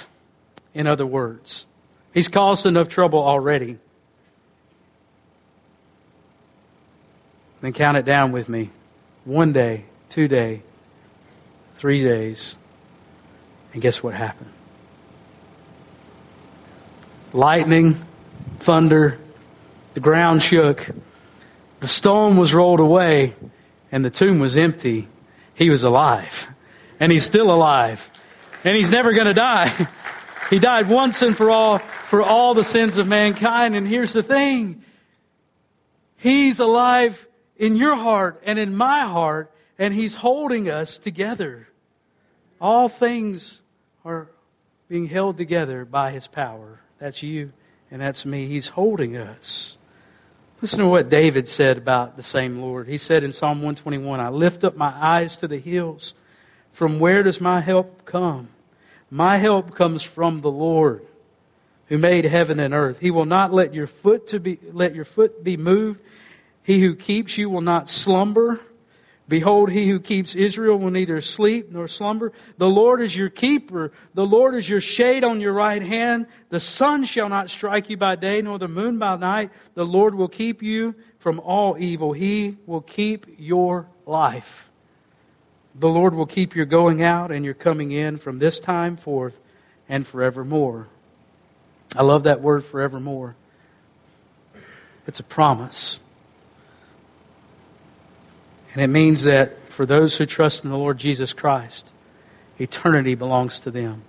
in 0.74 0.88
other 0.88 1.06
words. 1.06 1.64
He's 2.12 2.26
caused 2.26 2.66
enough 2.66 2.88
trouble 2.88 3.20
already. 3.20 3.78
Then 7.60 7.72
count 7.72 7.96
it 7.96 8.04
down 8.04 8.32
with 8.32 8.48
me. 8.48 8.70
One 9.24 9.52
day, 9.52 9.84
two 10.08 10.26
day, 10.26 10.62
three 11.76 12.02
days. 12.02 12.56
And 13.72 13.80
guess 13.80 14.02
what 14.02 14.14
happened? 14.14 14.50
Lightning, 17.32 17.94
thunder, 18.58 19.20
the 19.96 20.00
ground 20.00 20.42
shook. 20.42 20.90
The 21.80 21.86
stone 21.86 22.36
was 22.36 22.52
rolled 22.52 22.80
away 22.80 23.32
and 23.90 24.04
the 24.04 24.10
tomb 24.10 24.40
was 24.40 24.54
empty. 24.58 25.08
He 25.54 25.70
was 25.70 25.84
alive. 25.84 26.50
And 27.00 27.10
he's 27.10 27.24
still 27.24 27.50
alive. 27.50 28.10
And 28.62 28.76
he's 28.76 28.90
never 28.90 29.14
going 29.14 29.26
to 29.26 29.34
die. 29.34 29.72
He 30.48 30.60
died 30.60 30.88
once 30.88 31.22
and 31.22 31.36
for 31.36 31.50
all 31.50 31.78
for 31.78 32.22
all 32.22 32.54
the 32.54 32.62
sins 32.62 32.98
of 32.98 33.08
mankind. 33.08 33.74
And 33.74 33.84
here's 33.84 34.12
the 34.12 34.22
thing 34.22 34.84
He's 36.18 36.60
alive 36.60 37.26
in 37.56 37.74
your 37.74 37.96
heart 37.96 38.40
and 38.44 38.56
in 38.56 38.76
my 38.76 39.00
heart, 39.00 39.50
and 39.76 39.92
He's 39.92 40.14
holding 40.14 40.70
us 40.70 40.98
together. 40.98 41.66
All 42.60 42.86
things 42.86 43.64
are 44.04 44.28
being 44.88 45.08
held 45.08 45.36
together 45.36 45.84
by 45.84 46.12
His 46.12 46.28
power. 46.28 46.80
That's 47.00 47.24
you 47.24 47.52
and 47.90 48.00
that's 48.00 48.24
me. 48.24 48.46
He's 48.46 48.68
holding 48.68 49.16
us. 49.16 49.78
Listen 50.62 50.78
to 50.80 50.88
what 50.88 51.10
David 51.10 51.46
said 51.46 51.76
about 51.76 52.16
the 52.16 52.22
same 52.22 52.60
Lord. 52.60 52.88
He 52.88 52.96
said 52.96 53.22
in 53.22 53.32
Psalm 53.32 53.58
121 53.58 54.20
I 54.20 54.30
lift 54.30 54.64
up 54.64 54.74
my 54.74 54.92
eyes 54.96 55.36
to 55.38 55.48
the 55.48 55.58
hills. 55.58 56.14
From 56.72 56.98
where 56.98 57.22
does 57.22 57.42
my 57.42 57.60
help 57.60 58.06
come? 58.06 58.48
My 59.10 59.36
help 59.36 59.74
comes 59.74 60.02
from 60.02 60.40
the 60.40 60.50
Lord 60.50 61.06
who 61.88 61.98
made 61.98 62.24
heaven 62.24 62.58
and 62.58 62.72
earth. 62.72 62.98
He 63.00 63.10
will 63.10 63.26
not 63.26 63.52
let 63.52 63.74
your 63.74 63.86
foot 63.86 64.28
to 64.28 64.40
be 64.40 64.58
let 64.72 64.94
your 64.94 65.04
foot 65.04 65.44
be 65.44 65.58
moved. 65.58 66.02
He 66.62 66.80
who 66.80 66.94
keeps 66.94 67.36
you 67.36 67.50
will 67.50 67.60
not 67.60 67.90
slumber. 67.90 68.60
Behold, 69.28 69.70
he 69.70 69.88
who 69.88 69.98
keeps 69.98 70.36
Israel 70.36 70.78
will 70.78 70.90
neither 70.90 71.20
sleep 71.20 71.72
nor 71.72 71.88
slumber. 71.88 72.32
The 72.58 72.68
Lord 72.68 73.02
is 73.02 73.16
your 73.16 73.28
keeper. 73.28 73.90
The 74.14 74.24
Lord 74.24 74.54
is 74.54 74.68
your 74.68 74.80
shade 74.80 75.24
on 75.24 75.40
your 75.40 75.52
right 75.52 75.82
hand. 75.82 76.26
The 76.48 76.60
sun 76.60 77.04
shall 77.04 77.28
not 77.28 77.50
strike 77.50 77.90
you 77.90 77.96
by 77.96 78.14
day, 78.14 78.40
nor 78.40 78.58
the 78.58 78.68
moon 78.68 78.98
by 78.98 79.16
night. 79.16 79.50
The 79.74 79.84
Lord 79.84 80.14
will 80.14 80.28
keep 80.28 80.62
you 80.62 80.94
from 81.18 81.40
all 81.40 81.76
evil. 81.76 82.12
He 82.12 82.56
will 82.66 82.82
keep 82.82 83.26
your 83.36 83.88
life. 84.06 84.70
The 85.74 85.88
Lord 85.88 86.14
will 86.14 86.26
keep 86.26 86.54
your 86.54 86.66
going 86.66 87.02
out 87.02 87.32
and 87.32 87.44
your 87.44 87.54
coming 87.54 87.90
in 87.90 88.18
from 88.18 88.38
this 88.38 88.60
time 88.60 88.96
forth 88.96 89.38
and 89.88 90.06
forevermore. 90.06 90.86
I 91.96 92.02
love 92.02 92.24
that 92.24 92.40
word 92.40 92.64
forevermore. 92.64 93.34
It's 95.08 95.18
a 95.18 95.24
promise. 95.24 95.98
And 98.76 98.82
it 98.82 98.88
means 98.88 99.24
that 99.24 99.56
for 99.70 99.86
those 99.86 100.18
who 100.18 100.26
trust 100.26 100.62
in 100.62 100.70
the 100.70 100.76
Lord 100.76 100.98
Jesus 100.98 101.32
Christ, 101.32 101.88
eternity 102.58 103.14
belongs 103.14 103.58
to 103.60 103.70
them. 103.70 104.02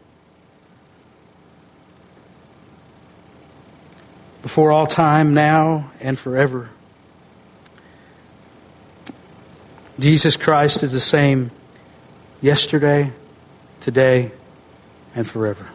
Before 4.41 4.73
all 4.73 4.85
time, 4.85 5.33
now, 5.33 5.89
and 6.01 6.19
forever. 6.19 6.69
Jesus 9.97 10.35
Christ 10.35 10.83
is 10.83 10.91
the 10.91 10.99
same 10.99 11.49
yesterday, 12.41 13.11
today, 13.79 14.31
and 15.15 15.25
forever. 15.25 15.65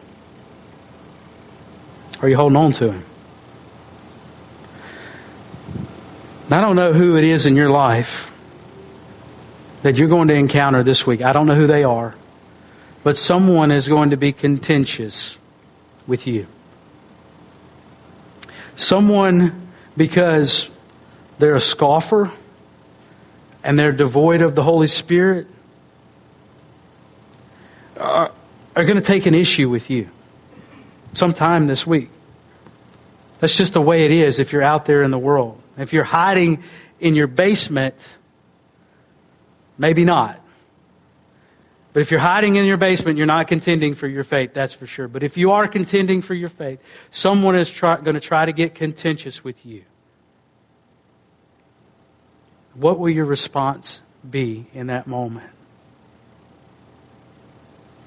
Are 2.21 2.29
you 2.29 2.35
holding 2.35 2.57
on 2.57 2.73
to 2.73 2.91
Him? 2.91 3.05
I 6.51 6.61
don't 6.61 6.75
know 6.75 6.93
who 6.93 7.17
it 7.17 7.23
is 7.23 7.47
in 7.47 7.55
your 7.55 7.71
life 7.71 8.29
that 9.83 9.97
you're 9.97 10.07
going 10.07 10.29
to 10.29 10.33
encounter 10.33 10.81
this 10.81 11.05
week. 11.05 11.21
I 11.21 11.33
don't 11.33 11.45
know 11.45 11.55
who 11.55 11.67
they 11.67 11.83
are, 11.83 12.15
but 13.03 13.15
someone 13.15 13.71
is 13.71 13.87
going 13.87 14.09
to 14.09 14.17
be 14.17 14.33
contentious 14.33 15.37
with 16.07 16.25
you. 16.25 16.47
Someone, 18.75 19.69
because 19.95 20.69
they're 21.37 21.55
a 21.55 21.59
scoffer 21.59 22.31
and 23.63 23.77
they're 23.77 23.91
devoid 23.91 24.41
of 24.41 24.55
the 24.55 24.63
Holy 24.63 24.87
Spirit, 24.87 25.47
are, 27.97 28.31
are 28.75 28.83
going 28.83 28.95
to 28.95 29.01
take 29.01 29.25
an 29.25 29.35
issue 29.35 29.69
with 29.69 29.89
you 29.89 30.09
sometime 31.13 31.67
this 31.67 31.85
week. 31.85 32.09
That's 33.39 33.55
just 33.55 33.73
the 33.73 33.81
way 33.81 34.05
it 34.05 34.11
is 34.11 34.39
if 34.39 34.53
you're 34.53 34.63
out 34.63 34.85
there 34.85 35.03
in 35.03 35.11
the 35.11 35.19
world. 35.19 35.61
If 35.77 35.91
you're 35.91 36.05
hiding 36.05 36.63
in 36.99 37.15
your 37.15 37.27
basement, 37.27 37.95
maybe 39.77 40.05
not. 40.05 40.39
But 41.93 42.01
if 42.01 42.09
you're 42.09 42.19
hiding 42.19 42.55
in 42.55 42.65
your 42.65 42.77
basement, 42.77 43.17
you're 43.17 43.27
not 43.27 43.47
contending 43.47 43.93
for 43.93 44.07
your 44.07 44.23
faith, 44.23 44.53
that's 44.53 44.73
for 44.73 44.87
sure. 44.87 45.07
But 45.07 45.21
if 45.21 45.37
you 45.37 45.51
are 45.51 45.67
contending 45.67 46.23
for 46.23 46.33
your 46.33 46.49
faith, 46.49 46.79
someone 47.11 47.55
is 47.55 47.69
try, 47.69 47.97
going 47.97 48.15
to 48.15 48.19
try 48.19 48.45
to 48.45 48.51
get 48.51 48.73
contentious 48.73 49.43
with 49.43 49.63
you. 49.63 49.83
What 52.73 52.97
will 52.97 53.11
your 53.11 53.25
response 53.25 54.01
be 54.27 54.65
in 54.73 54.87
that 54.87 55.05
moment? 55.05 55.51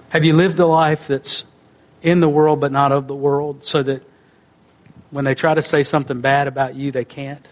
Have 0.08 0.24
you 0.24 0.32
lived 0.32 0.58
a 0.58 0.66
life 0.66 1.06
that's 1.06 1.44
in 2.02 2.18
the 2.18 2.28
world 2.28 2.60
but 2.60 2.72
not 2.72 2.90
of 2.90 3.06
the 3.06 3.14
world 3.14 3.64
so 3.64 3.84
that 3.84 4.02
when 5.10 5.24
they 5.24 5.34
try 5.34 5.54
to 5.54 5.62
say 5.62 5.84
something 5.84 6.20
bad 6.20 6.48
about 6.48 6.74
you, 6.74 6.90
they 6.90 7.04
can't? 7.04 7.46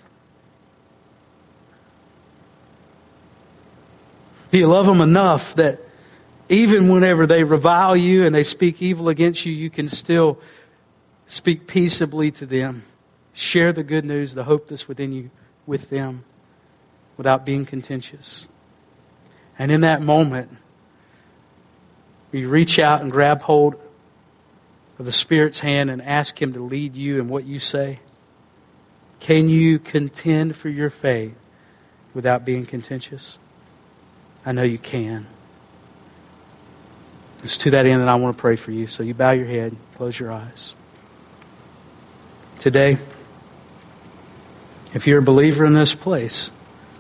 Do 4.54 4.60
you 4.60 4.68
love 4.68 4.86
them 4.86 5.00
enough 5.00 5.56
that 5.56 5.80
even 6.48 6.88
whenever 6.88 7.26
they 7.26 7.42
revile 7.42 7.96
you 7.96 8.24
and 8.24 8.32
they 8.32 8.44
speak 8.44 8.80
evil 8.80 9.08
against 9.08 9.44
you, 9.44 9.52
you 9.52 9.68
can 9.68 9.88
still 9.88 10.38
speak 11.26 11.66
peaceably 11.66 12.30
to 12.30 12.46
them. 12.46 12.84
Share 13.32 13.72
the 13.72 13.82
good 13.82 14.04
news, 14.04 14.32
the 14.32 14.44
hope 14.44 14.68
that's 14.68 14.86
within 14.86 15.10
you 15.10 15.30
with 15.66 15.90
them 15.90 16.22
without 17.16 17.44
being 17.44 17.66
contentious. 17.66 18.46
And 19.58 19.72
in 19.72 19.80
that 19.80 20.02
moment, 20.02 20.56
you 22.30 22.48
reach 22.48 22.78
out 22.78 23.00
and 23.00 23.10
grab 23.10 23.42
hold 23.42 23.74
of 25.00 25.04
the 25.04 25.10
Spirit's 25.10 25.58
hand 25.58 25.90
and 25.90 26.00
ask 26.00 26.40
Him 26.40 26.52
to 26.52 26.64
lead 26.64 26.94
you 26.94 27.18
in 27.18 27.28
what 27.28 27.44
you 27.44 27.58
say. 27.58 27.98
Can 29.18 29.48
you 29.48 29.80
contend 29.80 30.54
for 30.54 30.68
your 30.68 30.90
faith 30.90 31.34
without 32.14 32.44
being 32.44 32.66
contentious? 32.66 33.40
I 34.46 34.52
know 34.52 34.62
you 34.62 34.78
can. 34.78 35.26
It's 37.42 37.56
to 37.58 37.70
that 37.70 37.86
end 37.86 38.00
that 38.00 38.08
I 38.08 38.14
want 38.14 38.36
to 38.36 38.40
pray 38.40 38.56
for 38.56 38.70
you. 38.70 38.86
So 38.86 39.02
you 39.02 39.14
bow 39.14 39.32
your 39.32 39.46
head, 39.46 39.76
close 39.96 40.18
your 40.18 40.32
eyes. 40.32 40.74
Today, 42.58 42.96
if 44.94 45.06
you're 45.06 45.18
a 45.18 45.22
believer 45.22 45.64
in 45.64 45.74
this 45.74 45.94
place 45.94 46.50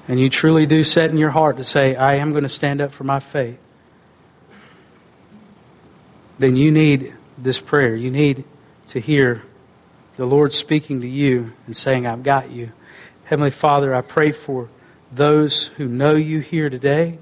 and 0.08 0.20
you 0.20 0.28
truly 0.28 0.66
do 0.66 0.82
set 0.82 1.10
in 1.10 1.16
your 1.16 1.30
heart 1.30 1.56
to 1.56 1.64
say, 1.64 1.96
I 1.96 2.16
am 2.16 2.32
going 2.32 2.42
to 2.42 2.48
stand 2.48 2.80
up 2.80 2.92
for 2.92 3.04
my 3.04 3.20
faith, 3.20 3.58
then 6.38 6.56
you 6.56 6.70
need 6.70 7.14
this 7.38 7.60
prayer. 7.60 7.94
You 7.94 8.10
need 8.10 8.44
to 8.88 9.00
hear 9.00 9.42
the 10.16 10.26
Lord 10.26 10.52
speaking 10.52 11.00
to 11.00 11.08
you 11.08 11.52
and 11.66 11.76
saying, 11.76 12.06
I've 12.06 12.22
got 12.22 12.50
you. 12.50 12.72
Heavenly 13.24 13.50
Father, 13.50 13.94
I 13.94 14.02
pray 14.02 14.32
for 14.32 14.68
those 15.10 15.68
who 15.68 15.88
know 15.88 16.14
you 16.14 16.40
here 16.40 16.68
today, 16.68 17.18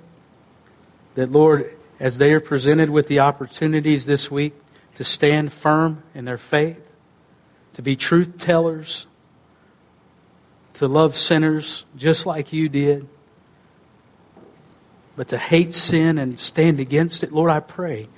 that, 1.15 1.31
Lord, 1.31 1.77
as 2.01 2.19
they 2.19 2.33
are 2.33 2.41
presented 2.41 2.91
with 2.91 3.07
the 3.07 3.21
opportunities 3.21 4.07
this 4.07 4.31
week 4.31 4.55
to 4.97 5.05
stand 5.05 5.53
firm 5.53 6.03
in 6.15 6.25
their 6.25 6.39
faith, 6.39 6.81
to 7.75 7.83
be 7.83 7.97
truth 7.97 8.39
tellers, 8.39 9.07
to 10.75 10.89
love 10.89 11.17
sinners 11.17 11.85
just 11.97 12.27
like 12.27 12.53
you 12.53 12.69
did, 12.69 13.09
but 15.17 15.29
to 15.29 15.39
hate 15.39 15.75
sin 15.75 16.19
and 16.19 16.39
stand 16.39 16.81
against 16.81 17.23
it, 17.23 17.33
Lord, 17.33 17.51
I 17.51 17.61
pray 17.61 18.09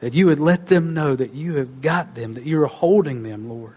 that 0.00 0.12
you 0.12 0.26
would 0.26 0.40
let 0.40 0.66
them 0.66 0.92
know 0.92 1.16
that 1.16 1.32
you 1.32 1.54
have 1.56 1.80
got 1.80 2.14
them, 2.14 2.34
that 2.34 2.44
you're 2.44 2.66
holding 2.66 3.22
them, 3.22 3.48
Lord, 3.48 3.76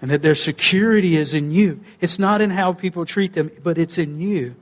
and 0.00 0.10
that 0.10 0.22
their 0.22 0.34
security 0.34 1.16
is 1.16 1.34
in 1.34 1.50
you. 1.50 1.80
It's 2.00 2.18
not 2.18 2.40
in 2.40 2.50
how 2.50 2.72
people 2.72 3.04
treat 3.04 3.34
them, 3.34 3.50
but 3.62 3.78
it's 3.78 3.98
in 3.98 4.20
you, 4.20 4.56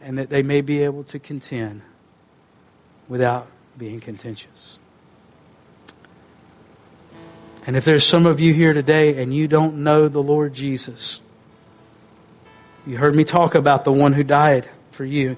and 0.00 0.18
that 0.18 0.30
they 0.30 0.42
may 0.42 0.60
be 0.60 0.82
able 0.82 1.04
to 1.04 1.18
contend 1.18 1.82
without 3.08 3.48
being 3.76 4.00
contentious. 4.00 4.78
And 7.66 7.76
if 7.76 7.84
there's 7.84 8.04
some 8.04 8.26
of 8.26 8.40
you 8.40 8.54
here 8.54 8.72
today 8.72 9.22
and 9.22 9.34
you 9.34 9.46
don't 9.46 9.78
know 9.78 10.08
the 10.08 10.22
Lord 10.22 10.54
Jesus, 10.54 11.20
you 12.86 12.96
heard 12.96 13.14
me 13.14 13.24
talk 13.24 13.54
about 13.54 13.84
the 13.84 13.92
one 13.92 14.12
who 14.12 14.24
died 14.24 14.68
for 14.92 15.04
you. 15.04 15.36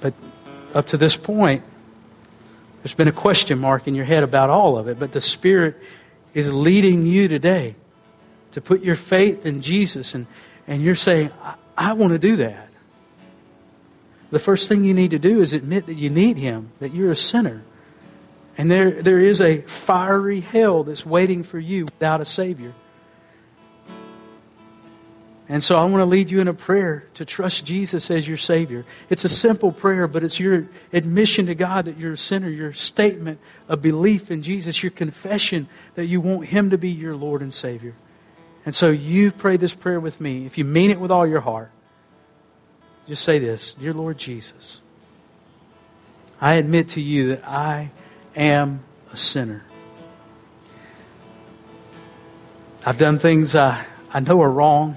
But 0.00 0.12
up 0.74 0.88
to 0.88 0.98
this 0.98 1.16
point, 1.16 1.62
there's 2.82 2.94
been 2.94 3.08
a 3.08 3.12
question 3.12 3.58
mark 3.58 3.88
in 3.88 3.94
your 3.94 4.04
head 4.04 4.22
about 4.22 4.50
all 4.50 4.76
of 4.76 4.88
it. 4.88 4.98
But 4.98 5.12
the 5.12 5.20
Spirit 5.20 5.76
is 6.34 6.52
leading 6.52 7.06
you 7.06 7.28
today 7.28 7.74
to 8.52 8.60
put 8.60 8.82
your 8.82 8.94
faith 8.94 9.46
in 9.46 9.62
Jesus. 9.62 10.14
And, 10.14 10.26
and 10.66 10.82
you're 10.82 10.94
saying, 10.94 11.30
I, 11.42 11.54
I 11.76 11.92
want 11.94 12.12
to 12.12 12.18
do 12.18 12.36
that 12.36 12.65
the 14.30 14.38
first 14.38 14.68
thing 14.68 14.84
you 14.84 14.94
need 14.94 15.12
to 15.12 15.18
do 15.18 15.40
is 15.40 15.52
admit 15.52 15.86
that 15.86 15.94
you 15.94 16.10
need 16.10 16.36
Him, 16.36 16.70
that 16.80 16.92
you're 16.92 17.10
a 17.10 17.16
sinner. 17.16 17.62
And 18.58 18.70
there, 18.70 19.02
there 19.02 19.20
is 19.20 19.40
a 19.40 19.60
fiery 19.62 20.40
hell 20.40 20.82
that's 20.84 21.04
waiting 21.04 21.42
for 21.42 21.58
you 21.58 21.84
without 21.84 22.20
a 22.20 22.24
Savior. 22.24 22.72
And 25.48 25.62
so 25.62 25.76
I 25.76 25.84
want 25.84 25.98
to 25.98 26.06
lead 26.06 26.28
you 26.28 26.40
in 26.40 26.48
a 26.48 26.52
prayer 26.52 27.04
to 27.14 27.24
trust 27.24 27.64
Jesus 27.64 28.10
as 28.10 28.26
your 28.26 28.36
Savior. 28.36 28.84
It's 29.08 29.24
a 29.24 29.28
simple 29.28 29.70
prayer, 29.70 30.08
but 30.08 30.24
it's 30.24 30.40
your 30.40 30.68
admission 30.92 31.46
to 31.46 31.54
God 31.54 31.84
that 31.84 31.98
you're 31.98 32.12
a 32.12 32.16
sinner, 32.16 32.48
your 32.48 32.72
statement 32.72 33.38
of 33.68 33.80
belief 33.80 34.32
in 34.32 34.42
Jesus, 34.42 34.82
your 34.82 34.90
confession 34.90 35.68
that 35.94 36.06
you 36.06 36.20
want 36.20 36.46
Him 36.46 36.70
to 36.70 36.78
be 36.78 36.90
your 36.90 37.14
Lord 37.14 37.42
and 37.42 37.54
Savior. 37.54 37.94
And 38.64 38.74
so 38.74 38.90
you 38.90 39.30
pray 39.30 39.56
this 39.56 39.74
prayer 39.74 40.00
with 40.00 40.20
me. 40.20 40.46
If 40.46 40.58
you 40.58 40.64
mean 40.64 40.90
it 40.90 40.98
with 40.98 41.12
all 41.12 41.26
your 41.26 41.40
heart, 41.40 41.70
just 43.08 43.24
say 43.24 43.38
this 43.38 43.74
Dear 43.74 43.92
Lord 43.92 44.18
Jesus, 44.18 44.82
I 46.40 46.54
admit 46.54 46.88
to 46.90 47.00
you 47.00 47.28
that 47.28 47.46
I 47.46 47.90
am 48.34 48.80
a 49.12 49.16
sinner. 49.16 49.64
I've 52.84 52.98
done 52.98 53.18
things 53.18 53.54
I, 53.54 53.84
I 54.12 54.20
know 54.20 54.40
are 54.42 54.50
wrong, 54.50 54.96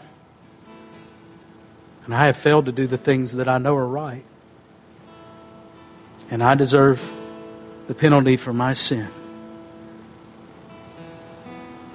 and 2.06 2.14
I 2.14 2.26
have 2.26 2.38
failed 2.38 2.66
to 2.66 2.72
do 2.72 2.88
the 2.88 2.98
things 2.98 3.34
that 3.34 3.48
I 3.48 3.58
know 3.58 3.76
are 3.76 3.88
right. 3.88 4.24
And 6.32 6.44
I 6.44 6.54
deserve 6.54 7.12
the 7.88 7.96
penalty 7.96 8.38
for 8.38 8.54
my 8.54 8.74
sin. 8.74 9.08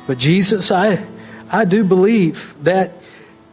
But 0.06 0.18
Jesus, 0.18 0.70
I, 0.70 1.06
I 1.50 1.64
do 1.64 1.84
believe 1.84 2.54
that 2.64 2.92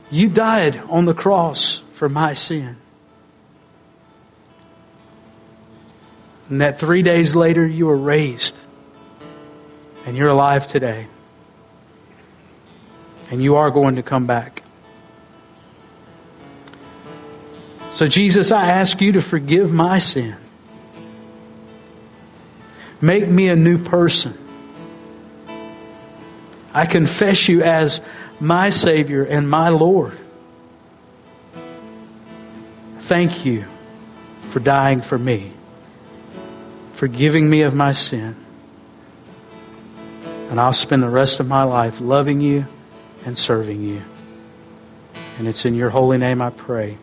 you 0.09 0.27
died 0.27 0.81
on 0.89 1.05
the 1.05 1.13
cross 1.13 1.83
for 2.01 2.09
my 2.09 2.33
sin. 2.33 2.77
And 6.49 6.59
that 6.59 6.79
three 6.79 7.03
days 7.03 7.35
later 7.35 7.63
you 7.63 7.85
were 7.85 7.95
raised 7.95 8.59
and 10.07 10.17
you're 10.17 10.29
alive 10.29 10.65
today. 10.65 11.05
And 13.29 13.43
you 13.43 13.57
are 13.57 13.69
going 13.69 13.97
to 13.97 14.01
come 14.01 14.25
back. 14.25 14.63
So, 17.91 18.07
Jesus, 18.07 18.51
I 18.51 18.65
ask 18.65 18.99
you 18.99 19.11
to 19.11 19.21
forgive 19.21 19.71
my 19.71 19.99
sin. 19.99 20.35
Make 22.99 23.27
me 23.27 23.47
a 23.47 23.55
new 23.55 23.77
person. 23.77 24.35
I 26.73 26.87
confess 26.87 27.47
you 27.47 27.61
as 27.61 28.01
my 28.39 28.69
Savior 28.69 29.23
and 29.23 29.47
my 29.47 29.69
Lord 29.69 30.19
thank 33.01 33.45
you 33.45 33.65
for 34.49 34.59
dying 34.59 35.01
for 35.01 35.17
me, 35.17 35.51
forgiving 36.93 37.49
me 37.49 37.61
of 37.61 37.73
my 37.73 37.91
sin. 37.91 38.35
And 40.49 40.59
I'll 40.59 40.73
spend 40.73 41.01
the 41.01 41.09
rest 41.09 41.39
of 41.39 41.47
my 41.47 41.63
life 41.63 42.01
loving 42.01 42.41
you 42.41 42.65
and 43.25 43.37
serving 43.37 43.81
you. 43.81 44.01
And 45.37 45.47
it's 45.47 45.65
in 45.65 45.75
your 45.75 45.89
holy 45.89 46.17
name 46.17 46.41
I 46.41 46.49
pray. 46.49 46.97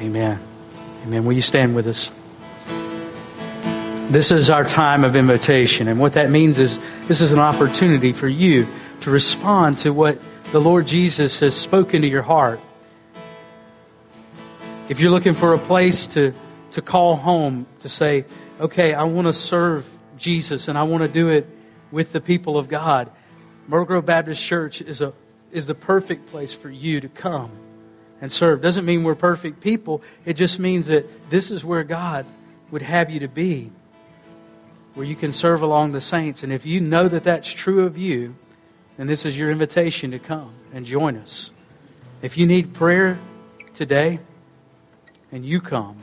Amen. 0.00 0.38
Amen. 1.04 1.24
Will 1.24 1.34
you 1.34 1.42
stand 1.42 1.74
with 1.74 1.86
us? 1.86 2.10
This 4.10 4.30
is 4.30 4.50
our 4.50 4.64
time 4.64 5.04
of 5.04 5.16
invitation. 5.16 5.88
And 5.88 6.00
what 6.00 6.14
that 6.14 6.30
means 6.30 6.58
is 6.58 6.78
this 7.06 7.20
is 7.20 7.32
an 7.32 7.38
opportunity 7.38 8.12
for 8.12 8.28
you 8.28 8.66
to 9.02 9.10
respond 9.10 9.78
to 9.78 9.90
what 9.90 10.18
the 10.52 10.60
Lord 10.60 10.86
Jesus 10.86 11.40
has 11.40 11.56
spoken 11.56 12.02
to 12.02 12.08
your 12.08 12.22
heart 12.22 12.60
if 14.88 15.00
you're 15.00 15.10
looking 15.10 15.34
for 15.34 15.52
a 15.52 15.58
place 15.58 16.06
to, 16.08 16.32
to 16.70 16.80
call 16.80 17.16
home, 17.16 17.66
to 17.80 17.88
say, 17.88 18.24
okay, 18.60 18.94
I 18.94 19.02
want 19.02 19.26
to 19.26 19.32
serve 19.32 19.84
Jesus 20.16 20.68
and 20.68 20.78
I 20.78 20.84
want 20.84 21.02
to 21.02 21.08
do 21.08 21.30
it 21.30 21.48
with 21.90 22.12
the 22.12 22.20
people 22.20 22.56
of 22.56 22.68
God, 22.68 23.10
Myrtle 23.66 23.84
Grove 23.84 24.06
Baptist 24.06 24.42
Church 24.44 24.80
is, 24.80 25.02
a, 25.02 25.12
is 25.50 25.66
the 25.66 25.74
perfect 25.74 26.26
place 26.26 26.54
for 26.54 26.70
you 26.70 27.00
to 27.00 27.08
come 27.08 27.50
and 28.20 28.30
serve. 28.30 28.60
Doesn't 28.60 28.84
mean 28.84 29.02
we're 29.02 29.16
perfect 29.16 29.60
people, 29.60 30.02
it 30.24 30.34
just 30.34 30.60
means 30.60 30.86
that 30.86 31.30
this 31.30 31.50
is 31.50 31.64
where 31.64 31.82
God 31.82 32.24
would 32.70 32.82
have 32.82 33.10
you 33.10 33.20
to 33.20 33.28
be, 33.28 33.72
where 34.94 35.04
you 35.04 35.16
can 35.16 35.32
serve 35.32 35.62
along 35.62 35.92
the 35.92 36.00
saints. 36.00 36.44
And 36.44 36.52
if 36.52 36.64
you 36.64 36.80
know 36.80 37.08
that 37.08 37.24
that's 37.24 37.52
true 37.52 37.86
of 37.86 37.98
you, 37.98 38.36
then 38.98 39.08
this 39.08 39.26
is 39.26 39.36
your 39.36 39.50
invitation 39.50 40.12
to 40.12 40.20
come 40.20 40.54
and 40.72 40.86
join 40.86 41.16
us. 41.16 41.50
If 42.22 42.38
you 42.38 42.46
need 42.46 42.72
prayer 42.72 43.18
today, 43.74 44.20
and 45.32 45.44
you 45.44 45.60
come, 45.60 45.96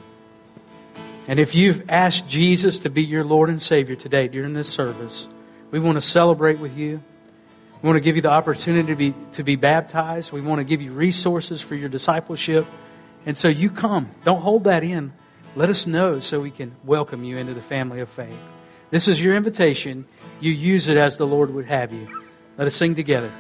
and 1.27 1.39
if 1.39 1.55
you've 1.55 1.89
asked 1.89 2.27
Jesus 2.27 2.79
to 2.79 2.89
be 2.89 3.03
your 3.03 3.23
Lord 3.23 3.49
and 3.49 3.61
Savior 3.61 3.95
today 3.95 4.27
during 4.27 4.53
this 4.53 4.69
service, 4.69 5.27
we 5.71 5.79
want 5.79 5.95
to 5.95 6.01
celebrate 6.01 6.59
with 6.59 6.77
you. 6.77 7.01
We 7.81 7.87
want 7.87 7.97
to 7.97 8.01
give 8.01 8.15
you 8.15 8.21
the 8.21 8.29
opportunity 8.29 8.87
to 8.87 8.95
be, 8.95 9.13
to 9.33 9.43
be 9.43 9.55
baptized. 9.55 10.31
We 10.31 10.41
want 10.41 10.59
to 10.59 10.63
give 10.65 10.81
you 10.81 10.91
resources 10.91 11.61
for 11.61 11.75
your 11.75 11.89
discipleship. 11.89 12.65
And 13.25 13.37
so 13.37 13.47
you 13.47 13.69
come. 13.69 14.11
Don't 14.25 14.41
hold 14.41 14.65
that 14.65 14.83
in. 14.83 15.13
Let 15.55 15.69
us 15.69 15.87
know 15.87 16.19
so 16.19 16.39
we 16.39 16.51
can 16.51 16.75
welcome 16.83 17.23
you 17.23 17.37
into 17.37 17.53
the 17.53 17.61
family 17.61 18.01
of 18.01 18.09
faith. 18.09 18.37
This 18.89 19.07
is 19.07 19.21
your 19.21 19.35
invitation. 19.35 20.05
You 20.39 20.51
use 20.51 20.89
it 20.89 20.97
as 20.97 21.17
the 21.17 21.27
Lord 21.27 21.53
would 21.53 21.65
have 21.65 21.93
you. 21.93 22.23
Let 22.57 22.67
us 22.67 22.75
sing 22.75 22.95
together. 22.95 23.31